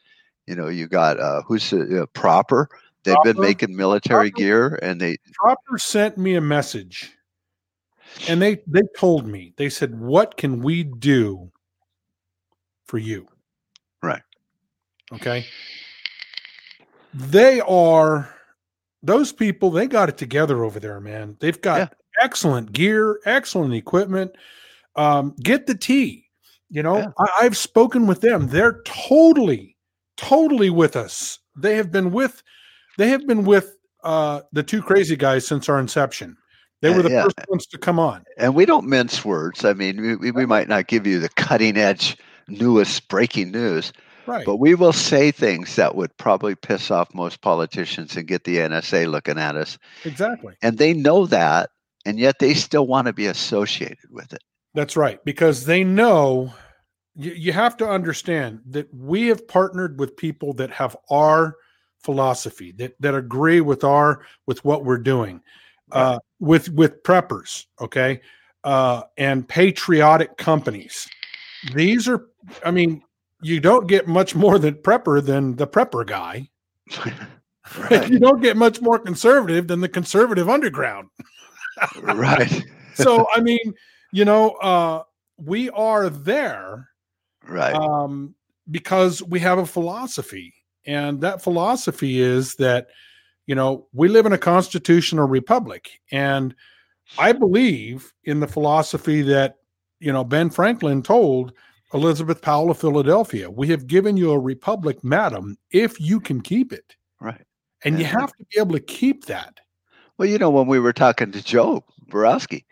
You 0.46 0.56
know, 0.56 0.68
you 0.68 0.88
got 0.88 1.20
uh, 1.20 1.42
who's 1.42 1.74
uh, 1.74 2.06
Propper. 2.14 2.68
They've 3.08 3.16
Propper, 3.16 3.34
been 3.34 3.42
making 3.42 3.76
military 3.76 4.32
Propper, 4.32 4.38
gear, 4.38 4.80
and 4.82 5.02
they 5.02 5.18
Propper 5.44 5.80
sent 5.80 6.18
me 6.18 6.36
a 6.36 6.42
message, 6.42 7.12
and 8.28 8.42
they 8.42 8.62
they 8.68 8.84
told 8.98 9.26
me 9.28 9.54
they 9.58 9.70
said, 9.70 10.00
"What 10.00 10.38
can 10.38 10.62
we 10.62 10.84
do 10.84 11.52
for 12.86 12.98
you?" 13.00 13.28
Right. 14.04 14.22
Okay 15.12 15.46
they 17.18 17.62
are 17.62 18.30
those 19.02 19.32
people 19.32 19.72
they 19.72 19.88
got 19.88 20.10
it 20.10 20.18
together 20.18 20.64
over 20.64 20.80
there 20.80 21.00
man 21.00 21.36
they've 21.40 21.62
got 21.62 21.80
yeah. 21.80 21.88
excellent 22.24 22.72
gear 22.72 23.20
excellent 23.26 23.74
equipment 23.74 24.32
um, 24.96 25.36
get 25.42 25.68
the 25.68 25.76
tea 25.76 26.26
you 26.70 26.84
know 26.84 26.98
yeah. 26.98 27.12
I, 27.20 27.28
i've 27.42 27.58
spoken 27.58 28.08
with 28.08 28.22
them 28.22 28.48
they're 28.48 28.82
totally 28.84 29.76
totally 30.16 30.70
with 30.70 30.96
us 30.96 31.40
they 31.56 31.76
have 31.76 31.92
been 31.92 32.12
with 32.12 32.44
they 32.98 33.10
have 33.10 33.26
been 33.28 33.44
with 33.44 33.76
uh, 34.04 34.42
the 34.52 34.64
two 34.64 34.82
crazy 34.82 35.16
guys 35.16 35.46
since 35.48 35.70
our 35.70 35.80
inception 35.80 36.38
they 36.82 36.94
were 36.94 37.02
the 37.02 37.10
yeah. 37.10 37.24
first 37.24 37.40
ones 37.50 37.66
to 37.66 37.78
come 37.78 38.00
on 38.00 38.24
and 38.38 38.54
we 38.54 38.66
don't 38.66 38.88
mince 38.88 39.26
words 39.26 39.66
i 39.66 39.74
mean 39.74 40.20
we, 40.20 40.32
we 40.32 40.46
might 40.46 40.68
not 40.68 40.88
give 40.88 41.08
you 41.08 41.20
the 41.20 41.30
cutting 41.30 41.78
edge 41.78 42.18
newest 42.48 43.08
breaking 43.08 43.52
news 43.52 43.92
Right. 44.28 44.46
But 44.46 44.58
we 44.58 44.76
will 44.76 44.94
say 44.94 45.32
things 45.32 45.78
that 45.78 45.96
would 45.96 46.16
probably 46.18 46.54
piss 46.54 46.92
off 46.92 47.14
most 47.14 47.42
politicians 47.42 48.18
and 48.18 48.28
get 48.28 48.44
the 48.44 48.58
NSA 48.58 49.10
looking 49.10 49.40
at 49.40 49.56
us. 49.56 49.78
Exactly. 50.04 50.56
And 50.62 50.78
they 50.78 50.94
know 50.94 51.26
that, 51.28 51.70
and 52.06 52.20
yet 52.20 52.40
they 52.40 52.54
still 52.54 52.86
want 52.86 53.08
to 53.08 53.14
be 53.14 53.26
associated 53.26 54.10
with 54.12 54.34
it. 54.34 54.44
That's 54.74 54.98
right. 54.98 55.24
Because 55.24 55.66
they 55.66 55.84
know 55.84 56.54
you, 57.16 57.32
you 57.32 57.54
have 57.54 57.78
to 57.78 57.90
understand 57.90 58.60
that 58.68 58.94
we 58.94 59.28
have 59.28 59.48
partnered 59.48 59.98
with 59.98 60.18
people 60.18 60.54
that 60.56 60.72
have 60.72 60.98
our 61.10 61.56
philosophy, 62.08 62.72
that, 62.78 62.96
that 63.02 63.14
agree 63.14 63.60
with 63.60 63.84
our 63.84 64.22
with 64.46 64.64
what 64.64 64.86
we're 64.86 64.98
doing. 64.98 65.42
Uh, 65.92 66.20
with 66.40 66.70
with 66.70 67.04
preppers, 67.04 67.66
okay, 67.82 68.22
uh, 68.64 69.04
and 69.18 69.46
patriotic 69.48 70.38
companies. 70.38 71.06
These 71.74 72.08
are, 72.08 72.28
I 72.64 72.72
mean, 72.72 73.04
you 73.42 73.60
don't 73.60 73.88
get 73.88 74.08
much 74.08 74.36
more 74.36 74.58
than 74.58 74.76
prepper 74.76 75.26
than 75.26 75.58
the 75.58 75.68
prepper 75.68 76.06
guy. 76.06 76.50
right. 77.06 78.10
You 78.10 78.20
don't 78.20 78.42
get 78.42 78.56
much 78.56 78.80
more 78.82 79.00
conservative 79.00 79.68
than 79.68 79.82
the 79.82 79.90
conservative 79.90 80.48
underground. 80.48 81.10
right. 82.02 82.64
so 82.94 83.28
I 83.36 83.42
mean, 83.42 83.74
you 84.14 84.24
know, 84.24 84.52
uh, 84.62 85.04
we 85.38 85.70
are 85.72 86.10
there, 86.10 86.90
right? 87.48 87.76
Um, 87.76 88.34
because 88.70 89.24
we 89.24 89.40
have 89.42 89.58
a 89.58 89.66
philosophy, 89.66 90.54
and 90.88 91.22
that 91.22 91.42
philosophy 91.44 92.20
is 92.20 92.56
that 92.56 92.88
you 93.46 93.54
know 93.54 93.88
we 93.94 94.08
live 94.08 94.26
in 94.26 94.34
a 94.34 94.38
constitutional 94.38 95.28
republic, 95.28 96.00
and 96.12 96.56
I 97.18 97.34
believe 97.34 98.14
in 98.24 98.40
the 98.40 98.48
philosophy 98.48 99.22
that 99.24 99.58
you 100.00 100.12
know 100.12 100.24
Ben 100.24 100.50
Franklin 100.50 101.04
told 101.04 101.54
Elizabeth 101.94 102.42
Powell 102.42 102.72
of 102.72 102.80
Philadelphia. 102.80 103.50
We 103.50 103.68
have 103.70 103.88
given 103.88 104.18
you 104.18 104.32
a 104.32 104.40
republic, 104.40 105.04
madam, 105.04 105.58
if 105.72 106.00
you 106.00 106.20
can 106.20 106.42
keep 106.42 106.74
it. 106.74 106.96
Right. 107.22 107.46
And 107.84 107.96
yeah. 107.96 108.00
you 108.00 108.06
have 108.20 108.32
to 108.34 108.46
be 108.52 108.60
able 108.60 108.74
to 108.74 108.80
keep 108.80 109.26
that. 109.26 109.60
Well, 110.18 110.28
you 110.28 110.38
know, 110.38 110.50
when 110.50 110.68
we 110.68 110.80
were 110.80 110.94
talking 110.94 111.32
to 111.32 111.44
Joe 111.44 111.84
Borowski, 112.08 112.66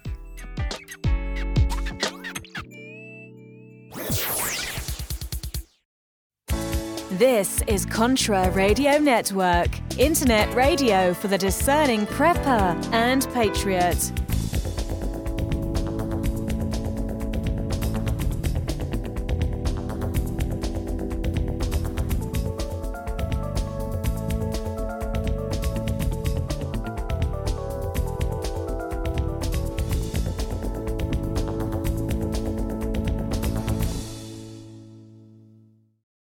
This 7.19 7.61
is 7.67 7.85
Contra 7.85 8.49
Radio 8.51 8.97
Network, 8.97 9.67
internet 9.99 10.55
radio 10.55 11.13
for 11.13 11.27
the 11.27 11.37
discerning 11.37 12.07
prepper 12.07 12.93
and 12.93 13.27
patriot. 13.33 14.28